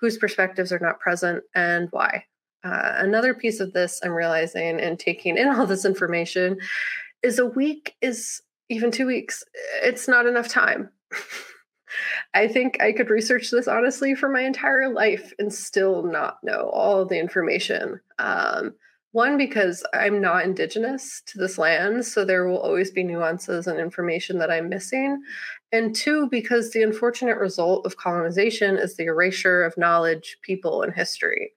whose 0.00 0.16
perspectives 0.16 0.72
are 0.72 0.78
not 0.78 1.00
present, 1.00 1.42
and 1.54 1.88
why. 1.90 2.24
Uh, 2.62 2.94
another 2.96 3.34
piece 3.34 3.60
of 3.60 3.72
this 3.72 4.00
I'm 4.02 4.12
realizing 4.12 4.80
and 4.80 4.98
taking 4.98 5.36
in 5.36 5.48
all 5.48 5.66
this 5.66 5.84
information 5.84 6.58
is 7.22 7.38
a 7.38 7.46
week 7.46 7.94
is 8.00 8.42
even 8.70 8.90
two 8.90 9.06
weeks, 9.06 9.42
it's 9.82 10.08
not 10.08 10.26
enough 10.26 10.48
time. 10.48 10.90
I 12.34 12.46
think 12.46 12.80
I 12.80 12.92
could 12.92 13.10
research 13.10 13.50
this 13.50 13.66
honestly 13.66 14.14
for 14.14 14.28
my 14.28 14.42
entire 14.42 14.88
life 14.88 15.32
and 15.38 15.52
still 15.52 16.04
not 16.04 16.38
know 16.42 16.70
all 16.72 17.04
the 17.04 17.18
information. 17.18 18.00
Um, 18.18 18.74
one, 19.12 19.36
because 19.36 19.84
I'm 19.92 20.20
not 20.20 20.44
indigenous 20.44 21.22
to 21.26 21.38
this 21.38 21.58
land, 21.58 22.04
so 22.04 22.24
there 22.24 22.46
will 22.46 22.60
always 22.60 22.90
be 22.90 23.02
nuances 23.02 23.66
and 23.66 23.78
information 23.78 24.38
that 24.38 24.50
I'm 24.50 24.68
missing. 24.68 25.20
And 25.72 25.94
two, 25.94 26.28
because 26.28 26.70
the 26.70 26.82
unfortunate 26.82 27.38
result 27.38 27.86
of 27.86 27.96
colonization 27.96 28.76
is 28.76 28.96
the 28.96 29.04
erasure 29.04 29.64
of 29.64 29.76
knowledge, 29.76 30.38
people, 30.42 30.82
and 30.82 30.92
history. 30.92 31.52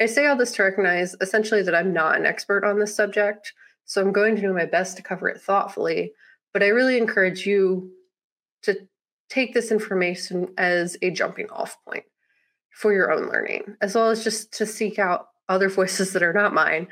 I 0.00 0.06
say 0.06 0.26
all 0.26 0.36
this 0.36 0.52
to 0.52 0.64
recognize 0.64 1.14
essentially 1.20 1.62
that 1.62 1.74
I'm 1.74 1.92
not 1.92 2.16
an 2.16 2.26
expert 2.26 2.64
on 2.64 2.78
this 2.78 2.94
subject, 2.94 3.52
so 3.84 4.00
I'm 4.00 4.12
going 4.12 4.36
to 4.36 4.42
do 4.42 4.52
my 4.52 4.66
best 4.66 4.96
to 4.96 5.02
cover 5.02 5.28
it 5.28 5.40
thoughtfully 5.40 6.12
but 6.52 6.62
I 6.62 6.68
really 6.68 6.98
encourage 6.98 7.46
you 7.46 7.90
to 8.62 8.76
take 9.28 9.54
this 9.54 9.72
information 9.72 10.52
as 10.58 10.96
a 11.02 11.10
jumping 11.10 11.48
off 11.50 11.76
point 11.84 12.04
for 12.70 12.92
your 12.92 13.10
own 13.10 13.28
learning, 13.28 13.76
as 13.80 13.94
well 13.94 14.10
as 14.10 14.24
just 14.24 14.52
to 14.54 14.66
seek 14.66 14.98
out 14.98 15.28
other 15.52 15.68
voices 15.68 16.12
that 16.12 16.22
are 16.22 16.32
not 16.32 16.54
mine. 16.54 16.88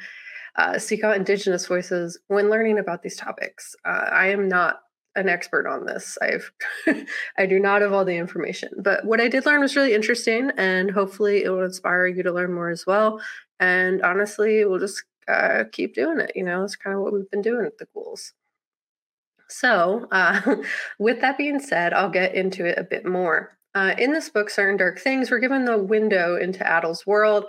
Uh, 0.56 0.78
seek 0.78 1.04
out 1.04 1.16
Indigenous 1.16 1.66
voices 1.66 2.18
when 2.28 2.50
learning 2.50 2.78
about 2.78 3.02
these 3.02 3.16
topics. 3.16 3.74
Uh, 3.84 4.08
I 4.10 4.28
am 4.28 4.48
not 4.48 4.80
an 5.16 5.28
expert 5.28 5.66
on 5.66 5.86
this. 5.86 6.16
I've 6.22 6.52
I 7.38 7.46
do 7.46 7.58
not 7.58 7.82
have 7.82 7.92
all 7.92 8.04
the 8.04 8.16
information, 8.16 8.70
but 8.78 9.04
what 9.04 9.20
I 9.20 9.28
did 9.28 9.46
learn 9.46 9.60
was 9.60 9.76
really 9.76 9.94
interesting, 9.94 10.50
and 10.56 10.90
hopefully 10.90 11.44
it 11.44 11.50
will 11.50 11.64
inspire 11.64 12.06
you 12.06 12.22
to 12.22 12.32
learn 12.32 12.52
more 12.52 12.70
as 12.70 12.86
well. 12.86 13.20
And 13.58 14.02
honestly, 14.02 14.64
we'll 14.64 14.78
just 14.78 15.02
uh, 15.28 15.64
keep 15.70 15.94
doing 15.94 16.20
it. 16.20 16.32
You 16.34 16.44
know, 16.44 16.64
it's 16.64 16.76
kind 16.76 16.96
of 16.96 17.02
what 17.02 17.12
we've 17.12 17.30
been 17.30 17.42
doing 17.42 17.66
at 17.66 17.78
the 17.78 17.86
Ghouls. 17.94 18.32
So, 19.48 20.06
uh, 20.12 20.56
with 20.98 21.20
that 21.20 21.36
being 21.36 21.60
said, 21.60 21.92
I'll 21.92 22.10
get 22.10 22.34
into 22.34 22.64
it 22.64 22.78
a 22.78 22.84
bit 22.84 23.04
more. 23.04 23.56
Uh, 23.74 23.94
in 23.98 24.12
this 24.12 24.28
book, 24.28 24.50
Certain 24.50 24.76
Dark 24.76 24.98
Things, 24.98 25.30
we're 25.30 25.38
given 25.38 25.64
the 25.64 25.78
window 25.78 26.36
into 26.36 26.66
Atl's 26.66 27.06
world, 27.06 27.44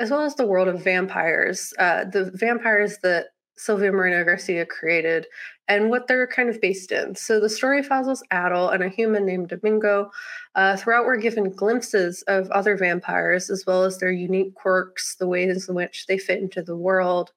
as 0.00 0.10
well 0.10 0.22
as 0.22 0.34
the 0.34 0.46
world 0.46 0.66
of 0.66 0.82
vampires, 0.82 1.72
uh, 1.78 2.04
the 2.04 2.30
vampires 2.34 2.98
that 3.02 3.26
Silvia 3.56 3.92
Moreno 3.92 4.24
Garcia 4.24 4.64
created, 4.64 5.26
and 5.68 5.90
what 5.90 6.08
they're 6.08 6.26
kind 6.26 6.48
of 6.48 6.60
based 6.60 6.90
in. 6.90 7.14
So 7.14 7.38
the 7.38 7.50
story 7.50 7.82
follows 7.82 8.22
Atl 8.32 8.74
and 8.74 8.82
a 8.82 8.88
human 8.88 9.26
named 9.26 9.48
Domingo. 9.48 10.10
Uh, 10.54 10.76
throughout, 10.76 11.04
we're 11.04 11.18
given 11.18 11.50
glimpses 11.50 12.22
of 12.22 12.50
other 12.50 12.76
vampires, 12.76 13.50
as 13.50 13.64
well 13.66 13.84
as 13.84 13.98
their 13.98 14.10
unique 14.10 14.54
quirks, 14.54 15.16
the 15.16 15.28
ways 15.28 15.68
in 15.68 15.74
which 15.74 16.06
they 16.06 16.16
fit 16.16 16.40
into 16.40 16.62
the 16.62 16.76
world, 16.76 17.32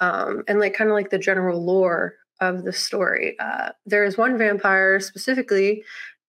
um, 0.00 0.42
and 0.48 0.58
like 0.58 0.72
kind 0.72 0.88
of 0.88 0.94
like 0.94 1.10
the 1.10 1.18
general 1.18 1.62
lore 1.62 2.14
of 2.40 2.64
the 2.64 2.72
story. 2.72 3.36
Uh, 3.38 3.68
there 3.84 4.04
is 4.04 4.16
one 4.16 4.38
vampire 4.38 4.98
specifically 4.98 5.84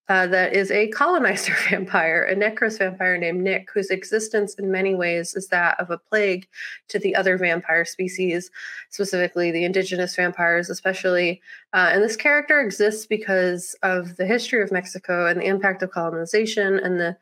uh, 0.08 0.26
that 0.26 0.54
is 0.54 0.70
a 0.70 0.88
colonizer 0.88 1.54
vampire, 1.70 2.24
a 2.24 2.34
Necros 2.34 2.78
vampire 2.78 3.16
named 3.16 3.42
Nick, 3.42 3.68
whose 3.72 3.90
existence 3.90 4.54
in 4.54 4.70
many 4.70 4.94
ways 4.94 5.34
is 5.34 5.48
that 5.48 5.78
of 5.78 5.90
a 5.90 5.98
plague 5.98 6.46
to 6.88 6.98
the 6.98 7.14
other 7.14 7.38
vampire 7.38 7.84
species, 7.84 8.50
specifically 8.90 9.50
the 9.50 9.64
indigenous 9.64 10.16
vampires, 10.16 10.70
especially. 10.70 11.40
Uh, 11.72 11.90
and 11.92 12.02
this 12.02 12.16
character 12.16 12.60
exists 12.60 13.06
because 13.06 13.76
of 13.82 14.16
the 14.16 14.26
history 14.26 14.62
of 14.62 14.72
Mexico 14.72 15.26
and 15.26 15.40
the 15.40 15.46
impact 15.46 15.82
of 15.82 15.90
colonization 15.90 16.78
and 16.78 17.00
the 17.00 17.16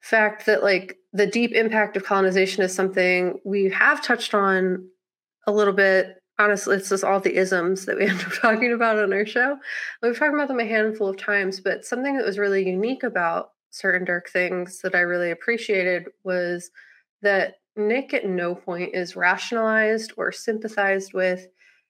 fact 0.00 0.46
that, 0.46 0.62
like, 0.62 0.98
the 1.12 1.26
deep 1.26 1.52
impact 1.52 1.96
of 1.96 2.04
colonization 2.04 2.64
is 2.64 2.74
something 2.74 3.38
we 3.44 3.70
have 3.70 4.02
touched 4.02 4.34
on 4.34 4.88
a 5.46 5.52
little 5.52 5.72
bit 5.72 6.21
honestly, 6.38 6.76
it's 6.76 6.88
just 6.88 7.04
all 7.04 7.20
the 7.20 7.36
isms 7.36 7.86
that 7.86 7.96
we 7.96 8.06
end 8.08 8.20
up 8.20 8.32
talking 8.32 8.72
about 8.72 8.98
on 8.98 9.12
our 9.12 9.26
show. 9.26 9.56
We've 10.02 10.18
talked 10.18 10.34
about 10.34 10.48
them 10.48 10.60
a 10.60 10.64
handful 10.64 11.08
of 11.08 11.16
times, 11.16 11.60
but 11.60 11.84
something 11.84 12.16
that 12.16 12.26
was 12.26 12.38
really 12.38 12.66
unique 12.66 13.02
about 13.02 13.50
certain 13.70 14.04
dark 14.04 14.28
things 14.28 14.80
that 14.82 14.94
I 14.94 15.00
really 15.00 15.30
appreciated 15.30 16.08
was 16.24 16.70
that 17.22 17.54
Nick 17.76 18.12
at 18.12 18.26
no 18.26 18.54
point 18.54 18.94
is 18.94 19.16
rationalized 19.16 20.12
or 20.16 20.30
sympathized 20.30 21.14
with. 21.14 21.46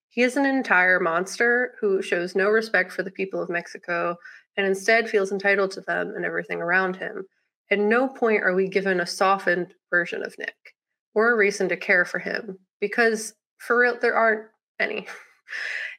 He 0.08 0.22
is 0.22 0.36
an 0.36 0.46
entire 0.46 1.00
monster 1.00 1.74
who 1.80 2.02
shows 2.02 2.36
no 2.36 2.50
respect 2.50 2.92
for 2.92 3.02
the 3.02 3.10
people 3.10 3.42
of 3.42 3.50
Mexico 3.50 4.16
and 4.56 4.66
instead 4.66 5.08
feels 5.08 5.32
entitled 5.32 5.70
to 5.72 5.80
them 5.80 6.12
and 6.14 6.24
everything 6.24 6.60
around 6.60 6.96
him. 6.96 7.24
At 7.70 7.78
no 7.78 8.06
point 8.06 8.42
are 8.42 8.54
we 8.54 8.68
given 8.68 9.00
a 9.00 9.06
softened 9.06 9.74
version 9.90 10.22
of 10.22 10.38
Nick 10.38 10.74
or 11.14 11.32
a 11.32 11.36
reason 11.36 11.68
to 11.70 11.76
care 11.76 12.04
for 12.04 12.18
him 12.18 12.58
because, 12.80 13.34
for 13.62 13.78
real, 13.78 13.98
there 14.00 14.16
aren't 14.16 14.46
any. 14.80 15.06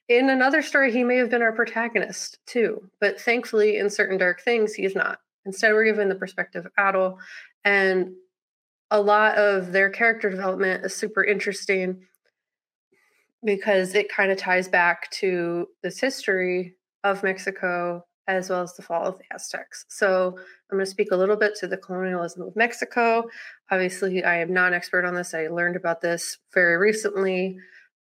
In 0.09 0.29
another 0.29 0.61
story, 0.61 0.91
he 0.91 1.03
may 1.03 1.15
have 1.15 1.29
been 1.29 1.41
our 1.41 1.53
protagonist 1.53 2.39
too, 2.45 2.89
but 2.99 3.19
thankfully, 3.19 3.77
in 3.77 3.89
certain 3.89 4.17
dark 4.17 4.41
things, 4.41 4.73
he 4.73 4.83
is 4.83 4.95
not. 4.95 5.19
Instead, 5.45 5.73
we're 5.73 5.85
given 5.85 6.09
the 6.09 6.15
perspective 6.15 6.65
of 6.65 6.73
Atl, 6.77 7.17
and 7.63 8.13
a 8.91 8.99
lot 8.99 9.35
of 9.37 9.71
their 9.71 9.89
character 9.89 10.29
development 10.29 10.85
is 10.85 10.93
super 10.93 11.23
interesting 11.23 12.05
because 13.45 13.95
it 13.95 14.09
kind 14.09 14.31
of 14.31 14.37
ties 14.37 14.67
back 14.67 15.09
to 15.11 15.67
this 15.81 15.99
history 15.99 16.75
of 17.03 17.23
Mexico 17.23 18.05
as 18.27 18.49
well 18.49 18.61
as 18.61 18.73
the 18.73 18.81
fall 18.81 19.05
of 19.05 19.17
the 19.17 19.25
Aztecs. 19.33 19.85
So 19.89 20.35
I'm 20.71 20.77
going 20.77 20.85
to 20.85 20.89
speak 20.89 21.11
a 21.11 21.17
little 21.17 21.35
bit 21.35 21.55
to 21.59 21.67
the 21.67 21.77
colonialism 21.77 22.43
of 22.43 22.55
Mexico. 22.55 23.25
Obviously, 23.69 24.23
I 24.23 24.37
am 24.37 24.53
not 24.53 24.69
an 24.69 24.73
expert 24.73 25.05
on 25.05 25.15
this. 25.15 25.33
I 25.33 25.47
learned 25.47 25.75
about 25.75 26.01
this 26.01 26.37
very 26.53 26.77
recently, 26.77 27.57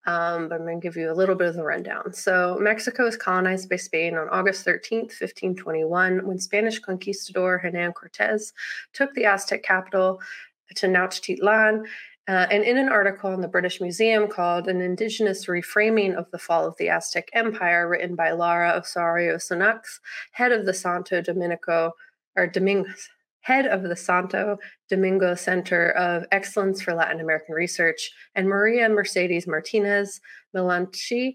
um, 0.06 0.48
but 0.48 0.56
I'm 0.56 0.66
going 0.66 0.80
to 0.80 0.86
give 0.86 0.96
you 0.96 1.10
a 1.10 1.14
little 1.14 1.34
bit 1.34 1.48
of 1.48 1.54
the 1.54 1.64
rundown. 1.64 2.12
So 2.12 2.58
Mexico 2.60 3.04
was 3.04 3.16
colonized 3.16 3.68
by 3.68 3.76
Spain 3.76 4.16
on 4.16 4.28
August 4.28 4.64
13th, 4.64 5.20
1521, 5.20 6.26
when 6.26 6.38
Spanish 6.38 6.78
conquistador 6.78 7.58
Hernan 7.58 7.92
Cortez 7.92 8.52
took 8.92 9.12
the 9.14 9.24
Aztec 9.24 9.62
capital 9.62 10.20
to 10.68 10.86
Tenochtitlan 10.86 11.84
uh, 12.28 12.46
and 12.50 12.62
in 12.62 12.78
an 12.78 12.88
article 12.88 13.32
in 13.34 13.40
the 13.40 13.48
British 13.48 13.80
Museum 13.80 14.28
called 14.28 14.68
An 14.68 14.80
Indigenous 14.80 15.46
Reframing 15.46 16.14
of 16.14 16.30
the 16.30 16.38
Fall 16.38 16.66
of 16.66 16.76
the 16.76 16.88
Aztec 16.88 17.28
Empire, 17.32 17.88
written 17.88 18.14
by 18.14 18.30
Lara 18.30 18.70
Osorio 18.76 19.36
Sunnucks, 19.36 19.98
head 20.30 20.52
of 20.52 20.64
the 20.64 20.74
Santo 20.74 21.20
Dominico, 21.20 21.92
or 22.36 22.46
Domingos, 22.46 23.08
head 23.40 23.66
of 23.66 23.82
the 23.82 23.96
Santo 23.96 24.56
Domingo 24.88 25.34
Center 25.34 25.90
of 25.90 26.24
Excellence 26.30 26.80
for 26.80 26.94
Latin 26.94 27.20
American 27.20 27.56
Research, 27.56 28.12
and 28.36 28.48
Maria 28.48 28.88
Mercedes 28.88 29.48
Martinez 29.48 30.20
Milantchi, 30.54 31.34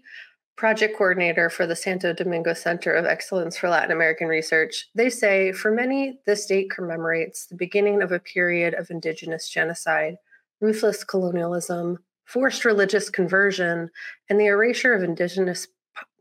project 0.56 0.96
coordinator 0.96 1.50
for 1.50 1.66
the 1.66 1.76
Santo 1.76 2.14
Domingo 2.14 2.54
Center 2.54 2.92
of 2.92 3.04
Excellence 3.04 3.58
for 3.58 3.68
Latin 3.68 3.92
American 3.92 4.26
Research. 4.26 4.88
They 4.94 5.10
say 5.10 5.52
for 5.52 5.70
many, 5.70 6.18
this 6.26 6.46
date 6.46 6.70
commemorates 6.70 7.46
the 7.46 7.56
beginning 7.56 8.00
of 8.00 8.10
a 8.10 8.18
period 8.18 8.72
of 8.72 8.90
indigenous 8.90 9.50
genocide 9.50 10.16
ruthless 10.60 11.04
colonialism, 11.04 11.98
forced 12.24 12.64
religious 12.64 13.10
conversion, 13.10 13.90
and 14.28 14.38
the 14.38 14.46
erasure 14.46 14.94
of 14.94 15.02
indigenous 15.02 15.66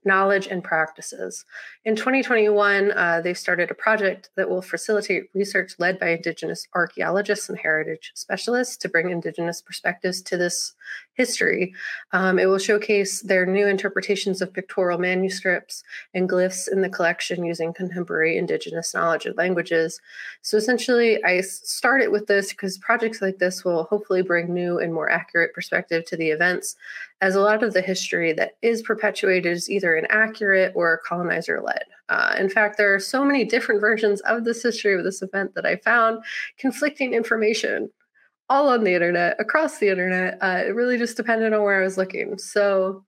knowledge 0.08 0.48
and 0.48 0.64
practices. 0.64 1.46
In 1.86 1.96
2021, 1.96 2.92
uh, 2.92 3.22
they've 3.22 3.38
started 3.38 3.70
a 3.70 3.76
project 3.76 4.30
that 4.36 4.50
will 4.50 4.62
facilitate 4.62 5.30
research 5.36 5.74
led 5.78 6.00
by 6.00 6.10
Indigenous 6.10 6.68
archaeologists 6.74 7.50
and 7.50 7.60
heritage 7.60 8.12
specialists 8.16 8.78
to 8.78 8.90
bring 8.90 9.12
Indigenous 9.12 9.62
perspectives 9.62 10.22
to 10.24 10.38
this 10.38 10.74
history. 11.14 11.74
Um, 12.14 12.40
it 12.40 12.46
will 12.46 12.58
showcase 12.58 13.22
their 13.22 13.46
new 13.46 13.68
interpretations 13.68 14.42
of 14.42 14.54
pictorial 14.54 15.00
manuscripts 15.00 15.84
and 16.14 16.30
glyphs 16.30 16.72
in 16.72 16.82
the 16.82 16.90
collection 16.90 17.44
using 17.44 17.74
contemporary 17.74 18.38
Indigenous 18.38 18.94
knowledge 18.94 19.26
and 19.26 19.36
languages. 19.38 20.00
So 20.42 20.58
essentially, 20.58 21.24
I 21.24 21.42
started 21.42 22.10
with 22.10 22.28
this 22.28 22.50
because 22.50 22.78
projects 22.78 23.22
like 23.22 23.40
this 23.40 23.66
will 23.66 23.84
hopefully 23.84 24.22
bring 24.22 24.54
new 24.54 24.80
and 24.80 24.94
more 24.94 25.10
accurate 25.10 25.54
perspective 25.54 26.06
to 26.06 26.18
the 26.18 26.30
events, 26.30 26.76
as 27.22 27.36
a 27.36 27.42
lot 27.42 27.64
of 27.64 27.74
the 27.74 27.82
history 27.82 28.32
that 28.34 28.58
is 28.62 28.82
perpetuated 28.82 29.52
is 29.52 29.70
either 29.70 29.96
inaccurate 29.98 30.74
or 30.76 31.02
colonizer 31.08 31.62
led. 31.62 31.84
Uh, 32.10 32.36
in 32.38 32.50
fact, 32.50 32.78
there 32.78 32.94
are 32.94 33.00
so 33.00 33.24
many 33.26 33.44
different 33.44 33.82
versions 33.82 34.22
of 34.22 34.44
this 34.44 34.64
history 34.64 34.94
of 34.94 35.04
this 35.04 35.22
event 35.22 35.56
that 35.56 35.66
I 35.66 35.78
found 35.78 36.24
conflicting 36.58 37.14
information 37.14 37.90
all 38.50 38.70
on 38.70 38.84
the 38.84 38.94
internet, 38.94 39.36
across 39.40 39.80
the 39.80 39.90
internet. 39.90 40.38
Uh, 40.42 40.64
it 40.66 40.76
really 40.76 40.98
just 40.98 41.18
depended 41.18 41.52
on 41.52 41.64
where 41.64 41.82
I 41.82 41.84
was 41.84 41.98
looking. 41.98 42.38
So 42.38 43.04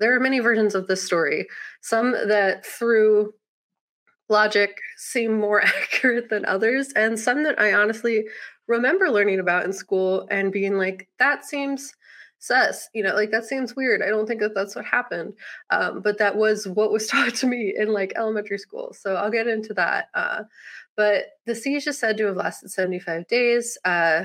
there 0.00 0.14
are 0.14 0.20
many 0.20 0.40
versions 0.40 0.74
of 0.74 0.86
this 0.86 1.02
story, 1.02 1.46
some 1.80 2.12
that 2.12 2.66
through 2.66 3.34
logic 4.28 4.78
seem 4.96 5.38
more 5.38 5.62
accurate 5.64 6.28
than 6.28 6.44
others, 6.44 6.92
and 6.94 7.18
some 7.18 7.44
that 7.44 7.60
I 7.60 7.72
honestly 7.72 8.24
remember 8.66 9.10
learning 9.10 9.40
about 9.40 9.64
in 9.64 9.72
school 9.72 10.26
and 10.30 10.52
being 10.52 10.76
like, 10.76 11.08
that 11.18 11.44
seems 11.44 11.94
sus 12.38 12.88
you 12.94 13.02
know 13.02 13.14
like 13.14 13.30
that 13.30 13.44
seems 13.44 13.74
weird 13.74 14.02
i 14.02 14.08
don't 14.08 14.26
think 14.26 14.40
that 14.40 14.54
that's 14.54 14.76
what 14.76 14.84
happened 14.84 15.32
um, 15.70 16.00
but 16.00 16.18
that 16.18 16.36
was 16.36 16.66
what 16.68 16.92
was 16.92 17.06
taught 17.08 17.34
to 17.34 17.46
me 17.46 17.74
in 17.76 17.92
like 17.92 18.12
elementary 18.16 18.58
school 18.58 18.92
so 18.92 19.16
i'll 19.16 19.30
get 19.30 19.48
into 19.48 19.74
that 19.74 20.08
uh, 20.14 20.42
but 20.96 21.24
the 21.46 21.54
siege 21.54 21.86
is 21.86 21.98
said 21.98 22.16
to 22.16 22.26
have 22.26 22.36
lasted 22.36 22.70
75 22.70 23.26
days 23.26 23.78
uh, 23.84 24.24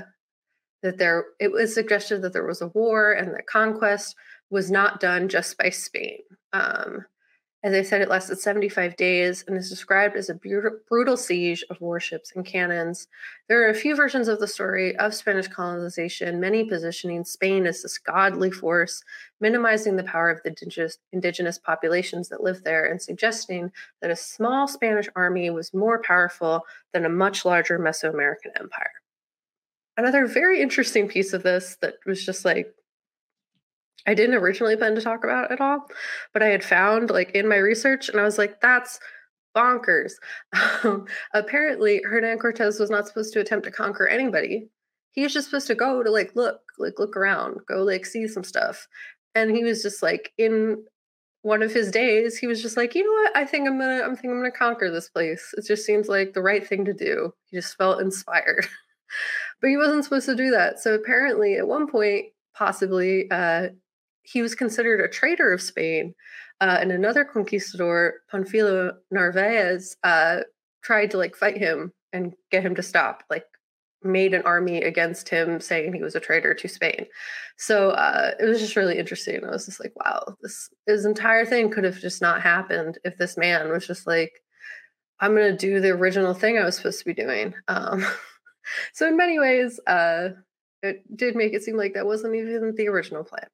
that 0.83 0.97
there 0.97 1.25
it 1.39 1.51
was 1.51 1.73
suggested 1.73 2.21
that 2.21 2.33
there 2.33 2.45
was 2.45 2.61
a 2.61 2.67
war 2.67 3.13
and 3.13 3.33
that 3.33 3.47
conquest 3.47 4.15
was 4.53 4.69
not 4.69 4.99
done 4.99 5.27
just 5.27 5.57
by 5.57 5.69
Spain. 5.69 6.19
Um, 6.53 7.05
as 7.63 7.73
I 7.73 7.81
said, 7.81 8.01
it 8.01 8.09
lasted 8.09 8.39
75 8.39 8.97
days 8.97 9.45
and 9.47 9.55
is 9.55 9.69
described 9.69 10.17
as 10.17 10.29
a 10.29 10.35
brutal 10.89 11.15
siege 11.15 11.63
of 11.69 11.79
warships 11.79 12.33
and 12.35 12.45
cannons. 12.45 13.07
There 13.47 13.65
are 13.65 13.69
a 13.69 13.73
few 13.73 13.95
versions 13.95 14.27
of 14.27 14.39
the 14.39 14.47
story 14.47 14.95
of 14.97 15.13
Spanish 15.13 15.47
colonization, 15.47 16.41
many 16.41 16.65
positioning 16.65 17.23
Spain 17.23 17.65
as 17.65 17.81
this 17.81 17.97
godly 17.97 18.51
force, 18.51 19.01
minimizing 19.39 19.95
the 19.95 20.03
power 20.03 20.29
of 20.29 20.41
the 20.43 20.53
indigenous, 21.13 21.57
populations 21.57 22.27
that 22.29 22.43
live 22.43 22.63
there, 22.65 22.85
and 22.85 23.01
suggesting 23.01 23.71
that 24.01 24.11
a 24.11 24.15
small 24.15 24.67
Spanish 24.67 25.07
army 25.15 25.49
was 25.49 25.73
more 25.73 26.01
powerful 26.01 26.63
than 26.91 27.05
a 27.05 27.09
much 27.09 27.45
larger 27.45 27.79
Mesoamerican 27.79 28.59
empire 28.59 28.91
another 29.97 30.25
very 30.25 30.61
interesting 30.61 31.07
piece 31.07 31.33
of 31.33 31.43
this 31.43 31.77
that 31.81 31.95
was 32.05 32.25
just 32.25 32.45
like 32.45 32.73
I 34.05 34.13
didn't 34.13 34.35
originally 34.35 34.75
plan 34.75 34.95
to 34.95 35.01
talk 35.01 35.23
about 35.23 35.51
at 35.51 35.61
all, 35.61 35.87
but 36.33 36.43
I 36.43 36.47
had 36.47 36.63
found 36.63 37.09
like 37.09 37.31
in 37.31 37.47
my 37.47 37.57
research, 37.57 38.09
and 38.09 38.19
I 38.19 38.23
was 38.23 38.37
like, 38.37 38.59
that's 38.61 38.99
bonkers. 39.55 40.13
Um, 40.83 41.05
apparently, 41.33 42.01
Hernan 42.03 42.39
Cortez 42.39 42.79
was 42.79 42.89
not 42.89 43.07
supposed 43.07 43.33
to 43.33 43.39
attempt 43.39 43.65
to 43.65 43.71
conquer 43.71 44.07
anybody. 44.07 44.67
He 45.11 45.23
was 45.23 45.33
just 45.33 45.47
supposed 45.49 45.67
to 45.67 45.75
go 45.75 46.03
to 46.03 46.11
like 46.11 46.35
look, 46.35 46.59
like 46.77 46.99
look 46.99 47.15
around, 47.15 47.59
go 47.67 47.83
like 47.83 48.05
see 48.05 48.27
some 48.27 48.43
stuff. 48.43 48.87
And 49.35 49.55
he 49.55 49.63
was 49.63 49.81
just 49.81 50.03
like 50.03 50.33
in 50.37 50.83
one 51.43 51.61
of 51.61 51.73
his 51.73 51.91
days, 51.91 52.37
he 52.37 52.47
was 52.47 52.61
just 52.61 52.77
like, 52.77 52.95
you 52.95 53.03
know 53.03 53.23
what? 53.23 53.37
I 53.37 53.45
think 53.45 53.67
I'm 53.67 53.79
gonna, 53.79 54.01
I'm 54.01 54.15
thinking 54.15 54.31
I'm 54.31 54.37
gonna 54.37 54.51
conquer 54.51 54.89
this 54.89 55.09
place. 55.09 55.53
It 55.57 55.65
just 55.65 55.85
seems 55.85 56.07
like 56.07 56.33
the 56.33 56.41
right 56.41 56.65
thing 56.65 56.85
to 56.85 56.93
do. 56.93 57.33
He 57.45 57.57
just 57.57 57.77
felt 57.77 58.01
inspired. 58.01 58.67
but 59.61 59.69
he 59.69 59.77
wasn't 59.77 60.03
supposed 60.03 60.25
to 60.27 60.35
do 60.35 60.51
that. 60.51 60.79
So 60.79 60.93
apparently, 60.93 61.55
at 61.55 61.67
one 61.67 61.87
point, 61.87 62.27
possibly, 62.55 63.29
uh, 63.29 63.69
he 64.23 64.41
was 64.41 64.55
considered 64.55 65.01
a 65.01 65.07
traitor 65.07 65.51
of 65.51 65.61
Spain. 65.61 66.13
Uh, 66.61 66.77
and 66.79 66.91
another 66.91 67.25
conquistador, 67.25 68.21
Panfilo 68.31 68.93
Narvaez, 69.11 69.95
uh, 70.03 70.41
tried 70.83 71.11
to 71.11 71.17
like 71.17 71.35
fight 71.35 71.57
him 71.57 71.91
and 72.13 72.33
get 72.51 72.63
him 72.63 72.75
to 72.75 72.83
stop, 72.83 73.23
like 73.29 73.45
made 74.03 74.33
an 74.33 74.43
army 74.43 74.81
against 74.81 75.29
him 75.29 75.59
saying 75.59 75.93
he 75.93 76.03
was 76.03 76.15
a 76.15 76.19
traitor 76.19 76.53
to 76.53 76.67
Spain. 76.67 77.05
So 77.57 77.91
uh, 77.91 78.31
it 78.39 78.45
was 78.45 78.59
just 78.59 78.75
really 78.75 78.97
interesting. 78.97 79.43
I 79.43 79.51
was 79.51 79.65
just 79.65 79.79
like, 79.79 79.93
wow, 79.95 80.35
this 80.41 80.69
his 80.85 81.05
entire 81.05 81.45
thing 81.45 81.69
could 81.69 81.83
have 81.83 81.99
just 81.99 82.21
not 82.21 82.41
happened 82.41 82.99
if 83.03 83.17
this 83.17 83.37
man 83.37 83.69
was 83.69 83.87
just 83.87 84.07
like, 84.07 84.31
I'm 85.19 85.33
gonna 85.33 85.57
do 85.57 85.79
the 85.79 85.91
original 85.91 86.33
thing 86.33 86.57
I 86.57 86.65
was 86.65 86.75
supposed 86.75 86.99
to 86.99 87.05
be 87.05 87.13
doing. 87.13 87.53
Um, 87.67 88.05
so 88.93 89.07
in 89.07 89.17
many 89.17 89.39
ways, 89.39 89.79
uh, 89.87 90.29
it 90.81 91.03
did 91.15 91.35
make 91.35 91.53
it 91.53 91.63
seem 91.63 91.77
like 91.77 91.93
that 91.93 92.05
wasn't 92.05 92.35
even 92.35 92.73
the 92.75 92.89
original 92.89 93.23
plan. 93.23 93.47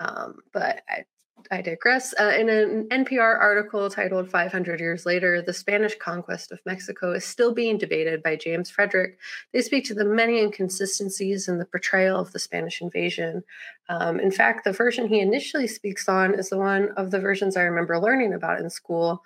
Um, 0.00 0.40
but 0.52 0.82
I, 0.88 1.04
I 1.50 1.60
digress. 1.62 2.14
Uh, 2.18 2.32
in 2.38 2.48
an 2.48 2.88
NPR 2.90 3.38
article 3.38 3.90
titled 3.90 4.30
500 4.30 4.80
Years 4.80 5.04
Later, 5.04 5.42
the 5.42 5.52
Spanish 5.52 5.94
Conquest 5.96 6.52
of 6.52 6.60
Mexico 6.64 7.12
is 7.12 7.24
still 7.24 7.52
being 7.52 7.76
debated 7.76 8.22
by 8.22 8.36
James 8.36 8.70
Frederick. 8.70 9.18
They 9.52 9.60
speak 9.60 9.84
to 9.86 9.94
the 9.94 10.04
many 10.04 10.40
inconsistencies 10.40 11.48
in 11.48 11.58
the 11.58 11.66
portrayal 11.66 12.18
of 12.18 12.32
the 12.32 12.38
Spanish 12.38 12.80
invasion. 12.80 13.44
Um, 13.88 14.20
in 14.20 14.30
fact, 14.30 14.64
the 14.64 14.72
version 14.72 15.08
he 15.08 15.20
initially 15.20 15.66
speaks 15.66 16.08
on 16.08 16.34
is 16.34 16.48
the 16.48 16.58
one 16.58 16.90
of 16.96 17.10
the 17.10 17.20
versions 17.20 17.56
I 17.56 17.62
remember 17.62 17.98
learning 17.98 18.32
about 18.32 18.60
in 18.60 18.70
school. 18.70 19.22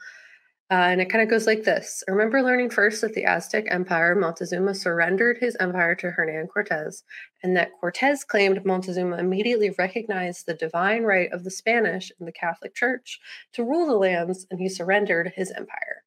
Uh, 0.71 0.75
and 0.75 1.01
it 1.01 1.09
kind 1.09 1.23
of 1.23 1.31
goes 1.31 1.47
like 1.47 1.65
this. 1.65 2.05
I 2.07 2.11
remember 2.11 2.43
learning 2.43 2.69
first 2.69 3.01
that 3.01 3.15
the 3.15 3.25
Aztec 3.25 3.65
Empire, 3.71 4.15
Montezuma 4.15 4.75
surrendered 4.75 5.39
his 5.39 5.57
empire 5.59 5.95
to 5.95 6.11
Hernan 6.11 6.47
Cortez, 6.49 7.05
and 7.43 7.57
that 7.57 7.71
Cortez 7.81 8.23
claimed 8.23 8.67
Montezuma 8.67 9.17
immediately 9.17 9.71
recognized 9.79 10.45
the 10.45 10.53
divine 10.53 11.05
right 11.05 11.33
of 11.33 11.45
the 11.45 11.51
Spanish 11.51 12.13
and 12.19 12.29
the 12.29 12.33
Catholic 12.33 12.75
Church 12.75 13.19
to 13.55 13.65
rule 13.65 13.87
the 13.87 13.95
lands, 13.95 14.47
and 14.51 14.61
he 14.61 14.69
surrendered 14.69 15.33
his 15.35 15.51
empire. 15.53 16.05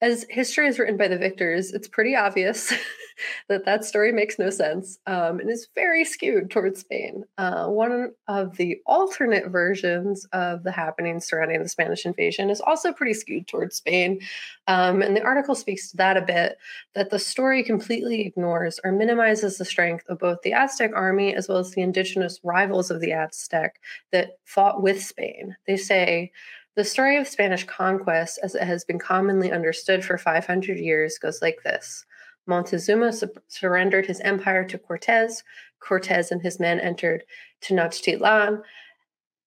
As 0.00 0.24
history 0.30 0.68
is 0.68 0.78
written 0.78 0.96
by 0.96 1.08
the 1.08 1.18
victors, 1.18 1.72
it's 1.72 1.88
pretty 1.88 2.14
obvious 2.14 2.72
that 3.48 3.64
that 3.64 3.84
story 3.84 4.12
makes 4.12 4.38
no 4.38 4.48
sense 4.48 4.98
um, 5.06 5.40
and 5.40 5.50
is 5.50 5.68
very 5.74 6.04
skewed 6.04 6.50
towards 6.50 6.80
Spain. 6.80 7.24
Uh, 7.36 7.66
one 7.66 8.12
of 8.28 8.56
the 8.56 8.78
alternate 8.86 9.48
versions 9.48 10.24
of 10.32 10.62
the 10.62 10.70
happenings 10.70 11.26
surrounding 11.26 11.60
the 11.60 11.68
Spanish 11.68 12.06
invasion 12.06 12.48
is 12.48 12.60
also 12.60 12.92
pretty 12.92 13.14
skewed 13.14 13.48
towards 13.48 13.76
Spain. 13.76 14.20
Um, 14.68 15.02
and 15.02 15.16
the 15.16 15.22
article 15.22 15.56
speaks 15.56 15.90
to 15.90 15.96
that 15.96 16.16
a 16.16 16.22
bit 16.22 16.58
that 16.94 17.10
the 17.10 17.18
story 17.18 17.64
completely 17.64 18.20
ignores 18.24 18.78
or 18.84 18.92
minimizes 18.92 19.58
the 19.58 19.64
strength 19.64 20.04
of 20.08 20.20
both 20.20 20.42
the 20.42 20.52
Aztec 20.52 20.92
army 20.94 21.34
as 21.34 21.48
well 21.48 21.58
as 21.58 21.72
the 21.72 21.82
indigenous 21.82 22.38
rivals 22.44 22.90
of 22.90 23.00
the 23.00 23.12
Aztec 23.12 23.80
that 24.12 24.38
fought 24.44 24.80
with 24.80 25.02
Spain. 25.02 25.56
They 25.66 25.76
say, 25.76 26.30
the 26.78 26.84
story 26.84 27.16
of 27.16 27.26
Spanish 27.26 27.64
conquest, 27.64 28.38
as 28.40 28.54
it 28.54 28.62
has 28.62 28.84
been 28.84 29.00
commonly 29.00 29.50
understood 29.50 30.04
for 30.04 30.16
500 30.16 30.78
years, 30.78 31.18
goes 31.18 31.42
like 31.42 31.60
this 31.64 32.06
Montezuma 32.46 33.12
su- 33.12 33.32
surrendered 33.48 34.06
his 34.06 34.20
empire 34.20 34.64
to 34.64 34.78
Cortez. 34.78 35.42
Cortez 35.80 36.30
and 36.30 36.40
his 36.40 36.60
men 36.60 36.78
entered 36.78 37.24
Tenochtitlan. 37.60 38.62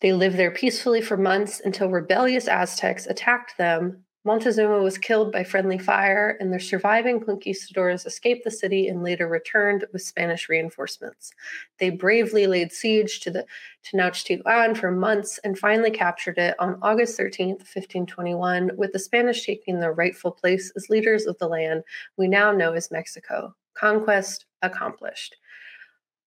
They 0.02 0.12
lived 0.12 0.36
there 0.36 0.52
peacefully 0.52 1.02
for 1.02 1.16
months 1.16 1.62
until 1.64 1.90
rebellious 1.90 2.50
Aztecs 2.50 3.08
attacked 3.08 3.58
them 3.58 4.04
Montezuma 4.24 4.84
was 4.84 5.00
killed 5.00 5.32
by 5.32 5.44
friendly 5.44 5.80
fire, 5.80 6.38
and 6.40 6.54
the 6.54 6.60
surviving 6.60 7.20
conquistadors 7.20 8.06
escaped 8.06 8.44
the 8.44 8.52
city 8.52 8.88
and 8.88 9.02
later 9.02 9.28
returned 9.28 9.86
with 9.92 10.04
Spanish 10.04 10.48
reinforcements. 10.48 11.34
They 11.80 11.90
bravely 11.90 12.46
laid 12.46 12.72
siege 12.72 13.20
to 13.22 13.32
the 13.32 13.46
Tenochtitlan 13.84 14.78
for 14.78 14.92
months 14.92 15.40
and 15.44 15.58
finally 15.58 15.90
captured 15.90 16.38
it 16.38 16.56
on 16.60 16.78
August 16.84 17.20
13th, 17.20 17.62
1521, 17.62 18.72
with 18.78 18.94
the 18.94 19.00
Spanish 19.00 19.44
taking 19.44 19.80
their 19.80 19.94
rightful 19.94 20.32
place 20.32 20.72
as 20.76 20.90
leaders 20.90 21.26
of 21.26 21.40
the 21.40 21.48
land 21.48 21.84
we 22.16 22.28
now 22.28 22.52
know 22.52 22.74
as 22.74 22.92
Mexico. 22.92 23.56
Conquest 23.74 24.46
accomplished. 24.62 25.36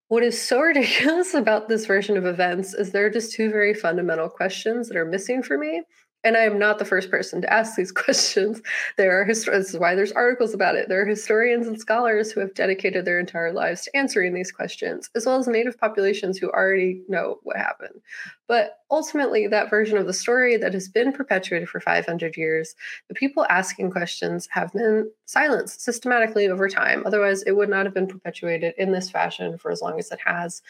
What 0.09 0.25
is 0.25 0.41
so 0.41 0.61
ridiculous 0.61 1.33
about 1.35 1.69
this 1.69 1.87
version 1.87 2.17
of 2.17 2.27
events 2.27 2.75
is 2.75 2.91
there 2.91 3.07
are 3.07 3.11
just 3.11 3.33
two 3.33 3.51
very 3.51 3.73
fundamental 3.73 4.29
questions 4.29 4.89
that 4.89 4.97
are 4.97 5.05
missing 5.05 5.45
for 5.45 5.57
me 5.57 5.83
and 6.25 6.37
I 6.37 6.41
am 6.41 6.59
not 6.59 6.79
the 6.79 6.85
first 6.85 7.11
person 7.11 7.43
to 7.43 7.53
ask 7.53 7.77
these 7.77 7.93
questions. 8.05 8.63
There 8.97 9.21
are 9.21 9.27
this 9.27 9.47
is 9.47 9.79
why 9.79 9.95
there's 9.95 10.13
articles 10.13 10.55
about 10.55 10.75
it. 10.75 10.89
There 10.89 11.03
are 11.03 11.07
historians 11.07 11.67
and 11.67 11.79
scholars 11.79 12.33
who 12.33 12.41
have 12.41 12.55
dedicated 12.55 13.05
their 13.05 13.21
entire 13.21 13.53
lives 13.53 13.83
to 13.83 13.97
answering 13.97 14.35
these 14.35 14.51
questions, 14.51 15.11
as 15.15 15.27
well 15.27 15.39
as 15.39 15.47
native 15.47 15.79
populations 15.79 16.39
who 16.39 16.51
already 16.51 17.03
know 17.09 17.39
what 17.43 17.57
happened. 17.57 18.01
But 18.47 18.79
ultimately, 18.91 19.47
that 19.47 19.71
version 19.71 19.99
of 19.99 20.07
the 20.07 20.13
story 20.13 20.57
that 20.57 20.75
has 20.75 20.89
been 20.89 21.13
perpetuated 21.13 21.69
for 21.69 21.81
500 21.81 22.37
years, 22.37 22.75
the 23.09 23.15
people 23.15 23.47
asking 23.49 23.91
questions 23.91 24.49
have 24.51 24.73
been 24.73 25.11
silenced 25.27 25.83
systematically 25.83 26.49
over 26.49 26.69
time. 26.69 27.03
Otherwise, 27.07 27.43
it 27.43 27.53
would 27.53 27.71
not 27.71 27.87
have 27.87 27.95
been 27.95 28.07
perpetuated 28.07 28.75
in 28.79 28.93
this 28.93 29.11
fashion 29.11 29.57
for 29.59 29.71
as 29.71 29.83
long 29.83 29.99
as 29.99 30.11
it 30.11 30.19
has. 30.25 30.63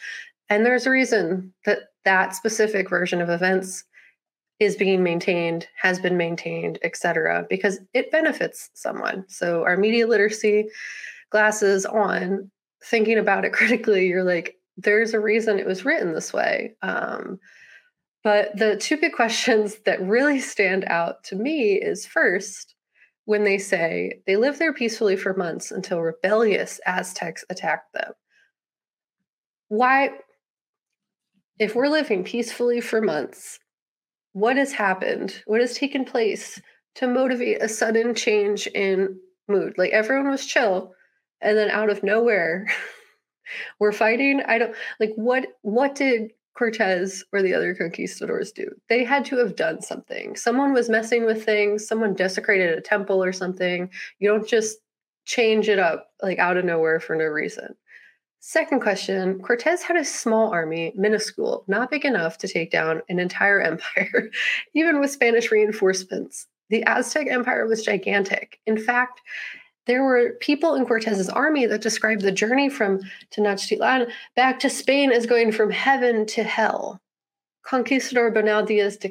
And 0.49 0.65
there's 0.65 0.85
a 0.85 0.91
reason 0.91 1.53
that 1.65 1.89
that 2.03 2.35
specific 2.35 2.89
version 2.89 3.19
of 3.19 3.29
events 3.29 3.83
is 4.59 4.75
being 4.75 5.03
maintained, 5.03 5.67
has 5.81 5.99
been 5.99 6.17
maintained, 6.17 6.79
etc., 6.83 7.45
because 7.49 7.79
it 7.93 8.11
benefits 8.11 8.69
someone. 8.73 9.25
So 9.27 9.63
our 9.63 9.77
media 9.77 10.07
literacy 10.07 10.69
glasses 11.29 11.85
on, 11.85 12.49
thinking 12.83 13.17
about 13.17 13.45
it 13.45 13.53
critically, 13.53 14.07
you're 14.07 14.23
like, 14.23 14.55
there's 14.77 15.13
a 15.13 15.19
reason 15.19 15.59
it 15.59 15.65
was 15.65 15.85
written 15.85 16.13
this 16.13 16.33
way. 16.33 16.75
Um, 16.81 17.39
but 18.23 18.57
the 18.57 18.77
two 18.77 18.97
big 18.97 19.13
questions 19.15 19.77
that 19.85 20.01
really 20.01 20.39
stand 20.39 20.85
out 20.85 21.23
to 21.25 21.35
me 21.35 21.73
is 21.73 22.05
first, 22.05 22.75
when 23.25 23.43
they 23.43 23.57
say 23.57 24.21
they 24.27 24.37
lived 24.37 24.59
there 24.59 24.73
peacefully 24.73 25.15
for 25.15 25.33
months 25.33 25.71
until 25.71 25.99
rebellious 25.99 26.79
Aztecs 26.85 27.43
attacked 27.49 27.91
them. 27.93 28.13
Why, 29.67 30.11
if 31.57 31.75
we're 31.75 31.87
living 31.87 32.23
peacefully 32.23 32.81
for 32.81 33.01
months 33.01 33.59
what 34.35 34.57
has 34.57 34.73
happened, 34.73 35.41
what 35.45 35.61
has 35.61 35.77
taken 35.77 36.03
place 36.03 36.61
to 36.95 37.07
motivate 37.07 37.63
a 37.63 37.69
sudden 37.69 38.13
change 38.13 38.67
in 38.67 39.17
mood. 39.47 39.77
Like 39.77 39.93
everyone 39.93 40.29
was 40.29 40.45
chill, 40.45 40.93
and 41.39 41.57
then 41.57 41.69
out 41.69 41.89
of 41.89 42.03
nowhere, 42.03 42.67
we're 43.79 43.93
fighting. 43.93 44.41
I 44.45 44.57
don't 44.57 44.75
like 44.99 45.13
what 45.15 45.47
what 45.61 45.95
did 45.95 46.31
Cortez 46.57 47.23
or 47.31 47.41
the 47.41 47.53
other 47.53 47.73
conquistadors 47.73 48.51
do? 48.51 48.69
They 48.89 49.05
had 49.05 49.23
to 49.25 49.37
have 49.37 49.55
done 49.55 49.81
something. 49.81 50.35
Someone 50.35 50.73
was 50.73 50.89
messing 50.89 51.23
with 51.25 51.45
things, 51.45 51.87
someone 51.87 52.13
desecrated 52.13 52.77
a 52.77 52.81
temple 52.81 53.23
or 53.23 53.31
something. 53.31 53.89
You 54.19 54.29
don't 54.29 54.45
just 54.45 54.79
change 55.23 55.69
it 55.69 55.79
up 55.79 56.09
like 56.21 56.39
out 56.39 56.57
of 56.57 56.65
nowhere 56.65 56.99
for 56.99 57.15
no 57.15 57.23
reason. 57.23 57.73
Second 58.47 58.79
question 58.79 59.39
Cortez 59.39 59.81
had 59.81 59.97
a 59.97 60.05
small 60.05 60.51
army, 60.51 60.93
minuscule, 60.95 61.63
not 61.67 61.89
big 61.89 62.05
enough 62.05 62.37
to 62.37 62.47
take 62.47 62.69
down 62.69 63.01
an 63.09 63.17
entire 63.17 63.59
empire, 63.71 64.29
even 64.75 64.99
with 64.99 65.09
Spanish 65.09 65.49
reinforcements. 65.49 66.45
The 66.69 66.83
Aztec 66.83 67.25
Empire 67.27 67.65
was 67.65 67.83
gigantic. 67.83 68.59
In 68.67 68.77
fact, 68.77 69.19
there 69.87 70.03
were 70.03 70.37
people 70.41 70.75
in 70.75 70.85
Cortez's 70.85 71.27
army 71.27 71.65
that 71.65 71.81
described 71.81 72.21
the 72.21 72.31
journey 72.31 72.69
from 72.69 72.99
Tenochtitlan 73.31 74.11
back 74.35 74.59
to 74.59 74.69
Spain 74.69 75.11
as 75.11 75.25
going 75.25 75.51
from 75.51 75.71
heaven 75.71 76.27
to 76.27 76.43
hell. 76.43 77.01
Conquistador 77.63 78.29
Bernal 78.29 78.63
Diaz 78.63 78.97
de 78.97 79.09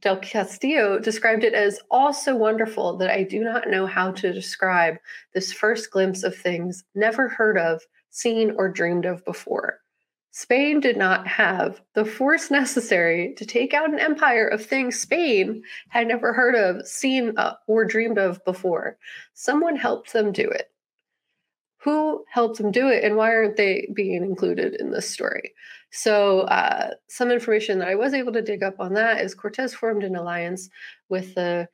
del 0.00 0.16
Castillo 0.16 0.98
described 0.98 1.44
it 1.44 1.52
as 1.52 1.78
all 1.90 2.14
so 2.14 2.34
wonderful 2.34 2.96
that 2.96 3.10
I 3.10 3.22
do 3.22 3.44
not 3.44 3.68
know 3.68 3.84
how 3.84 4.12
to 4.12 4.32
describe 4.32 4.96
this 5.34 5.52
first 5.52 5.90
glimpse 5.90 6.22
of 6.22 6.34
things 6.34 6.84
never 6.94 7.28
heard 7.28 7.58
of 7.58 7.82
seen, 8.12 8.54
or 8.56 8.68
dreamed 8.68 9.06
of 9.06 9.24
before. 9.24 9.80
Spain 10.30 10.80
did 10.80 10.96
not 10.96 11.26
have 11.26 11.82
the 11.94 12.04
force 12.04 12.50
necessary 12.50 13.34
to 13.36 13.44
take 13.44 13.74
out 13.74 13.92
an 13.92 13.98
empire 13.98 14.46
of 14.46 14.64
things 14.64 14.98
Spain 14.98 15.62
had 15.88 16.08
never 16.08 16.32
heard 16.32 16.54
of, 16.54 16.86
seen, 16.86 17.34
uh, 17.36 17.54
or 17.66 17.84
dreamed 17.84 18.18
of 18.18 18.42
before. 18.44 18.96
Someone 19.34 19.76
helped 19.76 20.12
them 20.12 20.32
do 20.32 20.48
it. 20.48 20.70
Who 21.78 22.24
helped 22.30 22.58
them 22.58 22.70
do 22.70 22.88
it, 22.88 23.02
and 23.02 23.16
why 23.16 23.34
aren't 23.34 23.56
they 23.56 23.88
being 23.92 24.22
included 24.22 24.74
in 24.74 24.90
this 24.90 25.10
story? 25.10 25.52
So, 25.90 26.40
uh, 26.42 26.92
some 27.08 27.30
information 27.30 27.78
that 27.80 27.88
I 27.88 27.96
was 27.96 28.14
able 28.14 28.32
to 28.32 28.40
dig 28.40 28.62
up 28.62 28.76
on 28.78 28.94
that 28.94 29.20
is 29.20 29.34
Cortez 29.34 29.74
formed 29.74 30.04
an 30.04 30.16
alliance 30.16 30.70
with 31.08 31.34
the 31.34 31.68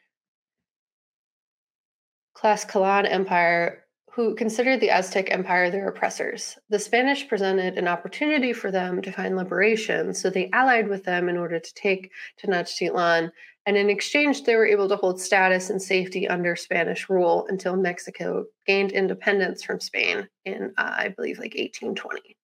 Tlaxcalan 2.36 3.08
Empire 3.10 3.84
who 4.18 4.34
considered 4.34 4.80
the 4.80 4.90
Aztec 4.90 5.30
Empire 5.30 5.70
their 5.70 5.86
oppressors. 5.86 6.58
The 6.70 6.78
Spanish 6.80 7.28
presented 7.28 7.78
an 7.78 7.86
opportunity 7.86 8.52
for 8.52 8.72
them 8.72 9.00
to 9.02 9.12
find 9.12 9.36
liberation, 9.36 10.12
so 10.12 10.28
they 10.28 10.50
allied 10.52 10.88
with 10.88 11.04
them 11.04 11.28
in 11.28 11.36
order 11.36 11.60
to 11.60 11.74
take 11.74 12.10
Tenochtitlan, 12.42 13.30
and 13.64 13.76
in 13.76 13.88
exchange, 13.88 14.42
they 14.42 14.56
were 14.56 14.66
able 14.66 14.88
to 14.88 14.96
hold 14.96 15.20
status 15.20 15.70
and 15.70 15.80
safety 15.80 16.26
under 16.26 16.56
Spanish 16.56 17.08
rule 17.08 17.46
until 17.48 17.76
Mexico 17.76 18.46
gained 18.66 18.90
independence 18.90 19.62
from 19.62 19.78
Spain 19.78 20.28
in, 20.44 20.72
uh, 20.76 20.94
I 20.98 21.14
believe, 21.16 21.38
like 21.38 21.54
1820. 21.54 22.36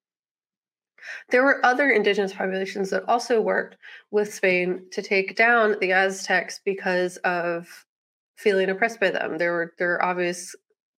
There 1.31 1.43
were 1.43 1.67
other 1.67 1.91
indigenous 1.91 2.33
populations 2.33 2.91
that 2.91 3.09
also 3.09 3.41
worked 3.41 3.79
with 4.13 4.33
Spain 4.33 4.87
to 4.93 5.03
take 5.03 5.35
down 5.35 5.75
the 5.81 5.91
Aztecs 5.91 6.61
because 6.65 7.17
of 7.25 7.67
feeling 8.37 8.71
oppressed 8.71 9.01
by 9.01 9.11
them. 9.11 9.39
There 9.39 9.53
were 9.53 9.75
there 9.79 9.95
are 9.95 10.05
obvious 10.05 10.55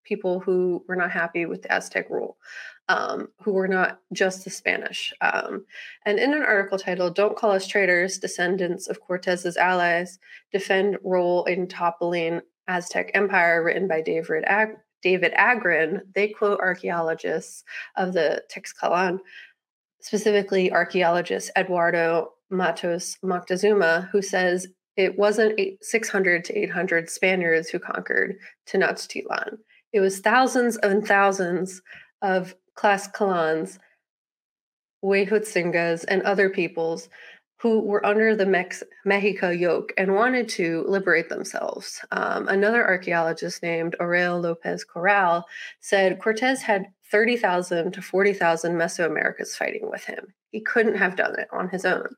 people 0.07 0.40
who 0.40 0.84
were 0.88 0.96
not 0.96 1.11
happy 1.11 1.46
with 1.46 1.62
the 1.62 1.72
Aztec 1.72 2.09
rule, 2.09 2.36
um, 2.88 3.28
who 3.42 3.52
were 3.52 3.68
not 3.68 4.00
just 4.12 4.44
the 4.44 4.50
Spanish. 4.50 5.12
Um, 5.20 5.64
and 6.04 6.18
in 6.18 6.32
an 6.32 6.42
article 6.42 6.78
titled 6.78 7.14
Don't 7.14 7.36
Call 7.36 7.50
Us 7.50 7.66
Traitors, 7.66 8.18
Descendants 8.18 8.88
of 8.88 9.00
Cortez's 9.00 9.57
Allies 9.57 10.18
Defend 10.52 10.98
Role 11.02 11.44
in 11.44 11.66
Toppling 11.66 12.40
Aztec 12.68 13.11
Empire, 13.14 13.62
written 13.62 13.88
by 13.88 14.00
David, 14.00 14.44
Ag- 14.46 14.78
David 15.02 15.32
Agren, 15.34 16.00
they 16.14 16.28
quote 16.28 16.61
archaeologists 16.61 17.64
of 17.96 18.12
the 18.12 18.42
Texcalan, 18.52 19.18
specifically 20.00 20.72
archaeologist 20.72 21.50
Eduardo 21.57 22.32
Matos 22.50 23.16
Moctezuma, 23.24 24.09
who 24.11 24.22
says 24.22 24.68
it 24.96 25.18
wasn't 25.18 25.61
600 25.82 26.44
to 26.44 26.59
800 26.59 27.11
Spaniards 27.11 27.68
who 27.68 27.78
conquered 27.78 28.36
Tenochtitlan. 28.66 29.59
It 29.97 30.01
was 30.01 30.20
thousands 30.20 30.76
and 30.82 31.09
thousands 31.09 31.80
of 32.20 32.55
Tlaxcalans, 32.78 33.78
Huejotzingas, 35.03 36.05
and 36.07 36.20
other 36.20 36.51
peoples 36.51 37.09
who 37.62 37.80
were 37.80 38.05
under 38.05 38.36
the 38.36 38.44
Mex- 38.44 38.82
Mexica 39.07 39.59
yoke 39.59 39.94
and 39.97 40.14
wanted 40.14 40.51
to 40.51 40.84
liberate 40.86 41.30
themselves. 41.30 42.05
Um, 42.11 42.47
another 42.49 42.86
archaeologist 42.86 43.62
named 43.62 43.97
Aurel 43.99 44.42
Lopez 44.42 44.84
Corral 44.84 45.47
said 45.80 46.20
Cortez 46.20 46.61
had 46.61 46.88
30,000 47.11 47.92
to 47.92 48.03
40,000 48.03 48.74
Mesoamericans 48.74 49.57
fighting 49.57 49.90
with 49.90 50.05
him. 50.05 50.26
He 50.51 50.61
couldn't 50.61 50.99
have 50.99 51.16
done 51.16 51.38
it 51.38 51.49
on 51.53 51.70
his 51.70 51.86
own. 51.86 52.09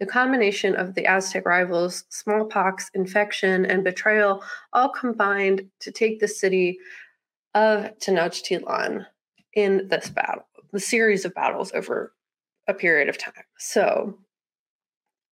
The 0.00 0.06
combination 0.06 0.76
of 0.76 0.94
the 0.94 1.04
Aztec 1.04 1.44
rivals, 1.44 2.04
smallpox, 2.08 2.90
infection, 2.94 3.66
and 3.66 3.84
betrayal 3.84 4.42
all 4.72 4.88
combined 4.88 5.68
to 5.80 5.92
take 5.92 6.20
the 6.20 6.28
city 6.28 6.78
of 7.54 7.98
Tenochtitlan 7.98 9.06
in 9.54 9.88
this 9.88 10.10
battle, 10.10 10.46
the 10.72 10.80
series 10.80 11.24
of 11.24 11.34
battles 11.34 11.72
over 11.72 12.12
a 12.66 12.74
period 12.74 13.08
of 13.08 13.18
time. 13.18 13.32
So, 13.58 14.18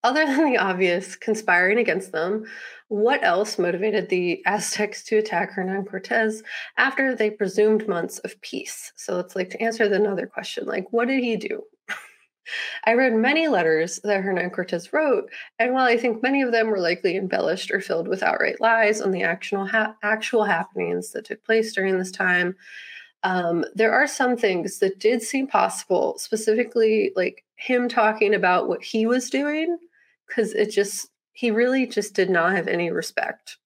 other 0.03 0.25
than 0.25 0.53
the 0.53 0.59
obvious 0.59 1.17
conspiring 1.17 1.79
against 1.79 2.13
them, 2.13 2.45
what 2.89 3.25
else 3.25 3.59
motivated 3.59 4.09
the 4.09 4.41
Aztecs 4.47 5.03
to 5.05 5.17
attack 5.17 5.51
Hernan 5.51 5.85
Cortez 5.85 6.43
after 6.77 7.15
they 7.15 7.31
presumed 7.31 7.89
months 7.89 8.19
of 8.21 8.41
peace? 8.41 8.93
So 8.95 9.19
it's 9.19 9.35
like 9.35 9.51
to 9.51 9.61
answer 9.61 9.83
another 9.85 10.27
question, 10.27 10.67
like 10.67 10.93
what 10.93 11.09
did 11.09 11.25
he 11.25 11.37
do? 11.37 11.63
I 12.85 12.95
read 12.95 13.15
many 13.15 13.49
letters 13.49 14.01
that 14.05 14.23
Hernan 14.23 14.51
Cortez 14.51 14.93
wrote, 14.93 15.31
and 15.59 15.73
while 15.73 15.87
I 15.87 15.97
think 15.97 16.23
many 16.23 16.43
of 16.43 16.53
them 16.53 16.69
were 16.69 16.81
likely 16.81 17.17
embellished 17.17 17.71
or 17.71 17.81
filled 17.81 18.09
with 18.09 18.23
outright 18.23 18.61
lies 18.61 19.01
on 19.01 19.11
the 19.11 19.23
actual 19.23 19.67
ha- 19.67 19.97
actual 20.03 20.45
happenings 20.45 21.13
that 21.13 21.25
took 21.25 21.45
place 21.45 21.73
during 21.75 21.99
this 21.99 22.11
time, 22.11 22.57
um, 23.23 23.65
there 23.75 23.93
are 23.93 24.07
some 24.07 24.37
things 24.37 24.79
that 24.79 25.01
did 25.01 25.23
seem 25.23 25.47
possible. 25.47 26.17
Specifically, 26.19 27.13
like 27.17 27.45
him 27.57 27.89
talking 27.89 28.35
about 28.35 28.69
what 28.69 28.83
he 28.83 29.07
was 29.07 29.31
doing, 29.31 29.79
because 30.27 30.53
it 30.53 30.71
just 30.71 31.09
he 31.33 31.51
really 31.51 31.87
just 31.87 32.15
did 32.15 32.31
not 32.31 32.53
have 32.53 32.69
any 32.69 32.91
respect 32.91 33.59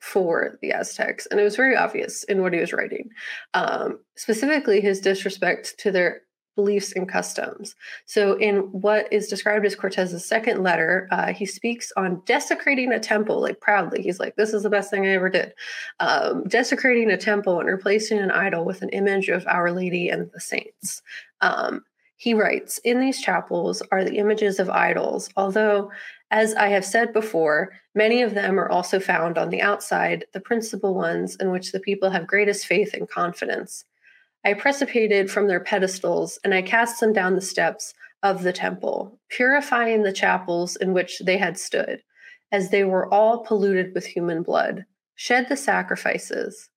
for 0.00 0.58
the 0.60 0.72
Aztecs, 0.72 1.26
and 1.26 1.40
it 1.40 1.44
was 1.44 1.56
very 1.56 1.74
obvious 1.74 2.24
in 2.24 2.42
what 2.42 2.52
he 2.52 2.60
was 2.60 2.74
writing. 2.74 3.08
Um, 3.54 4.00
specifically, 4.16 4.80
his 4.82 5.00
disrespect 5.00 5.78
to 5.78 5.90
their 5.90 6.22
beliefs 6.54 6.92
and 6.92 7.08
customs. 7.08 7.74
So, 8.06 8.34
in 8.38 8.58
what 8.72 9.12
is 9.12 9.28
described 9.28 9.66
as 9.66 9.74
Cortez's 9.74 10.24
second 10.24 10.62
letter, 10.62 11.08
uh, 11.10 11.32
he 11.32 11.46
speaks 11.46 11.92
on 11.96 12.22
desecrating 12.26 12.92
a 12.92 13.00
temple, 13.00 13.40
like 13.40 13.60
proudly. 13.60 14.02
He's 14.02 14.20
like, 14.20 14.36
This 14.36 14.54
is 14.54 14.62
the 14.62 14.70
best 14.70 14.90
thing 14.90 15.06
I 15.06 15.10
ever 15.10 15.30
did. 15.30 15.54
Um, 16.00 16.44
desecrating 16.44 17.10
a 17.10 17.16
temple 17.16 17.60
and 17.60 17.68
replacing 17.68 18.18
an 18.18 18.30
idol 18.30 18.64
with 18.64 18.82
an 18.82 18.90
image 18.90 19.28
of 19.28 19.46
Our 19.46 19.70
Lady 19.70 20.08
and 20.08 20.30
the 20.32 20.40
saints. 20.40 21.02
Um, 21.40 21.84
he 22.16 22.34
writes, 22.34 22.78
In 22.78 23.00
these 23.00 23.20
chapels 23.20 23.82
are 23.90 24.04
the 24.04 24.18
images 24.18 24.58
of 24.58 24.70
idols, 24.70 25.28
although, 25.36 25.90
as 26.30 26.54
I 26.54 26.68
have 26.68 26.84
said 26.84 27.12
before, 27.12 27.72
many 27.94 28.22
of 28.22 28.34
them 28.34 28.58
are 28.58 28.68
also 28.68 28.98
found 28.98 29.36
on 29.36 29.50
the 29.50 29.60
outside, 29.60 30.24
the 30.32 30.40
principal 30.40 30.94
ones 30.94 31.36
in 31.36 31.50
which 31.50 31.72
the 31.72 31.80
people 31.80 32.10
have 32.10 32.26
greatest 32.26 32.66
faith 32.66 32.94
and 32.94 33.08
confidence. 33.08 33.84
I 34.44 34.54
precipitated 34.54 35.30
from 35.30 35.48
their 35.48 35.60
pedestals, 35.60 36.38
and 36.44 36.52
I 36.52 36.62
cast 36.62 37.00
them 37.00 37.12
down 37.12 37.34
the 37.34 37.40
steps 37.40 37.94
of 38.22 38.42
the 38.42 38.52
temple, 38.52 39.18
purifying 39.30 40.02
the 40.02 40.12
chapels 40.12 40.76
in 40.76 40.92
which 40.92 41.20
they 41.20 41.38
had 41.38 41.58
stood, 41.58 42.02
as 42.52 42.70
they 42.70 42.84
were 42.84 43.12
all 43.12 43.44
polluted 43.44 43.94
with 43.94 44.06
human 44.06 44.42
blood. 44.42 44.84
Shed 45.14 45.48
the 45.48 45.56
sacrifices, 45.56 46.68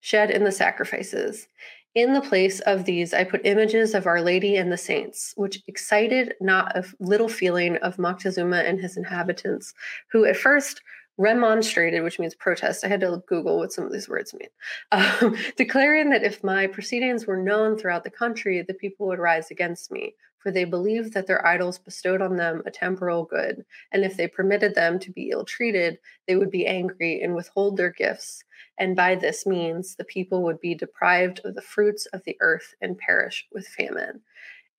shed 0.00 0.30
in 0.30 0.44
the 0.44 0.52
sacrifices. 0.52 1.48
In 1.94 2.14
the 2.14 2.22
place 2.22 2.60
of 2.60 2.86
these, 2.86 3.12
I 3.12 3.24
put 3.24 3.44
images 3.44 3.94
of 3.94 4.06
Our 4.06 4.22
Lady 4.22 4.56
and 4.56 4.72
the 4.72 4.78
saints, 4.78 5.34
which 5.36 5.62
excited 5.66 6.34
not 6.40 6.74
a 6.76 6.84
little 7.00 7.28
feeling 7.28 7.76
of 7.78 7.98
Moctezuma 7.98 8.66
and 8.66 8.80
his 8.80 8.96
inhabitants, 8.96 9.74
who 10.10 10.24
at 10.24 10.36
first 10.36 10.80
remonstrated, 11.18 12.02
which 12.02 12.18
means 12.18 12.34
protest. 12.34 12.84
I 12.84 12.88
had 12.88 13.00
to 13.00 13.22
Google 13.26 13.58
what 13.58 13.72
some 13.72 13.84
of 13.84 13.92
these 13.92 14.08
words 14.08 14.34
mean. 14.34 14.48
Um, 14.92 15.36
declaring 15.56 16.10
that 16.10 16.22
if 16.22 16.44
my 16.44 16.66
proceedings 16.66 17.26
were 17.26 17.36
known 17.36 17.76
throughout 17.76 18.04
the 18.04 18.10
country, 18.10 18.62
the 18.62 18.74
people 18.74 19.06
would 19.08 19.18
rise 19.18 19.50
against 19.50 19.90
me, 19.90 20.14
for 20.38 20.50
they 20.50 20.64
believed 20.64 21.12
that 21.14 21.26
their 21.26 21.46
idols 21.46 21.78
bestowed 21.78 22.20
on 22.20 22.36
them 22.36 22.62
a 22.66 22.70
temporal 22.70 23.24
good, 23.24 23.64
and 23.92 24.04
if 24.04 24.16
they 24.16 24.26
permitted 24.26 24.74
them 24.74 24.98
to 24.98 25.12
be 25.12 25.30
ill 25.30 25.44
treated, 25.44 25.98
they 26.26 26.36
would 26.36 26.50
be 26.50 26.66
angry 26.66 27.20
and 27.22 27.34
withhold 27.34 27.76
their 27.76 27.90
gifts. 27.90 28.44
And 28.78 28.96
by 28.96 29.14
this 29.14 29.46
means, 29.46 29.96
the 29.96 30.04
people 30.04 30.42
would 30.42 30.60
be 30.60 30.74
deprived 30.74 31.40
of 31.44 31.54
the 31.54 31.62
fruits 31.62 32.06
of 32.06 32.22
the 32.24 32.36
earth 32.40 32.74
and 32.80 32.98
perish 32.98 33.46
with 33.52 33.66
famine 33.66 34.22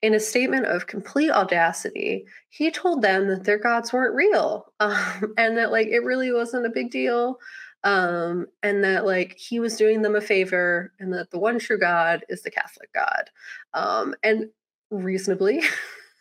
in 0.04 0.12
a 0.12 0.20
statement 0.20 0.66
of 0.66 0.86
complete 0.86 1.30
audacity, 1.30 2.26
he 2.50 2.70
told 2.70 3.00
them 3.00 3.26
that 3.28 3.44
their 3.44 3.56
gods 3.56 3.90
weren't 3.90 4.14
real 4.14 4.66
um, 4.80 5.32
and 5.38 5.56
that 5.56 5.72
like 5.72 5.86
it 5.86 6.04
really 6.04 6.30
wasn't 6.30 6.66
a 6.66 6.70
big 6.70 6.90
deal. 6.90 7.38
Um, 7.84 8.46
and 8.62 8.84
that 8.84 9.06
like 9.06 9.34
he 9.38 9.60
was 9.60 9.76
doing 9.76 10.02
them 10.02 10.14
a 10.14 10.20
favor 10.20 10.92
and 10.98 11.12
that 11.14 11.30
the 11.30 11.38
one 11.38 11.58
true 11.58 11.78
God 11.78 12.24
is 12.28 12.42
the 12.42 12.50
Catholic 12.50 12.90
God. 12.94 13.30
Um, 13.72 14.14
and 14.22 14.50
reasonably, 14.90 15.62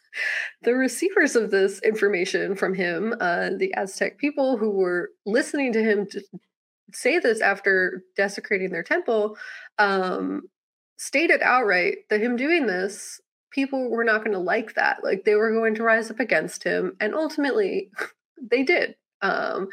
the 0.61 0.75
receivers 0.75 1.35
of 1.35 1.51
this 1.51 1.81
information 1.81 2.55
from 2.55 2.73
him, 2.73 3.13
uh, 3.19 3.51
the 3.57 3.73
Aztec 3.75 4.17
people 4.17 4.57
who 4.57 4.71
were 4.71 5.11
listening 5.25 5.73
to 5.73 5.83
him 5.83 6.05
to 6.11 6.21
say 6.93 7.19
this 7.19 7.41
after 7.41 8.03
desecrating 8.15 8.71
their 8.71 8.83
temple, 8.83 9.37
um, 9.77 10.43
stated 10.97 11.41
outright 11.41 11.97
that 12.09 12.21
him 12.21 12.35
doing 12.37 12.67
this 12.67 13.21
people 13.53 13.89
were 13.89 14.03
not 14.03 14.19
going 14.19 14.33
to 14.33 14.39
like 14.39 14.73
that. 14.73 15.03
Like 15.03 15.23
they 15.23 15.35
were 15.35 15.51
going 15.51 15.75
to 15.75 15.83
rise 15.83 16.11
up 16.11 16.19
against 16.19 16.63
him, 16.63 16.95
and 16.99 17.13
ultimately, 17.13 17.89
they 18.49 18.63
did. 18.63 18.95
Um, 19.21 19.69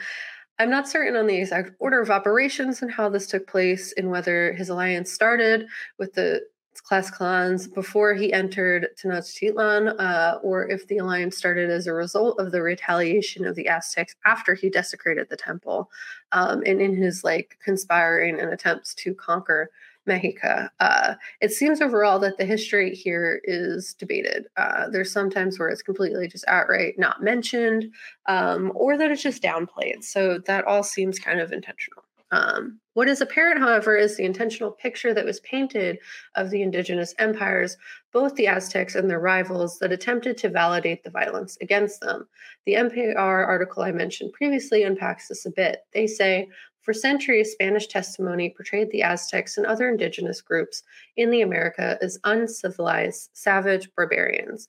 I'm 0.58 0.70
not 0.70 0.88
certain 0.88 1.16
on 1.16 1.26
the 1.26 1.36
exact 1.36 1.72
order 1.78 2.00
of 2.00 2.10
operations 2.10 2.82
and 2.82 2.92
how 2.92 3.08
this 3.08 3.26
took 3.26 3.46
place, 3.46 3.92
and 3.96 4.10
whether 4.10 4.52
his 4.52 4.68
alliance 4.68 5.10
started 5.10 5.66
with 5.98 6.12
the 6.14 6.42
Tlaxcalans 6.88 7.72
before 7.72 8.14
he 8.14 8.32
entered 8.32 8.88
Tenochtitlan, 9.02 9.94
uh, 9.98 10.38
or 10.42 10.68
if 10.68 10.86
the 10.86 10.98
alliance 10.98 11.36
started 11.36 11.70
as 11.70 11.86
a 11.86 11.92
result 11.92 12.38
of 12.38 12.52
the 12.52 12.62
retaliation 12.62 13.44
of 13.44 13.54
the 13.54 13.68
Aztecs 13.68 14.14
after 14.24 14.54
he 14.54 14.70
desecrated 14.70 15.28
the 15.28 15.36
temple, 15.36 15.90
um, 16.32 16.62
and 16.66 16.80
in 16.80 16.94
his 16.96 17.24
like 17.24 17.58
conspiring 17.62 18.38
and 18.38 18.52
attempts 18.52 18.94
to 18.94 19.14
conquer 19.14 19.70
Mexico. 20.06 20.68
Uh, 20.80 21.14
it 21.40 21.52
seems 21.52 21.80
overall 21.80 22.18
that 22.20 22.38
the 22.38 22.44
history 22.44 22.94
here 22.94 23.40
is 23.44 23.94
debated. 23.94 24.46
Uh, 24.56 24.88
there's 24.88 25.12
sometimes 25.12 25.58
where 25.58 25.68
it's 25.68 25.82
completely 25.82 26.26
just 26.26 26.44
outright 26.48 26.98
not 26.98 27.22
mentioned, 27.22 27.92
um, 28.26 28.72
or 28.74 28.96
that 28.96 29.10
it's 29.10 29.22
just 29.22 29.42
downplayed. 29.42 30.02
So 30.02 30.38
that 30.46 30.64
all 30.64 30.82
seems 30.82 31.18
kind 31.18 31.40
of 31.40 31.52
intentional. 31.52 32.04
Um, 32.32 32.78
what 32.94 33.08
is 33.08 33.20
apparent, 33.20 33.60
however, 33.60 33.96
is 33.96 34.16
the 34.16 34.24
intentional 34.24 34.70
picture 34.70 35.12
that 35.14 35.24
was 35.24 35.40
painted 35.40 35.98
of 36.36 36.50
the 36.50 36.62
indigenous 36.62 37.14
empires, 37.18 37.76
both 38.12 38.34
the 38.34 38.46
Aztecs 38.46 38.94
and 38.94 39.10
their 39.10 39.20
rivals, 39.20 39.78
that 39.78 39.92
attempted 39.92 40.36
to 40.38 40.48
validate 40.48 41.02
the 41.02 41.10
violence 41.10 41.56
against 41.60 42.00
them. 42.00 42.28
The 42.66 42.74
NPR 42.74 43.16
article 43.46 43.82
I 43.82 43.90
mentioned 43.92 44.32
previously 44.32 44.84
unpacks 44.84 45.28
this 45.28 45.46
a 45.46 45.50
bit. 45.50 45.80
They 45.92 46.06
say 46.06 46.48
for 46.90 46.94
centuries, 46.94 47.52
Spanish 47.52 47.86
testimony 47.86 48.50
portrayed 48.50 48.90
the 48.90 49.04
Aztecs 49.04 49.56
and 49.56 49.64
other 49.64 49.88
indigenous 49.88 50.40
groups 50.40 50.82
in 51.16 51.30
the 51.30 51.42
America 51.42 51.96
as 52.02 52.18
uncivilized, 52.24 53.30
savage 53.32 53.88
barbarians. 53.94 54.66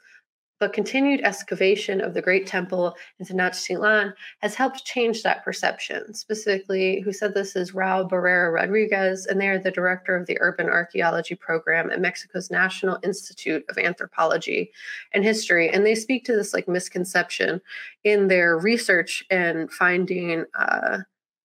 But 0.59 0.71
continued 0.71 1.21
excavation 1.21 1.99
of 1.99 2.13
the 2.13 2.21
Great 2.21 2.45
Temple 2.45 2.95
in 3.17 3.25
Tenochtitlan 3.25 4.13
has 4.41 4.53
helped 4.53 4.85
change 4.85 5.23
that 5.23 5.43
perception. 5.43 6.13
Specifically, 6.13 6.99
who 6.99 7.11
said 7.11 7.33
this 7.33 7.55
is 7.55 7.71
Raul 7.71 8.07
Barrera 8.07 8.53
Rodriguez, 8.53 9.25
and 9.25 9.41
they 9.41 9.47
are 9.47 9.57
the 9.57 9.71
director 9.71 10.15
of 10.15 10.27
the 10.27 10.37
Urban 10.39 10.69
Archaeology 10.69 11.33
Program 11.33 11.89
at 11.89 11.99
Mexico's 11.99 12.51
National 12.51 12.99
Institute 13.01 13.65
of 13.67 13.79
Anthropology 13.79 14.71
and 15.11 15.23
History. 15.23 15.71
And 15.71 15.83
they 15.83 15.95
speak 15.95 16.23
to 16.25 16.35
this 16.35 16.53
like 16.53 16.67
misconception 16.67 17.61
in 18.03 18.27
their 18.27 18.59
research 18.59 19.25
and 19.31 19.71
finding 19.71 20.45
uh, 20.53 20.99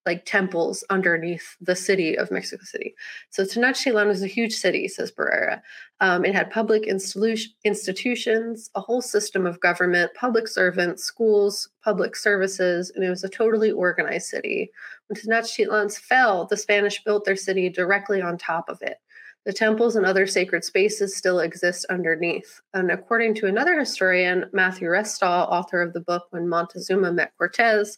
like 0.06 0.24
temples 0.24 0.84
underneath 0.88 1.56
the 1.60 1.76
city 1.76 2.16
of 2.16 2.30
Mexico 2.30 2.62
City. 2.64 2.94
So 3.30 3.44
Tenochtitlan 3.44 4.06
was 4.06 4.22
a 4.22 4.28
huge 4.28 4.54
city, 4.54 4.88
says 4.88 5.12
Barrera. 5.12 5.60
Um, 6.00 6.24
it 6.24 6.34
had 6.34 6.50
public 6.50 6.84
institu- 6.84 7.48
institutions, 7.64 8.70
a 8.74 8.80
whole 8.80 9.02
system 9.02 9.44
of 9.44 9.60
government, 9.60 10.12
public 10.14 10.46
servants, 10.46 11.02
schools, 11.02 11.68
public 11.82 12.14
services, 12.14 12.92
and 12.94 13.04
it 13.04 13.10
was 13.10 13.24
a 13.24 13.28
totally 13.28 13.72
organized 13.72 14.28
city. 14.28 14.70
When 15.08 15.20
Tenochtitlan 15.20 15.96
fell, 15.98 16.46
the 16.46 16.56
Spanish 16.56 17.02
built 17.02 17.24
their 17.24 17.36
city 17.36 17.68
directly 17.68 18.22
on 18.22 18.38
top 18.38 18.68
of 18.68 18.80
it. 18.82 18.98
The 19.46 19.52
temples 19.52 19.94
and 19.94 20.04
other 20.04 20.26
sacred 20.26 20.64
spaces 20.64 21.16
still 21.16 21.38
exist 21.38 21.86
underneath. 21.88 22.60
And 22.74 22.90
according 22.90 23.36
to 23.36 23.46
another 23.46 23.78
historian, 23.78 24.46
Matthew 24.52 24.88
Restall, 24.88 25.48
author 25.48 25.80
of 25.80 25.92
the 25.92 26.00
book 26.00 26.24
When 26.30 26.48
Montezuma 26.48 27.12
Met 27.12 27.32
Cortez, 27.38 27.96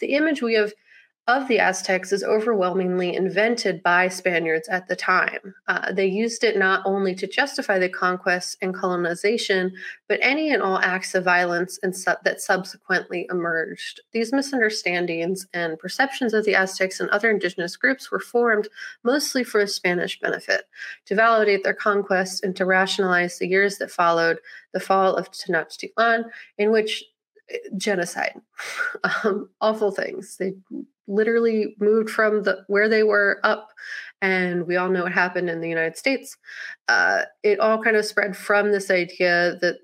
the 0.00 0.14
image 0.14 0.40
we 0.40 0.54
have 0.54 0.72
of 1.28 1.48
the 1.48 1.58
Aztecs 1.58 2.12
is 2.12 2.22
overwhelmingly 2.22 3.16
invented 3.16 3.82
by 3.82 4.06
Spaniards 4.06 4.68
at 4.68 4.86
the 4.86 4.94
time. 4.94 5.54
Uh, 5.66 5.90
they 5.92 6.06
used 6.06 6.44
it 6.44 6.56
not 6.56 6.82
only 6.84 7.16
to 7.16 7.26
justify 7.26 7.80
the 7.80 7.88
conquest 7.88 8.56
and 8.62 8.72
colonization, 8.72 9.72
but 10.08 10.20
any 10.22 10.52
and 10.52 10.62
all 10.62 10.78
acts 10.78 11.16
of 11.16 11.24
violence 11.24 11.80
su- 11.92 12.12
that 12.22 12.40
subsequently 12.40 13.26
emerged. 13.28 14.00
These 14.12 14.32
misunderstandings 14.32 15.48
and 15.52 15.78
perceptions 15.80 16.32
of 16.32 16.44
the 16.44 16.54
Aztecs 16.54 17.00
and 17.00 17.10
other 17.10 17.30
indigenous 17.30 17.76
groups 17.76 18.10
were 18.12 18.20
formed 18.20 18.68
mostly 19.02 19.42
for 19.42 19.60
a 19.60 19.66
Spanish 19.66 20.20
benefit, 20.20 20.66
to 21.06 21.16
validate 21.16 21.64
their 21.64 21.74
conquest 21.74 22.44
and 22.44 22.54
to 22.54 22.64
rationalize 22.64 23.38
the 23.38 23.48
years 23.48 23.78
that 23.78 23.90
followed 23.90 24.38
the 24.72 24.80
fall 24.80 25.16
of 25.16 25.32
Tenochtitlan, 25.32 26.24
in 26.58 26.70
which 26.70 27.04
genocide. 27.76 28.40
Um, 29.24 29.50
awful 29.60 29.92
things. 29.92 30.36
They 30.38 30.54
literally 31.06 31.76
moved 31.78 32.10
from 32.10 32.42
the 32.42 32.64
where 32.66 32.88
they 32.88 33.02
were 33.02 33.40
up 33.44 33.68
and 34.20 34.66
we 34.66 34.76
all 34.76 34.88
know 34.88 35.04
what 35.04 35.12
happened 35.12 35.48
in 35.48 35.60
the 35.60 35.68
united 35.68 35.96
states. 35.96 36.36
Uh, 36.88 37.22
it 37.42 37.60
all 37.60 37.82
kind 37.82 37.96
of 37.96 38.04
spread 38.04 38.36
from 38.36 38.72
this 38.72 38.90
idea 38.90 39.56
that 39.60 39.76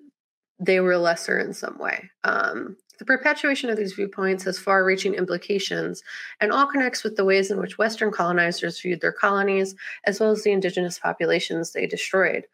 they 0.58 0.80
were 0.80 0.96
lesser 0.96 1.38
in 1.38 1.52
some 1.52 1.78
way. 1.78 2.10
Um, 2.24 2.76
the 3.03 3.07
perpetuation 3.07 3.68
of 3.68 3.76
these 3.76 3.94
viewpoints 3.94 4.44
has 4.44 4.61
far 4.61 4.84
reaching 4.84 5.14
implications 5.14 6.05
and 6.40 6.53
all 6.53 6.68
connects 6.68 7.03
with 7.03 7.16
the 7.16 7.24
ways 7.24 7.50
in 7.50 7.59
which 7.59 7.76
Western 7.76 8.12
colonizers 8.12 8.80
viewed 8.80 9.00
their 9.00 9.11
colonies, 9.11 9.74
as 10.05 10.20
well 10.20 10.30
as 10.30 10.44
the 10.44 10.53
indigenous 10.53 11.00
populations 11.00 11.72
they 11.72 11.84
destroyed. 11.84 12.44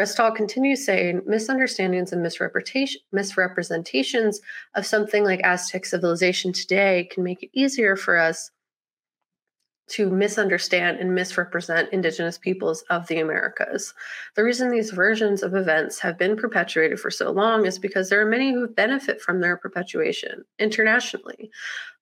Restall 0.00 0.34
continues 0.34 0.82
saying 0.82 1.20
misunderstandings 1.26 2.14
and 2.14 2.22
misrepresentations 2.22 4.40
of 4.74 4.86
something 4.86 5.24
like 5.24 5.44
Aztec 5.44 5.84
civilization 5.84 6.54
today 6.54 7.06
can 7.12 7.22
make 7.22 7.42
it 7.42 7.50
easier 7.52 7.94
for 7.94 8.16
us 8.16 8.50
to 9.88 10.10
misunderstand 10.10 10.98
and 10.98 11.14
misrepresent 11.14 11.92
Indigenous 11.92 12.38
peoples 12.38 12.82
of 12.90 13.06
the 13.06 13.20
Americas. 13.20 13.94
The 14.34 14.44
reason 14.44 14.70
these 14.70 14.90
versions 14.90 15.42
of 15.42 15.54
events 15.54 15.98
have 16.00 16.18
been 16.18 16.36
perpetuated 16.36 17.00
for 17.00 17.10
so 17.10 17.30
long 17.30 17.66
is 17.66 17.78
because 17.78 18.08
there 18.08 18.20
are 18.20 18.30
many 18.30 18.52
who 18.52 18.68
benefit 18.68 19.20
from 19.20 19.40
their 19.40 19.56
perpetuation 19.56 20.44
internationally. 20.58 21.50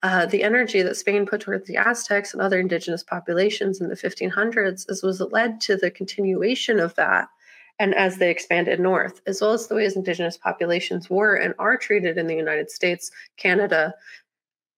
Uh, 0.02 0.26
the 0.26 0.42
energy 0.42 0.82
that 0.82 0.96
Spain 0.96 1.26
put 1.26 1.40
towards 1.40 1.66
the 1.66 1.76
Aztecs 1.76 2.32
and 2.32 2.42
other 2.42 2.60
Indigenous 2.60 3.02
populations 3.02 3.80
in 3.80 3.88
the 3.88 3.96
1500s 3.96 4.90
is, 4.90 5.02
was 5.02 5.20
led 5.20 5.60
to 5.62 5.76
the 5.76 5.90
continuation 5.90 6.78
of 6.78 6.94
that. 6.96 7.28
And 7.78 7.94
as 7.94 8.16
they 8.16 8.30
expanded 8.30 8.80
north, 8.80 9.20
as 9.26 9.40
well 9.40 9.52
as 9.52 9.66
the 9.66 9.74
ways 9.74 9.96
indigenous 9.96 10.38
populations 10.38 11.10
were 11.10 11.34
and 11.34 11.54
are 11.58 11.76
treated 11.76 12.16
in 12.16 12.26
the 12.26 12.34
United 12.34 12.70
States, 12.70 13.10
Canada, 13.36 13.94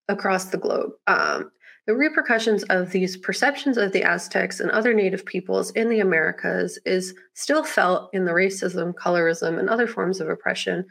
across 0.09 0.47
the 0.47 0.59
globe. 0.59 0.93
Um, 1.07 1.51
the 1.89 1.97
repercussions 1.97 2.65
of 2.65 2.91
these 2.91 3.17
perceptions 3.17 3.79
of 3.79 3.93
the 3.93 4.03
Aztecs 4.03 4.61
and 4.61 4.71
other 4.71 4.93
native 4.93 5.25
peoples 5.25 5.71
in 5.71 5.89
the 5.89 6.01
Americas 6.01 6.79
is 6.85 7.15
still 7.33 7.65
felt 7.65 8.11
in 8.13 8.27
the 8.27 8.33
racism, 8.33 8.93
colorism, 8.93 9.59
and 9.59 9.71
other 9.71 9.87
forms 9.87 10.21
of 10.21 10.29
oppression 10.29 10.85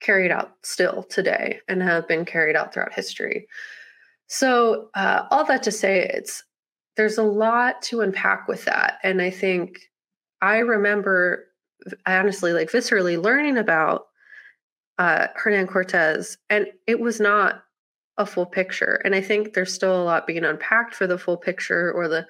carried 0.00 0.30
out 0.30 0.52
still 0.62 1.04
today 1.04 1.58
and 1.68 1.82
have 1.82 2.06
been 2.06 2.26
carried 2.26 2.54
out 2.54 2.74
throughout 2.74 2.92
history. 2.92 3.46
So, 4.26 4.90
uh, 4.94 5.24
all 5.30 5.46
that 5.46 5.62
to 5.62 5.72
say, 5.72 6.06
it's 6.12 6.44
there's 6.98 7.16
a 7.16 7.22
lot 7.22 7.80
to 7.84 8.02
unpack 8.02 8.46
with 8.46 8.66
that, 8.66 8.98
and 9.02 9.22
I 9.22 9.30
think 9.30 9.80
I 10.42 10.58
remember 10.58 11.46
honestly, 12.04 12.52
like 12.52 12.70
viscerally, 12.70 13.20
learning 13.20 13.56
about 13.56 14.08
uh, 14.98 15.28
Hernan 15.34 15.66
Cortez, 15.66 16.36
and 16.50 16.66
it 16.86 17.00
was 17.00 17.20
not 17.20 17.62
a 18.22 18.26
full 18.26 18.46
picture. 18.46 19.00
And 19.04 19.14
I 19.14 19.20
think 19.20 19.52
there's 19.52 19.74
still 19.74 20.00
a 20.00 20.04
lot 20.04 20.26
being 20.26 20.44
unpacked 20.44 20.94
for 20.94 21.06
the 21.06 21.18
full 21.18 21.36
picture, 21.36 21.92
or 21.92 22.08
the 22.08 22.26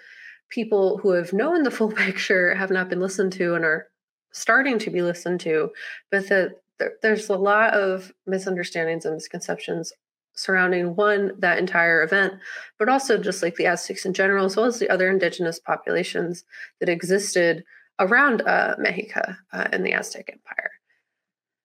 people 0.49 0.99
who 0.99 1.11
have 1.12 1.32
known 1.32 1.62
the 1.62 1.70
full 1.70 1.93
picture 2.07 2.55
have 2.55 2.70
not 2.70 2.88
been 2.88 3.01
listened 3.01 3.32
to 3.34 3.55
and 3.55 3.64
are 3.64 3.88
starting 4.32 4.78
to 4.80 4.90
be 4.90 5.03
listened 5.03 5.40
to. 5.40 5.70
But 6.11 6.28
that 6.28 6.53
there's 7.01 7.28
a 7.28 7.36
lot 7.36 7.74
of 7.74 8.12
misunderstandings 8.26 9.05
and 9.05 9.14
misconceptions 9.14 9.93
surrounding 10.34 10.97
one 10.97 11.32
that 11.38 11.59
entire 11.59 12.03
event 12.03 12.32
but 12.78 12.88
also 12.88 13.18
just 13.18 13.43
like 13.43 13.55
the 13.57 13.66
aztecs 13.66 14.07
in 14.07 14.14
general 14.14 14.47
as 14.47 14.57
well 14.57 14.64
as 14.64 14.78
the 14.78 14.88
other 14.88 15.11
indigenous 15.11 15.61
populations 15.61 16.45
that 16.80 16.88
existed 16.88 17.62
around 17.99 18.40
uh, 18.43 18.74
mexico 18.78 19.20
uh, 19.53 19.68
in 19.74 19.82
the 19.82 19.93
aztec 19.93 20.30
empire 20.32 20.70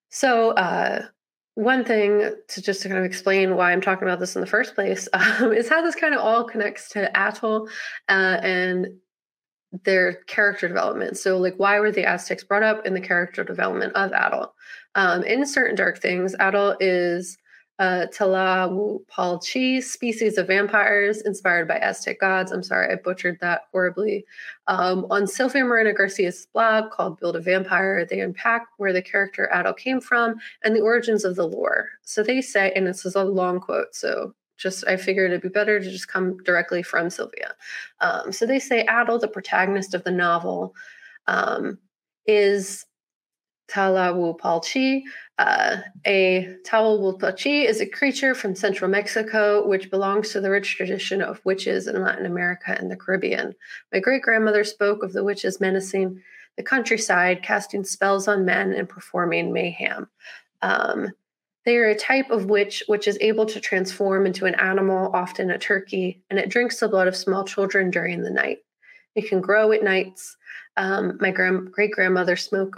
so 0.09 0.51
uh, 0.51 1.05
one 1.57 1.83
thing 1.83 2.35
to 2.47 2.61
just 2.61 2.83
to 2.83 2.87
kind 2.87 2.99
of 2.99 3.03
explain 3.03 3.55
why 3.55 3.71
I'm 3.71 3.81
talking 3.81 4.07
about 4.07 4.19
this 4.19 4.35
in 4.35 4.41
the 4.41 4.47
first 4.47 4.75
place 4.75 5.09
um, 5.13 5.51
is 5.51 5.67
how 5.67 5.81
this 5.81 5.95
kind 5.95 6.13
of 6.13 6.19
all 6.19 6.43
connects 6.43 6.89
to 6.89 7.09
Atl 7.15 7.67
uh, 8.07 8.11
and 8.43 8.87
their 9.83 10.21
character 10.27 10.67
development. 10.67 11.17
So, 11.17 11.39
like, 11.39 11.55
why 11.57 11.79
were 11.79 11.91
the 11.91 12.05
Aztecs 12.05 12.43
brought 12.43 12.61
up 12.61 12.85
in 12.85 12.93
the 12.93 13.01
character 13.01 13.43
development 13.43 13.93
of 13.95 14.11
Atl? 14.11 14.51
Um, 14.93 15.23
in 15.23 15.47
certain 15.47 15.75
dark 15.75 15.97
things, 15.97 16.35
Atl 16.35 16.77
is 16.79 17.39
uh, 17.79 18.07
Tlahuapalchi 18.11 19.83
species 19.83 20.37
of 20.37 20.47
vampires 20.47 21.21
inspired 21.21 21.67
by 21.67 21.77
Aztec 21.77 22.19
gods. 22.19 22.51
I'm 22.51 22.63
sorry, 22.63 22.91
I 22.91 22.95
butchered 22.95 23.39
that 23.41 23.63
horribly. 23.71 24.25
Um, 24.67 25.05
on 25.11 25.27
Silvia 25.27 25.63
Moreno 25.63 25.93
Garcia's 25.93 26.47
blog 26.53 26.91
called 26.91 27.19
Build 27.19 27.35
a 27.35 27.39
Vampire, 27.39 28.05
they 28.05 28.19
unpack 28.19 28.67
where 28.77 28.93
the 28.93 29.01
character 29.01 29.49
Atl 29.53 29.77
came 29.77 30.01
from 30.01 30.35
and 30.63 30.75
the 30.75 30.81
origins 30.81 31.23
of 31.23 31.35
the 31.35 31.47
lore. 31.47 31.89
So 32.01 32.23
they 32.23 32.41
say, 32.41 32.71
and 32.75 32.87
this 32.87 33.05
is 33.05 33.15
a 33.15 33.23
long 33.23 33.59
quote, 33.59 33.93
so 33.93 34.33
just 34.57 34.83
I 34.87 34.97
figured 34.97 35.29
it'd 35.29 35.43
be 35.43 35.49
better 35.49 35.79
to 35.79 35.91
just 35.91 36.07
come 36.07 36.37
directly 36.43 36.81
from 36.81 37.11
Silvia. 37.11 37.53
Um, 38.01 38.31
so 38.31 38.47
they 38.47 38.59
say 38.59 38.85
Atl, 38.85 39.21
the 39.21 39.27
protagonist 39.27 39.93
of 39.93 40.03
the 40.03 40.11
novel, 40.11 40.73
um, 41.27 41.77
is 42.25 42.85
Tlahuapalchi, 43.69 45.03
uh, 45.39 45.77
a 46.05 46.55
Tlahuapalchi 46.65 47.65
is 47.65 47.81
a 47.81 47.85
creature 47.85 48.33
from 48.33 48.55
central 48.55 48.89
Mexico, 48.89 49.67
which 49.67 49.91
belongs 49.91 50.31
to 50.31 50.41
the 50.41 50.49
rich 50.49 50.75
tradition 50.75 51.21
of 51.21 51.41
witches 51.43 51.87
in 51.87 52.01
Latin 52.01 52.25
America 52.25 52.75
and 52.77 52.89
the 52.89 52.95
Caribbean. 52.95 53.53
My 53.93 53.99
great 53.99 54.21
grandmother 54.21 54.63
spoke 54.63 55.03
of 55.03 55.13
the 55.13 55.23
witches 55.23 55.59
menacing 55.59 56.21
the 56.55 56.63
countryside, 56.63 57.43
casting 57.43 57.83
spells 57.83 58.27
on 58.27 58.45
men, 58.45 58.73
and 58.73 58.89
performing 58.89 59.53
mayhem. 59.53 60.07
Um, 60.61 61.11
they 61.65 61.75
are 61.77 61.89
a 61.89 61.97
type 61.97 62.31
of 62.31 62.45
witch 62.45 62.81
which 62.87 63.07
is 63.07 63.17
able 63.19 63.45
to 63.45 63.59
transform 63.59 64.25
into 64.25 64.45
an 64.45 64.55
animal, 64.55 65.11
often 65.13 65.51
a 65.51 65.57
turkey, 65.57 66.23
and 66.29 66.39
it 66.39 66.49
drinks 66.49 66.79
the 66.79 66.87
blood 66.87 67.09
of 67.09 67.15
small 67.15 67.43
children 67.43 67.91
during 67.91 68.21
the 68.21 68.29
night. 68.29 68.59
It 69.17 69.27
can 69.27 69.41
grow 69.41 69.73
at 69.73 69.83
nights 69.83 70.37
um, 70.77 71.17
my 71.19 71.31
grand, 71.31 71.71
great 71.71 71.91
grandmother 71.91 72.35
spoke 72.35 72.75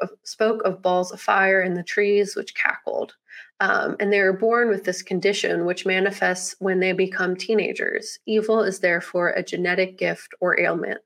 of, 0.64 0.82
balls 0.82 1.12
of 1.12 1.20
fire 1.20 1.62
in 1.62 1.74
the 1.74 1.84
trees 1.84 2.36
which 2.36 2.56
cackled. 2.56 3.16
Um, 3.60 3.98
and 4.00 4.12
they 4.12 4.20
are 4.20 4.32
born 4.32 4.70
with 4.70 4.86
this 4.86 5.02
condition, 5.02 5.66
which 5.66 5.86
manifests 5.86 6.56
when 6.60 6.80
they 6.80 6.94
become 6.94 7.36
teenagers. 7.36 8.18
Evil 8.26 8.64
is 8.64 8.80
therefore 8.80 9.32
a 9.32 9.44
genetic 9.44 9.98
gift 9.98 10.34
or 10.40 10.58
ailment. 10.58 11.02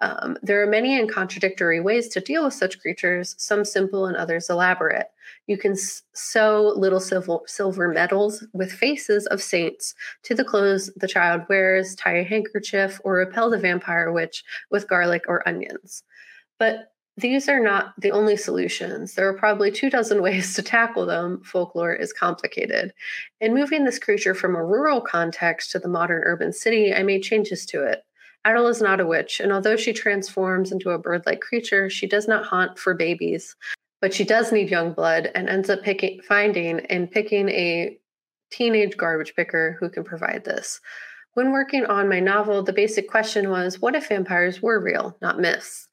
Um, 0.00 0.38
there 0.42 0.62
are 0.62 0.66
many 0.66 0.98
and 0.98 1.10
contradictory 1.10 1.80
ways 1.80 2.08
to 2.08 2.20
deal 2.20 2.44
with 2.44 2.54
such 2.54 2.80
creatures, 2.80 3.34
some 3.38 3.64
simple 3.64 4.06
and 4.06 4.16
others 4.16 4.48
elaborate. 4.48 5.08
You 5.46 5.58
can 5.58 5.72
s- 5.72 6.02
sew 6.14 6.72
little 6.74 7.00
silver, 7.00 7.40
silver 7.46 7.88
medals 7.88 8.44
with 8.52 8.72
faces 8.72 9.26
of 9.26 9.42
saints 9.42 9.94
to 10.22 10.34
the 10.34 10.44
clothes 10.44 10.90
the 10.96 11.08
child 11.08 11.42
wears, 11.48 11.94
tie 11.94 12.16
a 12.16 12.24
handkerchief, 12.24 13.00
or 13.04 13.14
repel 13.14 13.50
the 13.50 13.58
vampire 13.58 14.10
witch 14.10 14.42
with 14.70 14.88
garlic 14.88 15.24
or 15.28 15.46
onions. 15.46 16.02
But 16.58 16.92
these 17.16 17.48
are 17.48 17.60
not 17.60 17.92
the 17.98 18.12
only 18.12 18.36
solutions. 18.36 19.14
There 19.14 19.28
are 19.28 19.36
probably 19.36 19.70
two 19.70 19.90
dozen 19.90 20.22
ways 20.22 20.54
to 20.54 20.62
tackle 20.62 21.04
them. 21.04 21.42
Folklore 21.44 21.94
is 21.94 22.12
complicated. 22.12 22.94
In 23.40 23.54
moving 23.54 23.84
this 23.84 23.98
creature 23.98 24.34
from 24.34 24.56
a 24.56 24.64
rural 24.64 25.00
context 25.00 25.72
to 25.72 25.78
the 25.78 25.88
modern 25.88 26.22
urban 26.24 26.52
city, 26.52 26.94
I 26.94 27.02
made 27.02 27.22
changes 27.22 27.66
to 27.66 27.82
it. 27.82 28.02
Atl 28.46 28.70
is 28.70 28.80
not 28.80 29.00
a 29.00 29.06
witch, 29.06 29.40
and 29.40 29.52
although 29.52 29.76
she 29.76 29.92
transforms 29.92 30.72
into 30.72 30.90
a 30.90 30.98
bird 30.98 31.22
like 31.26 31.40
creature, 31.40 31.90
she 31.90 32.06
does 32.06 32.26
not 32.26 32.44
haunt 32.44 32.78
for 32.78 32.94
babies. 32.94 33.54
But 34.00 34.14
she 34.14 34.24
does 34.24 34.50
need 34.50 34.70
young 34.70 34.94
blood 34.94 35.30
and 35.34 35.48
ends 35.48 35.68
up 35.68 35.82
picking, 35.82 36.22
finding 36.22 36.80
and 36.86 37.10
picking 37.10 37.50
a 37.50 37.98
teenage 38.50 38.96
garbage 38.96 39.34
picker 39.36 39.76
who 39.78 39.90
can 39.90 40.04
provide 40.04 40.44
this. 40.44 40.80
When 41.34 41.52
working 41.52 41.84
on 41.84 42.08
my 42.08 42.18
novel, 42.18 42.62
the 42.62 42.72
basic 42.72 43.08
question 43.08 43.50
was 43.50 43.78
what 43.78 43.94
if 43.94 44.08
vampires 44.08 44.62
were 44.62 44.80
real, 44.80 45.16
not 45.20 45.38
myths? 45.38 45.89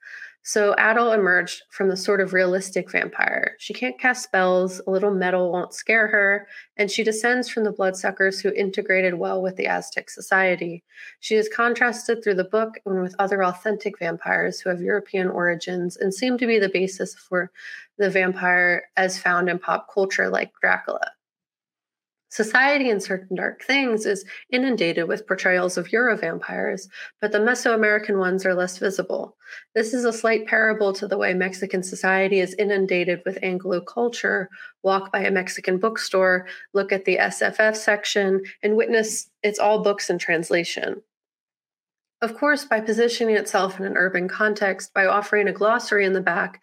So 0.48 0.74
Atl 0.76 1.14
emerged 1.14 1.64
from 1.72 1.90
the 1.90 1.98
sort 1.98 2.22
of 2.22 2.32
realistic 2.32 2.90
vampire. 2.90 3.58
She 3.60 3.74
can't 3.74 4.00
cast 4.00 4.24
spells, 4.24 4.80
a 4.88 4.92
little 4.92 5.12
metal 5.12 5.52
won't 5.52 5.74
scare 5.74 6.08
her, 6.08 6.48
and 6.78 6.90
she 6.90 7.04
descends 7.04 7.50
from 7.50 7.66
the 7.66 7.74
bloodsuckers 7.74 8.40
who 8.40 8.54
integrated 8.54 9.16
well 9.16 9.42
with 9.42 9.58
the 9.58 9.68
Aztec 9.68 10.10
society. 10.10 10.86
She 11.20 11.36
is 11.36 11.50
contrasted 11.54 12.24
through 12.24 12.36
the 12.36 12.46
book 12.46 12.76
and 12.86 13.02
with 13.02 13.14
other 13.20 13.44
authentic 13.44 14.00
vampires 14.00 14.62
who 14.62 14.70
have 14.70 14.80
European 14.80 15.28
origins 15.28 15.98
and 15.98 16.14
seem 16.14 16.38
to 16.38 16.48
be 16.48 16.60
the 16.60 16.70
basis 16.70 17.14
for 17.14 17.52
the 17.98 18.10
vampire 18.10 18.84
as 18.96 19.20
found 19.20 19.50
in 19.50 19.60
pop 19.60 19.94
culture 19.94 20.30
like 20.30 20.54
Dracula. 20.62 21.12
Society 22.38 22.92
in 22.92 23.00
Certain 23.00 23.36
Dark 23.36 23.64
Things 23.64 24.06
is 24.06 24.24
inundated 24.52 25.08
with 25.08 25.26
portrayals 25.26 25.76
of 25.76 25.92
Euro 25.92 26.16
vampires, 26.16 26.88
but 27.20 27.32
the 27.32 27.40
Mesoamerican 27.40 28.20
ones 28.20 28.46
are 28.46 28.54
less 28.54 28.78
visible. 28.78 29.36
This 29.74 29.92
is 29.92 30.06
a 30.06 30.14
slight 30.14 30.46
parable 30.46 30.94
to 30.94 31.08
the 31.08 31.18
way 31.18 31.34
Mexican 31.34 31.82
society 31.82 32.40
is 32.40 32.54
inundated 32.60 33.24
with 33.26 33.40
Anglo 33.42 33.82
culture. 33.82 34.50
Walk 34.84 35.12
by 35.12 35.22
a 35.22 35.32
Mexican 35.32 35.80
bookstore, 35.80 36.46
look 36.74 36.92
at 36.92 37.06
the 37.06 37.18
SFF 37.18 37.76
section, 37.76 38.44
and 38.62 38.78
witness 38.78 39.32
it's 39.42 39.58
all 39.58 39.82
books 39.82 40.08
in 40.12 40.20
translation. 40.20 41.02
Of 42.22 42.36
course, 42.36 42.66
by 42.66 42.82
positioning 42.82 43.36
itself 43.36 43.80
in 43.80 43.86
an 43.88 43.98
urban 43.98 44.28
context, 44.28 44.94
by 44.94 45.08
offering 45.08 45.48
a 45.48 45.54
glossary 45.54 46.06
in 46.06 46.14
the 46.14 46.22
back, 46.22 46.62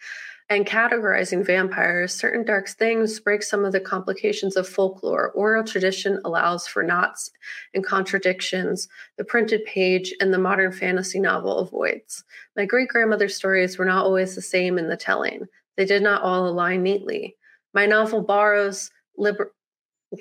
and 0.50 0.66
categorizing 0.66 1.44
vampires, 1.44 2.14
certain 2.14 2.44
dark 2.44 2.68
things 2.68 3.18
break 3.18 3.42
some 3.42 3.64
of 3.64 3.72
the 3.72 3.80
complications 3.80 4.56
of 4.56 4.68
folklore. 4.68 5.30
Oral 5.30 5.64
tradition 5.64 6.20
allows 6.24 6.66
for 6.66 6.82
knots 6.82 7.30
and 7.72 7.84
contradictions. 7.84 8.88
The 9.16 9.24
printed 9.24 9.64
page 9.64 10.12
and 10.20 10.32
the 10.32 10.38
modern 10.38 10.70
fantasy 10.72 11.18
novel 11.18 11.58
avoids. 11.58 12.24
My 12.56 12.66
great 12.66 12.88
grandmother's 12.88 13.34
stories 13.34 13.78
were 13.78 13.86
not 13.86 14.04
always 14.04 14.34
the 14.34 14.42
same 14.42 14.78
in 14.78 14.88
the 14.88 14.96
telling, 14.96 15.46
they 15.76 15.84
did 15.84 16.02
not 16.02 16.22
all 16.22 16.46
align 16.46 16.82
neatly. 16.82 17.36
My 17.72 17.86
novel 17.86 18.22
borrows 18.22 18.90
liber- 19.16 19.52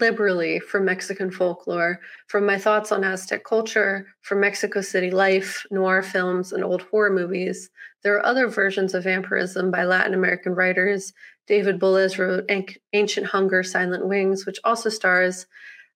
liberally 0.02 0.60
from 0.60 0.86
Mexican 0.86 1.30
folklore, 1.30 2.00
from 2.28 2.46
my 2.46 2.58
thoughts 2.58 2.92
on 2.92 3.04
Aztec 3.04 3.44
culture, 3.44 4.08
from 4.22 4.40
Mexico 4.40 4.82
City 4.82 5.12
life, 5.12 5.66
noir 5.70 6.02
films, 6.02 6.54
and 6.54 6.64
old 6.64 6.82
horror 6.84 7.12
movies. 7.12 7.70
There 8.04 8.16
are 8.16 8.26
other 8.26 8.48
versions 8.48 8.94
of 8.94 9.04
vampirism 9.04 9.72
by 9.72 9.86
Latin 9.86 10.14
American 10.14 10.54
writers. 10.54 11.14
David 11.48 11.80
Bowles 11.80 12.18
wrote 12.18 12.50
Ancient 12.94 13.28
Hunger, 13.28 13.64
Silent 13.64 14.08
Wings, 14.08 14.46
which 14.46 14.60
also 14.64 14.90
stars 14.90 15.46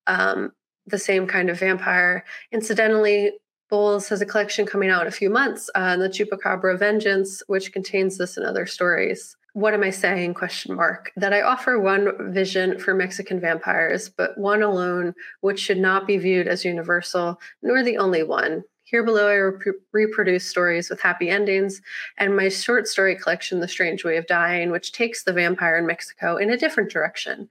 um, 0.07 0.51
the 0.85 0.97
same 0.97 1.27
kind 1.27 1.49
of 1.49 1.59
vampire. 1.59 2.25
Incidentally, 2.51 3.33
Bowles 3.69 4.07
has 4.09 4.21
a 4.21 4.25
collection 4.25 4.65
coming 4.65 4.89
out 4.89 5.01
in 5.01 5.07
a 5.07 5.11
few 5.11 5.29
months, 5.29 5.69
uh, 5.75 5.97
the 5.97 6.07
Chupacabra 6.07 6.79
Vengeance, 6.79 7.43
which 7.47 7.73
contains 7.73 8.17
this 8.17 8.37
and 8.37 8.45
other 8.45 8.65
stories 8.65 9.35
what 9.57 9.73
am 9.73 9.81
I 9.81 9.89
saying? 9.89 10.35
Question 10.35 10.75
mark. 10.75 11.11
That 11.15 11.33
I 11.33 11.41
offer 11.41 11.79
one 11.79 12.31
vision 12.31 12.77
for 12.77 12.93
Mexican 12.93 13.39
vampires, 13.39 14.07
but 14.07 14.37
one 14.37 14.61
alone, 14.61 15.15
which 15.41 15.59
should 15.59 15.79
not 15.79 16.05
be 16.05 16.19
viewed 16.19 16.47
as 16.47 16.63
universal, 16.63 17.41
nor 17.63 17.81
the 17.81 17.97
only 17.97 18.21
one. 18.21 18.65
Here 18.89 19.03
below, 19.03 19.27
I 19.27 19.35
rep- 19.35 19.75
reproduce 19.91 20.45
stories 20.45 20.89
with 20.89 21.01
happy 21.01 21.29
endings, 21.29 21.81
and 22.17 22.37
my 22.37 22.47
short 22.47 22.87
story 22.87 23.17
collection, 23.17 23.59
The 23.59 23.67
Strange 23.67 24.05
Way 24.05 24.15
of 24.15 24.27
Dying, 24.27 24.71
which 24.71 24.93
takes 24.93 25.23
the 25.23 25.33
vampire 25.33 25.77
in 25.77 25.85
Mexico 25.85 26.37
in 26.37 26.49
a 26.49 26.57
different 26.57 26.89
direction. 26.89 27.49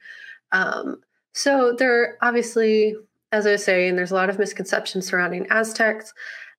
Um, 0.53 1.03
so 1.35 1.75
there, 1.79 2.17
obviously, 2.23 2.97
as 3.33 3.47
I 3.47 3.53
was 3.53 3.65
saying, 3.65 3.97
there's 3.97 4.13
a 4.13 4.15
lot 4.15 4.31
of 4.31 4.39
misconceptions 4.39 5.07
surrounding 5.09 5.47
Aztecs 5.51 6.15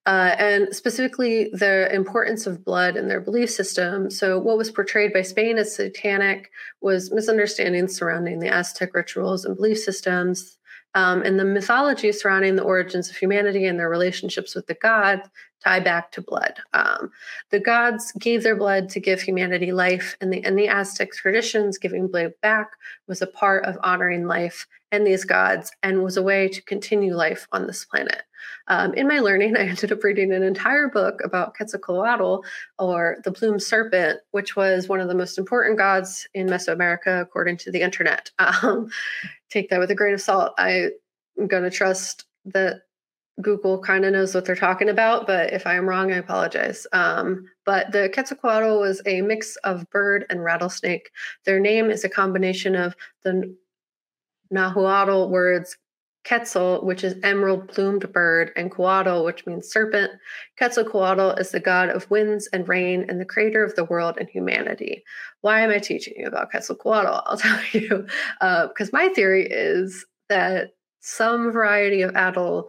uh, 0.05 0.35
and 0.39 0.73
specifically 0.73 1.49
the 1.53 1.93
importance 1.93 2.47
of 2.47 2.63
blood 2.63 2.95
in 2.95 3.07
their 3.07 3.19
belief 3.19 3.49
system. 3.49 4.11
So, 4.11 4.39
what 4.39 4.57
was 4.57 4.71
portrayed 4.71 5.11
by 5.11 5.23
Spain 5.23 5.57
as 5.57 5.75
satanic 5.75 6.49
was 6.81 7.11
misunderstandings 7.11 7.95
surrounding 7.95 8.39
the 8.39 8.47
Aztec 8.47 8.93
rituals 8.93 9.43
and 9.43 9.55
belief 9.55 9.79
systems. 9.79 10.56
Um, 10.97 11.21
and 11.21 11.39
the 11.39 11.45
mythology 11.45 12.11
surrounding 12.11 12.55
the 12.55 12.63
origins 12.63 13.07
of 13.07 13.15
humanity 13.15 13.67
and 13.67 13.77
their 13.77 13.87
relationships 13.87 14.55
with 14.55 14.65
the 14.65 14.73
gods 14.73 15.29
tie 15.63 15.79
back 15.79 16.11
to 16.13 16.23
blood. 16.23 16.55
Um, 16.73 17.11
the 17.51 17.59
gods 17.59 18.11
gave 18.13 18.41
their 18.41 18.55
blood 18.55 18.89
to 18.89 18.99
give 18.99 19.21
humanity 19.21 19.71
life, 19.71 20.17
and 20.21 20.33
the, 20.33 20.43
and 20.43 20.57
the 20.57 20.67
Aztec 20.67 21.11
traditions, 21.11 21.77
giving 21.77 22.07
blood 22.07 22.33
back, 22.41 22.71
was 23.07 23.21
a 23.21 23.27
part 23.27 23.65
of 23.65 23.77
honoring 23.83 24.25
life 24.25 24.65
and 24.91 25.05
these 25.05 25.25
gods 25.25 25.71
and 25.83 26.03
was 26.03 26.17
a 26.17 26.23
way 26.23 26.47
to 26.47 26.61
continue 26.63 27.15
life 27.15 27.47
on 27.51 27.67
this 27.67 27.85
planet. 27.85 28.23
Um, 28.67 28.93
in 28.93 29.07
my 29.07 29.19
learning, 29.19 29.55
I 29.57 29.61
ended 29.61 29.91
up 29.91 30.03
reading 30.03 30.33
an 30.33 30.43
entire 30.43 30.87
book 30.89 31.21
about 31.23 31.55
Quetzalcoatl 31.55 32.43
or 32.79 33.17
the 33.23 33.31
plumed 33.31 33.63
serpent, 33.63 34.19
which 34.31 34.55
was 34.55 34.87
one 34.87 34.99
of 34.99 35.07
the 35.07 35.15
most 35.15 35.37
important 35.37 35.77
gods 35.77 36.27
in 36.33 36.47
Mesoamerica, 36.47 37.21
according 37.21 37.57
to 37.57 37.71
the 37.71 37.81
internet. 37.81 38.31
Um, 38.63 38.89
take 39.49 39.69
that 39.69 39.79
with 39.79 39.91
a 39.91 39.95
grain 39.95 40.13
of 40.13 40.21
salt. 40.21 40.53
I'm 40.57 40.91
going 41.47 41.63
to 41.63 41.69
trust 41.69 42.25
that 42.45 42.81
Google 43.41 43.79
kind 43.79 44.03
of 44.03 44.13
knows 44.13 44.33
what 44.33 44.45
they're 44.45 44.55
talking 44.55 44.89
about, 44.89 45.27
but 45.27 45.53
if 45.53 45.67
I 45.67 45.75
am 45.75 45.87
wrong, 45.87 46.11
I 46.11 46.17
apologize. 46.17 46.87
Um, 46.91 47.45
but 47.65 47.91
the 47.91 48.09
Quetzalcoatl 48.13 48.79
was 48.79 49.01
a 49.05 49.21
mix 49.21 49.55
of 49.57 49.87
bird 49.91 50.25
and 50.29 50.43
rattlesnake. 50.43 51.11
Their 51.45 51.59
name 51.59 51.91
is 51.91 52.03
a 52.03 52.09
combination 52.09 52.75
of 52.75 52.95
the 53.23 53.55
Nahuatl 54.51 55.29
words 55.29 55.77
Quetzal, 56.27 56.83
which 56.83 57.05
is 57.05 57.15
emerald 57.23 57.69
plumed 57.69 58.11
bird, 58.11 58.51
and 58.57 58.69
Coatl, 58.69 59.23
which 59.23 59.45
means 59.45 59.71
serpent. 59.71 60.11
Quetzalcoatl 60.57 61.39
is 61.39 61.51
the 61.51 61.59
god 61.59 61.89
of 61.89 62.09
winds 62.11 62.49
and 62.51 62.67
rain 62.67 63.05
and 63.07 63.19
the 63.19 63.25
creator 63.25 63.63
of 63.63 63.75
the 63.75 63.85
world 63.85 64.17
and 64.19 64.27
humanity. 64.27 65.03
Why 65.41 65.61
am 65.61 65.69
I 65.69 65.79
teaching 65.79 66.15
you 66.17 66.27
about 66.27 66.51
Quetzalcoatl? 66.51 67.23
I'll 67.25 67.37
tell 67.37 67.59
you. 67.71 68.05
Because 68.41 68.89
uh, 68.89 68.91
my 68.93 69.07
theory 69.09 69.47
is 69.49 70.05
that 70.27 70.71
some 70.99 71.51
variety 71.51 72.01
of 72.01 72.11
Atl 72.13 72.67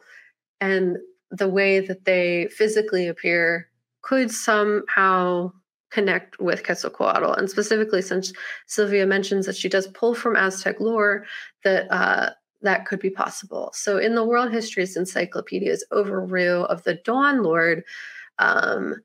and 0.61 0.97
the 1.31 1.49
way 1.49 1.81
that 1.81 2.05
they 2.05 2.49
physically 2.53 3.09
appear 3.09 3.69
could 4.03 4.31
somehow 4.31 5.53
connect 5.91 6.39
with 6.41 6.65
Quetzalcoatl. 6.65 7.33
And 7.33 7.49
specifically, 7.49 8.03
since 8.03 8.33
Silvia 8.67 9.07
mentions 9.07 9.47
that 9.47 9.57
she 9.57 9.69
does 9.69 9.87
pull 9.89 10.15
from 10.15 10.37
Aztec 10.37 10.81
lore, 10.81 11.25
that 11.65 11.91
uh, 11.91 12.31
that 12.63 12.87
could 12.87 13.01
be 13.01 13.11
possible. 13.11 13.71
So, 13.73 13.99
in 13.99 14.15
the 14.15 14.25
World 14.25 14.53
Histories 14.53 14.97
Encyclopedia's 14.97 15.85
overview 15.93 16.67
of 16.67 16.83
the 16.83 16.95
Dawn 16.95 17.43
Lord, 17.43 17.85
um, 18.39 18.97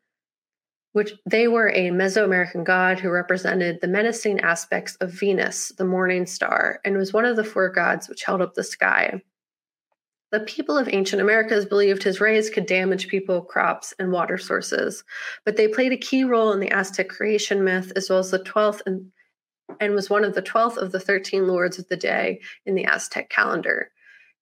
which 0.93 1.13
they 1.25 1.47
were 1.47 1.69
a 1.69 1.89
Mesoamerican 1.89 2.63
god 2.63 2.99
who 2.99 3.09
represented 3.09 3.79
the 3.81 3.87
menacing 3.87 4.39
aspects 4.41 4.95
of 4.95 5.11
Venus, 5.11 5.71
the 5.77 5.85
morning 5.85 6.25
star, 6.25 6.79
and 6.85 6.97
was 6.97 7.13
one 7.13 7.25
of 7.25 7.35
the 7.35 7.43
four 7.43 7.69
gods 7.69 8.07
which 8.07 8.23
held 8.23 8.41
up 8.41 8.53
the 8.53 8.63
sky. 8.63 9.21
The 10.33 10.39
people 10.39 10.79
of 10.79 10.89
ancient 10.91 11.21
Americas 11.21 11.63
believed 11.63 12.01
his 12.01 12.19
rays 12.19 12.49
could 12.49 12.65
damage 12.65 13.07
people, 13.07 13.39
crops, 13.39 13.93
and 13.99 14.11
water 14.11 14.39
sources, 14.39 15.03
but 15.45 15.57
they 15.57 15.67
played 15.67 15.93
a 15.93 15.97
key 15.97 16.23
role 16.23 16.51
in 16.51 16.59
the 16.59 16.71
Aztec 16.71 17.07
creation 17.07 17.63
myth, 17.63 17.91
as 17.95 18.09
well 18.09 18.17
as 18.17 18.31
the 18.31 18.39
12th 18.39 18.81
and 18.87 19.11
and 19.79 19.93
was 19.93 20.09
one 20.09 20.23
of 20.23 20.33
the 20.33 20.41
12th 20.41 20.77
of 20.77 20.91
the 20.91 20.99
13 20.99 21.47
lords 21.47 21.77
of 21.77 21.87
the 21.87 21.95
day 21.95 22.39
in 22.65 22.73
the 22.73 22.85
Aztec 22.85 23.29
calendar. 23.29 23.91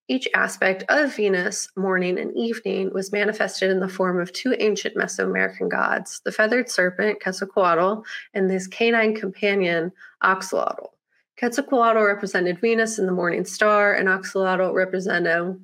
Each 0.08 0.30
aspect 0.34 0.86
of 0.88 1.14
Venus, 1.14 1.68
morning 1.76 2.18
and 2.18 2.34
evening, 2.38 2.94
was 2.94 3.12
manifested 3.12 3.70
in 3.70 3.82
the 3.82 3.90
form 3.90 4.18
of 4.18 4.32
two 4.32 4.56
ancient 4.60 4.96
Mesoamerican 4.96 5.70
gods, 5.70 6.22
the 6.24 6.32
feathered 6.32 6.70
serpent, 6.70 7.22
Quetzalcoatl, 7.22 8.06
and 8.34 8.50
his 8.50 8.66
canine 8.66 9.14
companion, 9.14 9.92
Axolotl. 10.24 10.92
Quetzalcoatl 11.38 12.06
represented 12.06 12.62
Venus 12.62 12.98
in 12.98 13.08
the 13.08 13.12
morning 13.12 13.44
star, 13.44 13.94
and 13.94 14.08
Axolotl 14.08 14.74
represented 14.74 15.60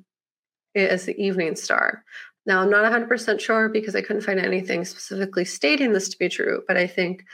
as 0.86 1.04
the 1.04 1.20
evening 1.20 1.56
star. 1.56 2.04
Now, 2.46 2.60
I'm 2.60 2.70
not 2.70 2.90
100% 2.90 3.40
sure 3.40 3.68
because 3.68 3.94
I 3.94 4.00
couldn't 4.00 4.22
find 4.22 4.40
anything 4.40 4.84
specifically 4.84 5.44
stating 5.44 5.92
this 5.92 6.08
to 6.08 6.18
be 6.18 6.28
true, 6.28 6.62
but 6.66 6.76
I 6.76 6.86
think 6.86 7.24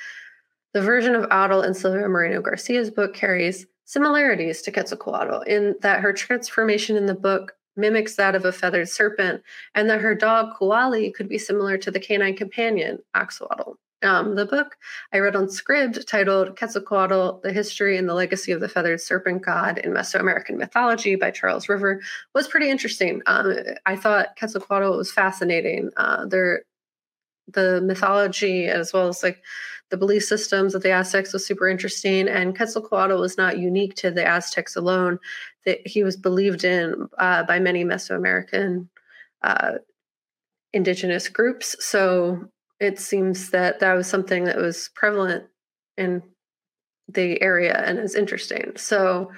the 0.72 0.82
version 0.82 1.14
of 1.14 1.28
Atl 1.30 1.64
in 1.64 1.74
Silvia 1.74 2.08
Moreno 2.08 2.42
Garcia's 2.42 2.90
book 2.90 3.14
carries 3.14 3.66
similarities 3.84 4.60
to 4.62 4.72
Quetzalcoatl 4.72 5.42
in 5.46 5.76
that 5.82 6.00
her 6.00 6.12
transformation 6.12 6.96
in 6.96 7.06
the 7.06 7.14
book 7.14 7.52
mimics 7.76 8.16
that 8.16 8.34
of 8.34 8.44
a 8.44 8.52
feathered 8.52 8.88
serpent, 8.88 9.42
and 9.74 9.88
that 9.90 10.00
her 10.00 10.14
dog 10.14 10.56
Cualli 10.58 11.12
could 11.12 11.28
be 11.28 11.38
similar 11.38 11.76
to 11.78 11.90
the 11.90 12.00
canine 12.00 12.36
companion 12.36 12.98
Axolotl. 13.14 13.76
Um, 14.04 14.34
the 14.34 14.46
book 14.46 14.76
I 15.12 15.18
read 15.18 15.34
on 15.34 15.46
Scribd, 15.46 16.06
titled 16.06 16.56
Quetzalcoatl 16.56 17.40
The 17.42 17.52
History 17.52 17.96
and 17.96 18.08
the 18.08 18.14
Legacy 18.14 18.52
of 18.52 18.60
the 18.60 18.68
Feathered 18.68 19.00
Serpent 19.00 19.42
God 19.42 19.78
in 19.78 19.92
Mesoamerican 19.92 20.56
Mythology 20.56 21.16
by 21.16 21.30
Charles 21.30 21.68
River, 21.68 22.00
was 22.34 22.46
pretty 22.46 22.70
interesting. 22.70 23.22
Um, 23.26 23.56
I 23.86 23.96
thought 23.96 24.36
Quetzalcoatl 24.38 24.96
was 24.96 25.10
fascinating. 25.10 25.90
Uh, 25.96 26.26
there, 26.26 26.64
the 27.48 27.80
mythology, 27.80 28.66
as 28.66 28.92
well 28.92 29.08
as 29.08 29.22
like 29.22 29.42
the 29.90 29.96
belief 29.96 30.24
systems 30.24 30.74
of 30.74 30.82
the 30.82 30.92
Aztecs 30.92 31.32
was 31.32 31.46
super 31.46 31.68
interesting, 31.68 32.28
and 32.28 32.56
Quetzalcoatl 32.56 33.20
was 33.20 33.36
not 33.36 33.58
unique 33.58 33.94
to 33.96 34.10
the 34.10 34.26
Aztecs 34.26 34.76
alone. 34.76 35.18
That 35.64 35.86
he 35.86 36.04
was 36.04 36.16
believed 36.16 36.64
in 36.64 37.08
uh, 37.18 37.44
by 37.44 37.58
many 37.58 37.84
Mesoamerican 37.84 38.86
uh, 39.42 39.72
indigenous 40.74 41.28
groups. 41.28 41.76
So 41.80 42.50
it 42.84 42.98
seems 42.98 43.50
that 43.50 43.80
that 43.80 43.94
was 43.94 44.06
something 44.06 44.44
that 44.44 44.56
was 44.56 44.90
prevalent 44.94 45.44
in 45.96 46.22
the 47.08 47.40
area 47.42 47.82
and 47.84 47.98
is 47.98 48.14
interesting. 48.14 48.72
So 48.76 49.30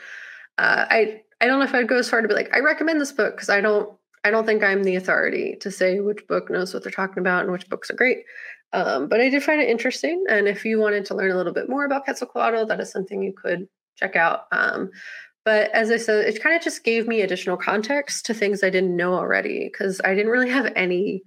uh, 0.59 0.87
I 0.89 1.23
I 1.41 1.47
don't 1.47 1.59
know 1.59 1.65
if 1.65 1.75
I'd 1.75 1.89
go 1.89 1.97
as 1.97 2.09
far 2.09 2.23
to 2.23 2.29
be 2.29 2.35
like 2.35 2.55
I 2.55 2.61
recommend 2.61 3.01
this 3.01 3.13
book 3.13 3.37
because 3.37 3.51
I 3.51 3.61
don't 3.61 3.91
I 4.25 4.31
don't 4.31 4.47
think 4.47 4.63
I'm 4.63 4.83
the 4.83 4.97
authority 4.97 5.57
to 5.61 5.71
say 5.71 6.01
which 6.01 6.27
book 6.27 6.51
knows 6.51 6.75
what 6.75 6.83
they're 6.83 6.93
talking 6.93 7.21
about 7.21 7.45
and 7.45 7.53
which 7.53 7.69
books 7.69 7.91
are 7.91 7.95
great. 7.95 8.25
Um, 8.73 9.09
but 9.09 9.21
I 9.21 9.29
did 9.29 9.43
find 9.43 9.61
it 9.61 9.69
interesting. 9.69 10.25
And 10.29 10.49
if 10.49 10.65
you 10.65 10.81
wanted 10.81 11.05
to 11.07 11.15
learn 11.15 11.31
a 11.31 11.37
little 11.37 11.53
bit 11.53 11.69
more 11.69 11.85
about 11.85 12.05
Quetzalcoatl, 12.05 12.67
that 12.67 12.81
is 12.81 12.91
something 12.91 13.23
you 13.23 13.33
could 13.33 13.69
check 13.97 14.17
out. 14.17 14.47
Um, 14.53 14.91
but 15.45 15.71
as 15.71 15.93
I 15.93 15.97
said, 15.97 16.27
it 16.27 16.43
kind 16.43 16.57
of 16.57 16.63
just 16.63 16.83
gave 16.83 17.07
me 17.07 17.21
additional 17.21 17.57
context 17.57 18.27
to 18.27 18.35
things 18.35 18.65
I 18.65 18.71
didn't 18.71 18.97
know 18.97 19.15
already 19.15 19.71
because 19.71 20.01
I 20.05 20.15
didn't 20.15 20.33
really 20.33 20.51
have 20.51 20.73
any 20.75 21.23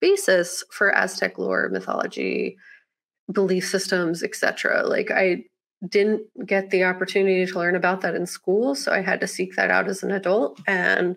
basis 0.00 0.64
for 0.70 0.94
Aztec 0.94 1.38
lore, 1.38 1.68
mythology, 1.68 2.56
belief 3.32 3.66
systems, 3.66 4.22
etc. 4.22 4.82
Like 4.84 5.10
I 5.10 5.44
didn't 5.88 6.22
get 6.46 6.70
the 6.70 6.84
opportunity 6.84 7.46
to 7.46 7.58
learn 7.58 7.76
about 7.76 8.00
that 8.02 8.14
in 8.14 8.26
school, 8.26 8.74
so 8.74 8.92
I 8.92 9.00
had 9.00 9.20
to 9.20 9.26
seek 9.26 9.56
that 9.56 9.70
out 9.70 9.88
as 9.88 10.02
an 10.02 10.10
adult 10.10 10.60
and 10.66 11.16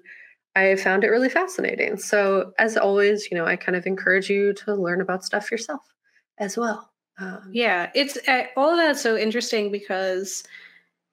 I 0.55 0.75
found 0.75 1.03
it 1.03 1.09
really 1.09 1.29
fascinating. 1.29 1.97
So 1.97 2.53
as 2.59 2.77
always, 2.77 3.29
you 3.31 3.37
know, 3.37 3.45
I 3.45 3.55
kind 3.55 3.75
of 3.75 3.87
encourage 3.87 4.29
you 4.29 4.53
to 4.53 4.75
learn 4.75 5.01
about 5.01 5.25
stuff 5.25 5.51
yourself 5.51 5.81
as 6.37 6.57
well. 6.57 6.91
Um, 7.17 7.49
yeah, 7.51 7.91
it's 7.95 8.17
uh, 8.27 8.45
all 8.55 8.71
of 8.71 8.77
that's 8.77 9.01
so 9.01 9.17
interesting 9.17 9.71
because 9.71 10.43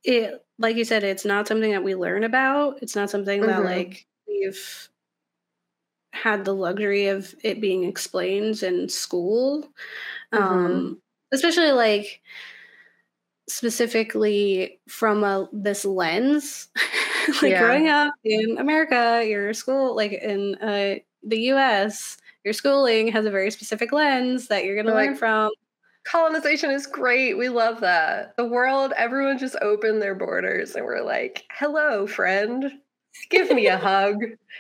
it 0.05 0.45
like 0.59 0.77
you 0.77 0.85
said 0.85 1.05
it's 1.05 1.25
not 1.25 1.47
something 1.47 1.73
that 1.73 1.85
we 1.85 1.95
learn 1.95 2.25
about 2.25 2.79
it's 2.81 2.97
not 2.97 3.11
something 3.11 3.41
mm-hmm. 3.41 3.51
that 3.51 3.65
like 3.65 4.07
we've 4.27 4.89
had 6.13 6.45
the 6.45 6.55
luxury 6.55 7.07
of 7.07 7.35
it 7.43 7.61
being 7.61 7.85
explained 7.85 8.63
in 8.63 8.89
school 8.89 9.63
mm-hmm. 10.33 10.43
um 10.43 11.03
especially 11.33 11.73
like 11.73 12.21
specifically 13.49 14.79
from 14.89 15.25
a 15.25 15.49
this 15.53 15.85
lens 15.85 16.69
like 17.43 17.53
yeah. 17.53 17.61
growing 17.61 17.89
up 17.89 18.13
in 18.25 18.59
america 18.59 19.25
your 19.27 19.53
school 19.53 19.97
like 19.97 20.13
in 20.13 20.55
uh, 20.57 20.97
the 21.23 21.39
us 21.39 22.17
your 22.45 22.55
schooling 22.55 23.09
has 23.09 23.25
a 23.27 23.31
very 23.31 23.51
specific 23.51 23.93
lens 23.93 24.49
that 24.49 24.65
you're 24.65 24.75
going 24.75 24.87
to 24.87 24.95
learn 24.95 25.17
from 25.17 25.51
colonization 26.05 26.71
is 26.71 26.87
great. 26.87 27.35
We 27.35 27.49
love 27.49 27.81
that. 27.81 28.37
The 28.37 28.45
world, 28.45 28.93
everyone 28.97 29.39
just 29.39 29.57
opened 29.61 30.01
their 30.01 30.15
borders 30.15 30.75
and 30.75 30.85
we're 30.85 31.03
like, 31.05 31.45
hello, 31.53 32.07
friend. 32.07 32.73
Give 33.31 33.51
me 33.51 33.67
a 33.67 33.77
hug. 33.79 34.17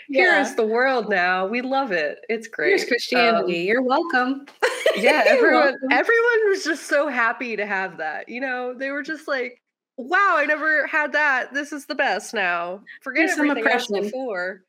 yeah. 0.08 0.42
Here's 0.42 0.54
the 0.54 0.66
world 0.66 1.08
now. 1.08 1.46
We 1.46 1.60
love 1.60 1.92
it. 1.92 2.18
It's 2.28 2.48
great. 2.48 2.68
Here's 2.68 2.84
Christianity. 2.84 3.62
Um, 3.62 3.66
You're 3.66 3.82
welcome. 3.82 4.46
yeah, 4.96 5.22
everyone 5.26 5.62
welcome. 5.62 5.88
everyone 5.90 6.48
was 6.48 6.64
just 6.64 6.86
so 6.86 7.08
happy 7.08 7.56
to 7.56 7.66
have 7.66 7.98
that. 7.98 8.28
You 8.28 8.40
know, 8.40 8.74
they 8.74 8.90
were 8.90 9.02
just 9.02 9.28
like, 9.28 9.60
wow, 9.96 10.34
I 10.36 10.46
never 10.46 10.86
had 10.86 11.12
that. 11.12 11.52
This 11.52 11.72
is 11.72 11.86
the 11.86 11.94
best 11.94 12.34
now. 12.34 12.82
Forget 13.02 13.26
Here's 13.26 13.38
everything 13.38 13.66
else 13.66 13.86
before. 13.88 14.62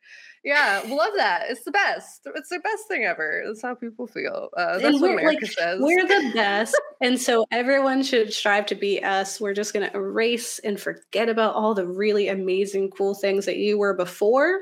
Yeah, 0.44 0.82
love 0.88 1.14
that. 1.18 1.46
It's 1.50 1.64
the 1.64 1.72
best. 1.72 2.22
It's 2.36 2.50
the 2.50 2.60
best 2.60 2.88
thing 2.88 3.04
ever. 3.04 3.44
That's 3.46 3.62
how 3.62 3.76
people 3.76 4.08
feel. 4.08 4.50
Uh, 4.58 4.80
that's 4.80 5.00
what 5.00 5.12
America 5.12 5.46
like, 5.46 5.52
says. 5.52 5.80
We're 5.80 6.08
the 6.08 6.32
best, 6.34 6.80
and 7.02 7.20
so 7.20 7.46
everyone 7.52 8.02
should 8.02 8.34
strive 8.34 8.66
to 8.68 8.76
be 8.76 9.04
us. 9.04 9.40
We're 9.40 9.54
just 9.54 9.72
going 9.72 9.88
to 9.88 9.96
erase 9.96 10.58
and 10.60 10.80
forget 10.80 11.30
about 11.30 11.54
all 11.54 11.76
the 11.76 11.86
really 11.86 12.28
amazing, 12.28 12.90
cool 12.90 13.14
things 13.14 13.46
that 13.46 13.58
you 13.58 13.78
were 13.78 13.94
before, 13.94 14.62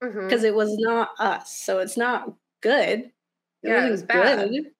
because 0.00 0.16
mm-hmm. 0.16 0.44
it 0.46 0.54
was 0.54 0.74
not 0.78 1.10
us. 1.18 1.54
So 1.54 1.80
it's 1.80 1.98
not 1.98 2.32
good. 2.62 3.00
It 3.62 3.68
yeah, 3.68 3.86
it 3.86 3.90
was 3.90 4.02
bad. 4.02 4.48
Good. 4.48 4.70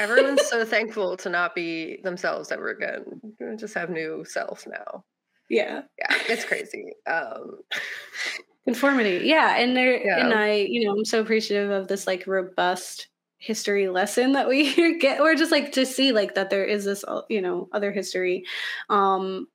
Everyone's 0.00 0.46
so 0.46 0.64
thankful 0.64 1.16
to 1.18 1.28
not 1.28 1.54
be 1.54 2.00
themselves 2.02 2.50
ever 2.50 2.70
again. 2.70 3.20
Just 3.56 3.74
have 3.74 3.88
new 3.90 4.24
self 4.24 4.66
now. 4.66 5.04
Yeah, 5.48 5.82
yeah, 5.98 6.16
it's 6.28 6.44
crazy. 6.44 6.92
Um, 7.06 7.58
Conformity. 8.64 9.22
Yeah. 9.24 9.56
And 9.56 9.76
there 9.76 10.04
yeah. 10.04 10.24
and 10.24 10.34
I, 10.34 10.54
you 10.54 10.84
know, 10.84 10.92
I'm 10.92 11.04
so 11.04 11.20
appreciative 11.20 11.70
of 11.70 11.88
this 11.88 12.06
like 12.06 12.26
robust 12.26 13.08
history 13.40 13.88
lesson 13.88 14.32
that 14.32 14.48
we 14.48 14.98
get 14.98 15.20
or 15.20 15.34
just 15.34 15.50
like 15.50 15.72
to 15.72 15.86
see 15.86 16.12
like 16.12 16.34
that 16.34 16.50
there 16.50 16.64
is 16.64 16.84
this 16.84 17.04
uh, 17.08 17.22
you 17.30 17.40
know 17.40 17.68
other 17.72 17.90
history 17.90 18.44
um 18.90 19.46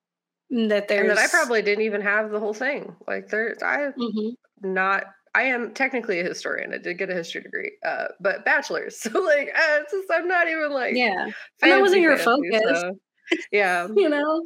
that 0.50 0.88
there's 0.88 1.08
and 1.08 1.12
that 1.12 1.20
I 1.20 1.28
probably 1.28 1.62
didn't 1.62 1.86
even 1.86 2.02
have 2.02 2.32
the 2.32 2.40
whole 2.40 2.54
thing 2.54 2.96
like 3.08 3.30
there 3.30 3.56
I 3.64 3.92
mm-hmm. 3.98 4.74
not 4.74 5.06
I 5.36 5.44
am 5.44 5.74
technically 5.74 6.22
a 6.22 6.24
historian. 6.24 6.74
I 6.74 6.78
did 6.78 6.98
get 6.98 7.10
a 7.10 7.14
history 7.14 7.42
degree, 7.42 7.74
uh, 7.86 8.06
but 8.22 8.46
bachelor's. 8.46 8.98
So 9.02 9.20
like, 9.20 9.50
uh, 9.54 9.80
just, 9.92 10.08
I'm 10.10 10.30
not 10.30 10.48
even 10.48 10.72
like 10.72 10.96
yeah. 10.96 11.26
And 11.62 11.72
that 11.74 11.82
wasn't 11.82 12.04
your 12.04 12.16
fancy, 12.16 12.52
focus. 12.52 12.80
So, 12.80 13.00
yeah, 13.52 13.88
you 13.96 14.10
know. 14.10 14.44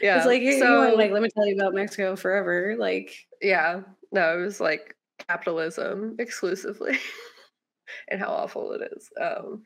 Yeah. 0.00 0.18
It's 0.18 0.26
like 0.26 0.42
so, 0.42 0.48
you 0.48 0.78
want, 0.78 0.96
like 0.96 1.10
let 1.10 1.22
me 1.22 1.28
tell 1.34 1.46
you 1.46 1.54
about 1.54 1.74
Mexico 1.74 2.16
forever. 2.16 2.76
Like 2.78 3.14
yeah, 3.40 3.80
no, 4.12 4.38
it 4.38 4.42
was 4.42 4.60
like 4.60 4.96
capitalism 5.28 6.16
exclusively 6.18 6.98
and 8.08 8.20
how 8.20 8.28
awful 8.28 8.72
it 8.72 8.92
is. 8.96 9.08
Um, 9.20 9.62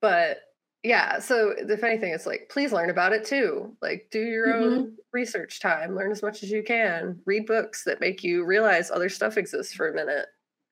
but 0.00 0.38
yeah, 0.82 1.18
so 1.18 1.54
the 1.66 1.76
funny 1.76 1.98
thing 1.98 2.12
is 2.12 2.26
like, 2.26 2.48
please 2.48 2.72
learn 2.72 2.90
about 2.90 3.12
it 3.12 3.24
too. 3.24 3.76
Like, 3.82 4.06
do 4.12 4.20
your 4.20 4.46
mm-hmm. 4.46 4.64
own 4.64 4.96
research 5.12 5.60
time, 5.60 5.96
learn 5.96 6.12
as 6.12 6.22
much 6.22 6.42
as 6.42 6.50
you 6.50 6.62
can, 6.62 7.18
read 7.26 7.46
books 7.46 7.82
that 7.84 8.00
make 8.00 8.22
you 8.22 8.44
realize 8.44 8.90
other 8.90 9.08
stuff 9.08 9.36
exists 9.36 9.74
for 9.74 9.88
a 9.88 9.94
minute. 9.94 10.26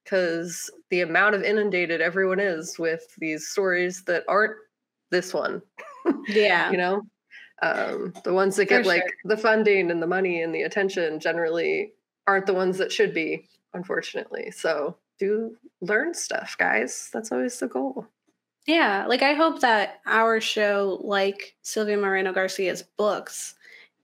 Because 0.04 0.70
the 0.90 1.00
amount 1.00 1.34
of 1.34 1.42
inundated 1.42 2.00
everyone 2.00 2.38
is 2.38 2.78
with 2.78 3.02
these 3.18 3.48
stories 3.48 4.04
that 4.04 4.22
aren't 4.28 4.56
this 5.10 5.34
one. 5.34 5.62
Yeah. 6.28 6.70
you 6.70 6.76
know? 6.76 7.00
Um, 7.62 8.12
the 8.24 8.34
ones 8.34 8.56
that 8.56 8.68
get 8.68 8.82
for 8.82 8.88
like 8.88 9.04
the 9.24 9.36
funding 9.36 9.90
and 9.90 10.02
the 10.02 10.06
money 10.06 10.42
and 10.42 10.54
the 10.54 10.62
attention 10.62 11.20
generally 11.20 11.92
aren't 12.26 12.46
the 12.46 12.54
ones 12.54 12.78
that 12.78 12.92
should 12.92 13.14
be, 13.14 13.48
unfortunately. 13.72 14.50
So 14.50 14.96
do 15.18 15.56
learn 15.80 16.14
stuff, 16.14 16.56
guys. 16.58 17.10
That's 17.12 17.32
always 17.32 17.58
the 17.58 17.68
goal. 17.68 18.06
Yeah, 18.66 19.06
like 19.06 19.22
I 19.22 19.34
hope 19.34 19.60
that 19.60 20.00
our 20.06 20.40
show, 20.40 20.98
like 21.02 21.54
Silvia 21.62 21.96
Moreno 21.96 22.32
Garcia's 22.32 22.82
books, 22.96 23.54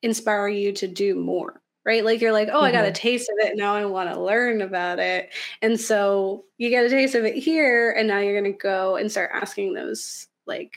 inspire 0.03 0.49
you 0.49 0.73
to 0.73 0.87
do 0.87 1.15
more. 1.15 1.61
Right? 1.87 2.05
Like 2.05 2.21
you're 2.21 2.33
like, 2.33 2.49
oh, 2.49 2.57
mm-hmm. 2.57 2.65
I 2.65 2.73
got 2.73 2.85
a 2.85 2.89
mm-hmm. 2.89 2.95
taste 2.95 3.31
of 3.31 3.47
it. 3.47 3.57
Now 3.57 3.75
I 3.75 3.87
want 3.87 4.13
to 4.13 4.21
learn 4.21 4.61
about 4.61 4.99
it. 4.99 5.31
And 5.63 5.81
so 5.81 6.45
you 6.59 6.69
get 6.69 6.85
a 6.85 6.91
taste 6.91 7.15
of 7.15 7.25
it 7.25 7.35
here, 7.35 7.91
and 7.93 8.07
now 8.07 8.19
you're 8.19 8.39
going 8.39 8.53
to 8.53 8.59
go 8.59 8.97
and 8.97 9.11
start 9.11 9.31
asking 9.33 9.73
those 9.73 10.29
like 10.47 10.75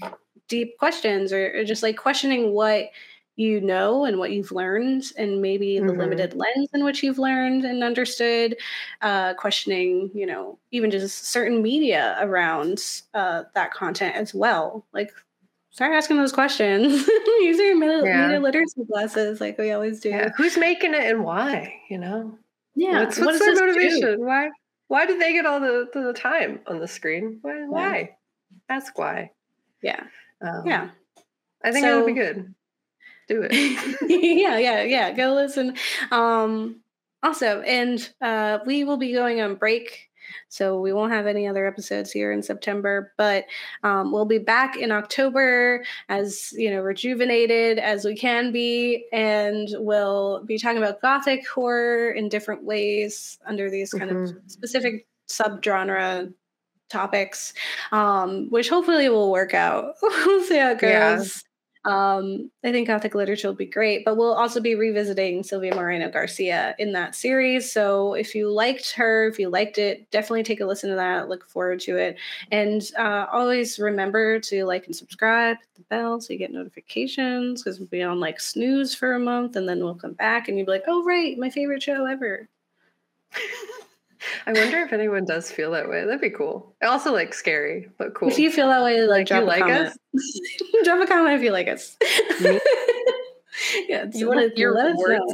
deep 0.53 0.77
questions 0.77 1.33
or, 1.33 1.51
or 1.57 1.63
just 1.63 1.81
like 1.81 1.97
questioning 1.97 2.53
what 2.53 2.91
you 3.35 3.59
know 3.59 4.05
and 4.05 4.19
what 4.19 4.31
you've 4.31 4.51
learned 4.51 5.05
and 5.17 5.41
maybe 5.41 5.79
the 5.79 5.85
mm-hmm. 5.85 5.99
limited 5.99 6.35
lens 6.35 6.69
in 6.75 6.83
which 6.83 7.01
you've 7.01 7.17
learned 7.17 7.65
and 7.65 7.83
understood 7.83 8.55
uh, 9.01 9.33
questioning 9.33 10.11
you 10.13 10.27
know 10.27 10.59
even 10.69 10.91
just 10.91 11.25
certain 11.25 11.63
media 11.63 12.15
around 12.21 13.01
uh, 13.15 13.43
that 13.55 13.73
content 13.73 14.15
as 14.15 14.33
well 14.35 14.85
like 14.93 15.11
start 15.71 15.93
asking 15.93 16.17
those 16.17 16.31
questions 16.31 17.07
use 17.41 17.57
your 17.57 17.75
media, 17.75 18.03
yeah. 18.05 18.27
media 18.27 18.39
literacy 18.39 18.85
classes 18.85 19.41
like 19.41 19.57
we 19.57 19.71
always 19.71 19.99
do 19.99 20.09
yeah. 20.09 20.29
who's 20.37 20.55
making 20.55 20.93
it 20.93 21.09
and 21.09 21.23
why 21.23 21.73
you 21.89 21.97
know 21.97 22.37
yeah 22.75 22.99
what's, 22.99 23.17
what's 23.17 23.39
what 23.39 23.55
their 23.55 23.67
motivation 23.67 24.01
do? 24.01 24.17
why 24.19 24.47
why 24.89 25.07
do 25.07 25.17
they 25.17 25.33
get 25.33 25.47
all 25.47 25.59
the, 25.59 25.89
the 25.91 26.13
time 26.13 26.59
on 26.67 26.77
the 26.77 26.87
screen 26.87 27.39
why, 27.41 27.57
yeah. 27.57 27.67
why? 27.67 28.15
ask 28.69 28.95
why 28.99 29.31
yeah 29.81 30.03
um, 30.43 30.63
yeah 30.65 30.89
i 31.63 31.71
think 31.71 31.85
so, 31.85 31.93
it 31.93 31.97
would 32.03 32.13
be 32.13 32.21
good 32.21 32.53
do 33.27 33.47
it. 33.49 33.51
yeah, 34.09 34.57
yeah, 34.57 34.83
yeah. 34.83 35.11
Go 35.11 35.33
listen. 35.33 35.75
Um, 36.11 36.81
awesome. 37.21 37.63
And 37.65 38.13
uh, 38.21 38.59
we 38.65 38.83
will 38.83 38.97
be 38.97 39.13
going 39.13 39.41
on 39.41 39.55
break. 39.55 40.09
So 40.49 40.79
we 40.79 40.93
won't 40.93 41.11
have 41.11 41.27
any 41.27 41.47
other 41.47 41.67
episodes 41.67 42.11
here 42.11 42.31
in 42.31 42.41
September, 42.41 43.13
but 43.17 43.45
um, 43.83 44.11
we'll 44.11 44.25
be 44.25 44.37
back 44.37 44.77
in 44.77 44.91
October 44.91 45.83
as 46.09 46.53
you 46.53 46.71
know 46.71 46.79
rejuvenated 46.79 47.77
as 47.77 48.05
we 48.05 48.15
can 48.15 48.51
be, 48.51 49.05
and 49.11 49.67
we'll 49.73 50.43
be 50.45 50.57
talking 50.57 50.77
about 50.77 51.01
gothic 51.01 51.47
horror 51.47 52.11
in 52.11 52.29
different 52.29 52.63
ways 52.63 53.37
under 53.45 53.69
these 53.69 53.91
kind 53.91 54.11
mm-hmm. 54.11 54.37
of 54.37 54.51
specific 54.51 55.07
subgenre 55.27 56.33
topics, 56.93 57.53
um, 57.91 58.49
which 58.49 58.69
hopefully 58.69 59.09
will 59.09 59.31
work 59.31 59.53
out. 59.53 59.95
we'll 60.01 60.43
see 60.43 60.57
how 60.57 60.71
it 60.71 60.79
goes. 60.79 61.43
Um, 61.85 62.49
I 62.63 62.71
think 62.71 62.87
Gothic 62.87 63.13
literature 63.13 63.49
will 63.49 63.55
be 63.55 63.65
great, 63.65 64.05
but 64.05 64.15
we'll 64.15 64.33
also 64.33 64.61
be 64.61 64.75
revisiting 64.75 65.43
Silvia 65.43 65.75
Moreno 65.75 66.09
Garcia 66.09 66.75
in 66.79 66.93
that 66.93 67.13
series. 67.13 67.73
So 67.73 68.13
if 68.13 68.33
you 68.33 68.49
liked 68.49 68.91
her, 68.93 69.27
if 69.27 69.37
you 69.37 69.49
liked 69.49 69.77
it, 69.77 70.09
definitely 70.09 70.43
take 70.43 70.61
a 70.61 70.65
listen 70.65 70.89
to 70.91 70.95
that. 70.95 71.27
Look 71.27 71.45
forward 71.49 71.81
to 71.81 71.97
it. 71.97 72.17
And 72.51 72.89
uh, 72.97 73.25
always 73.31 73.79
remember 73.79 74.39
to 74.39 74.63
like 74.63 74.85
and 74.85 74.95
subscribe, 74.95 75.57
hit 75.57 75.75
the 75.75 75.81
bell 75.89 76.21
so 76.21 76.31
you 76.31 76.39
get 76.39 76.53
notifications 76.53 77.61
because 77.61 77.79
we'll 77.79 77.89
be 77.89 78.01
on 78.01 78.19
like 78.21 78.39
snooze 78.39 78.95
for 78.95 79.13
a 79.13 79.19
month 79.19 79.57
and 79.57 79.67
then 79.67 79.83
we'll 79.83 79.95
come 79.95 80.13
back 80.13 80.47
and 80.47 80.57
you'll 80.57 80.67
be 80.67 80.71
like, 80.71 80.85
oh, 80.87 81.03
right, 81.03 81.37
my 81.37 81.49
favorite 81.49 81.83
show 81.83 82.05
ever. 82.05 82.47
I 84.45 84.53
wonder 84.53 84.79
if 84.79 84.93
anyone 84.93 85.25
does 85.25 85.51
feel 85.51 85.71
that 85.71 85.89
way. 85.89 86.05
That'd 86.05 86.21
be 86.21 86.29
cool. 86.29 86.75
Also, 86.83 87.11
like 87.11 87.33
scary, 87.33 87.89
but 87.97 88.13
cool. 88.13 88.29
If 88.29 88.39
you 88.39 88.51
feel 88.51 88.67
that 88.67 88.83
way, 88.83 89.01
like, 89.05 89.27
drop 89.27 89.43
a 89.43 89.45
like 89.45 89.61
comment. 89.61 89.87
Us? 90.15 90.41
drop 90.83 91.01
a 91.01 91.07
comment 91.07 91.35
if 91.35 91.41
you 91.41 91.51
like 91.51 91.67
us. 91.67 91.97
yeah, 93.87 94.05
you 94.13 94.27
want 94.27 94.55
to 94.55 94.69
let 94.71 94.95
words. 94.95 95.33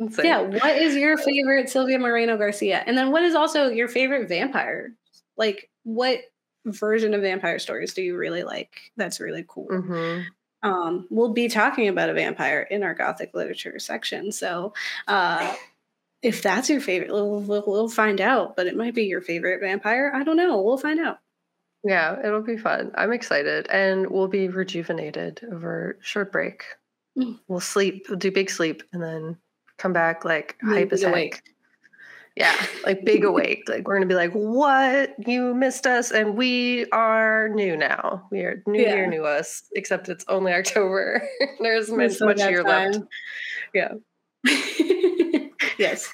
Yeah, 0.24 0.40
what 0.40 0.78
is 0.78 0.96
your 0.96 1.18
favorite 1.18 1.68
Silvia 1.68 1.98
Moreno 1.98 2.38
Garcia? 2.38 2.82
And 2.86 2.96
then 2.96 3.10
what 3.10 3.22
is 3.22 3.34
also 3.34 3.68
your 3.68 3.86
favorite 3.86 4.30
vampire? 4.30 4.94
Like, 5.36 5.68
what 5.82 6.20
version 6.64 7.12
of 7.12 7.20
vampire 7.20 7.58
stories 7.58 7.92
do 7.92 8.00
you 8.00 8.16
really 8.16 8.42
like? 8.42 8.80
That's 8.96 9.20
really 9.20 9.44
cool. 9.46 9.68
Mm-hmm. 9.68 10.22
um, 10.62 11.06
we'll 11.10 11.34
be 11.34 11.48
talking 11.48 11.88
about 11.88 12.08
a 12.08 12.14
vampire 12.14 12.62
in 12.70 12.82
our 12.82 12.94
Gothic 12.94 13.34
literature 13.34 13.78
section. 13.78 14.32
So, 14.32 14.72
uh, 15.06 15.54
if 16.22 16.42
that's 16.42 16.68
your 16.68 16.80
favorite, 16.80 17.12
we'll, 17.12 17.40
we'll, 17.40 17.64
we'll 17.66 17.88
find 17.88 18.20
out. 18.20 18.56
But 18.56 18.66
it 18.66 18.76
might 18.76 18.94
be 18.94 19.04
your 19.04 19.20
favorite 19.20 19.60
vampire. 19.60 20.12
I 20.14 20.22
don't 20.22 20.36
know. 20.36 20.60
We'll 20.60 20.78
find 20.78 21.00
out. 21.00 21.18
Yeah, 21.82 22.18
it'll 22.24 22.42
be 22.42 22.58
fun. 22.58 22.92
I'm 22.94 23.12
excited, 23.12 23.66
and 23.70 24.10
we'll 24.10 24.28
be 24.28 24.48
rejuvenated 24.48 25.40
over 25.50 25.98
short 26.02 26.30
break. 26.30 26.64
Mm. 27.18 27.38
We'll 27.48 27.60
sleep. 27.60 28.06
We'll 28.08 28.18
do 28.18 28.30
big 28.30 28.50
sleep, 28.50 28.82
and 28.92 29.02
then 29.02 29.38
come 29.78 29.94
back 29.94 30.24
like 30.24 30.56
hype 30.62 30.92
as 30.92 31.02
heck. 31.02 31.42
Yeah, 32.36 32.54
like 32.84 33.04
big 33.04 33.24
awake. 33.24 33.64
Like 33.66 33.88
we're 33.88 33.96
gonna 33.96 34.06
be 34.06 34.14
like, 34.14 34.32
"What? 34.32 35.14
You 35.26 35.54
missed 35.54 35.86
us, 35.86 36.10
and 36.10 36.36
we 36.36 36.86
are 36.90 37.48
new 37.48 37.76
now. 37.76 38.28
We 38.30 38.40
are 38.40 38.62
new 38.66 38.82
yeah. 38.82 38.94
year, 38.94 39.06
new 39.06 39.24
us. 39.24 39.62
Except 39.74 40.08
it's 40.10 40.24
only 40.28 40.52
October. 40.60 41.26
There's 41.60 41.90
much, 41.90 42.20
much 42.20 42.38
year 42.38 42.62
time. 42.62 42.92
left. 42.92 43.04
Yeah. 43.74 43.92
yes. 45.80 46.12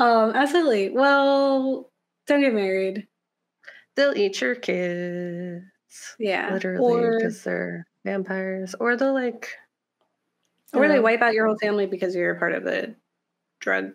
Um, 0.00 0.32
absolutely. 0.34 0.90
Well, 0.90 1.90
don't 2.26 2.40
get 2.40 2.54
married. 2.54 3.06
They'll 3.94 4.16
eat 4.16 4.40
your 4.40 4.54
kids. 4.54 5.62
Yeah. 6.18 6.52
Literally, 6.52 7.18
because 7.18 7.44
they're 7.44 7.86
vampires, 8.04 8.74
or 8.80 8.96
they'll 8.96 9.14
like, 9.14 9.48
or 10.72 10.88
they 10.88 11.00
wipe 11.00 11.20
out 11.20 11.34
your 11.34 11.46
whole 11.46 11.58
family 11.58 11.86
because 11.86 12.16
you're 12.16 12.34
part 12.36 12.54
of 12.54 12.64
the 12.64 12.96
drug 13.60 13.92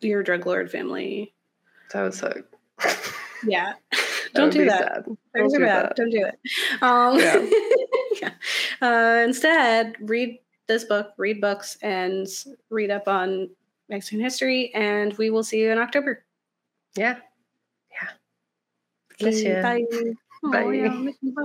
your 0.00 0.22
drug 0.22 0.46
lord 0.46 0.70
family. 0.70 1.34
That 1.92 2.02
would 2.02 2.14
suck. 2.14 2.38
Yeah. 3.46 3.74
Don't 4.34 4.52
do 4.52 4.64
that. 4.64 5.04
Don't 5.36 5.52
do 5.52 5.60
bad. 5.60 5.90
That. 5.90 5.96
Don't 5.96 6.10
do 6.10 6.26
it. 6.26 6.34
Um, 6.82 7.18
yeah. 7.18 7.46
yeah. 8.20 8.30
Uh, 8.82 9.22
instead, 9.22 9.94
read 10.00 10.38
this 10.66 10.82
book, 10.84 11.12
read 11.18 11.40
books, 11.40 11.78
and 11.82 12.26
read 12.68 12.90
up 12.90 13.06
on 13.06 13.48
Mexican 13.88 14.20
history. 14.20 14.72
And 14.74 15.12
we 15.18 15.30
will 15.30 15.44
see 15.44 15.60
you 15.60 15.70
in 15.70 15.78
October. 15.78 16.24
Yeah. 16.96 17.18
Yeah. 19.20 19.62
Bye. 19.62 19.84
Bye. 20.42 20.62
Oh, 20.64 20.70
yeah. 20.70 20.88
Bye. 21.22 21.42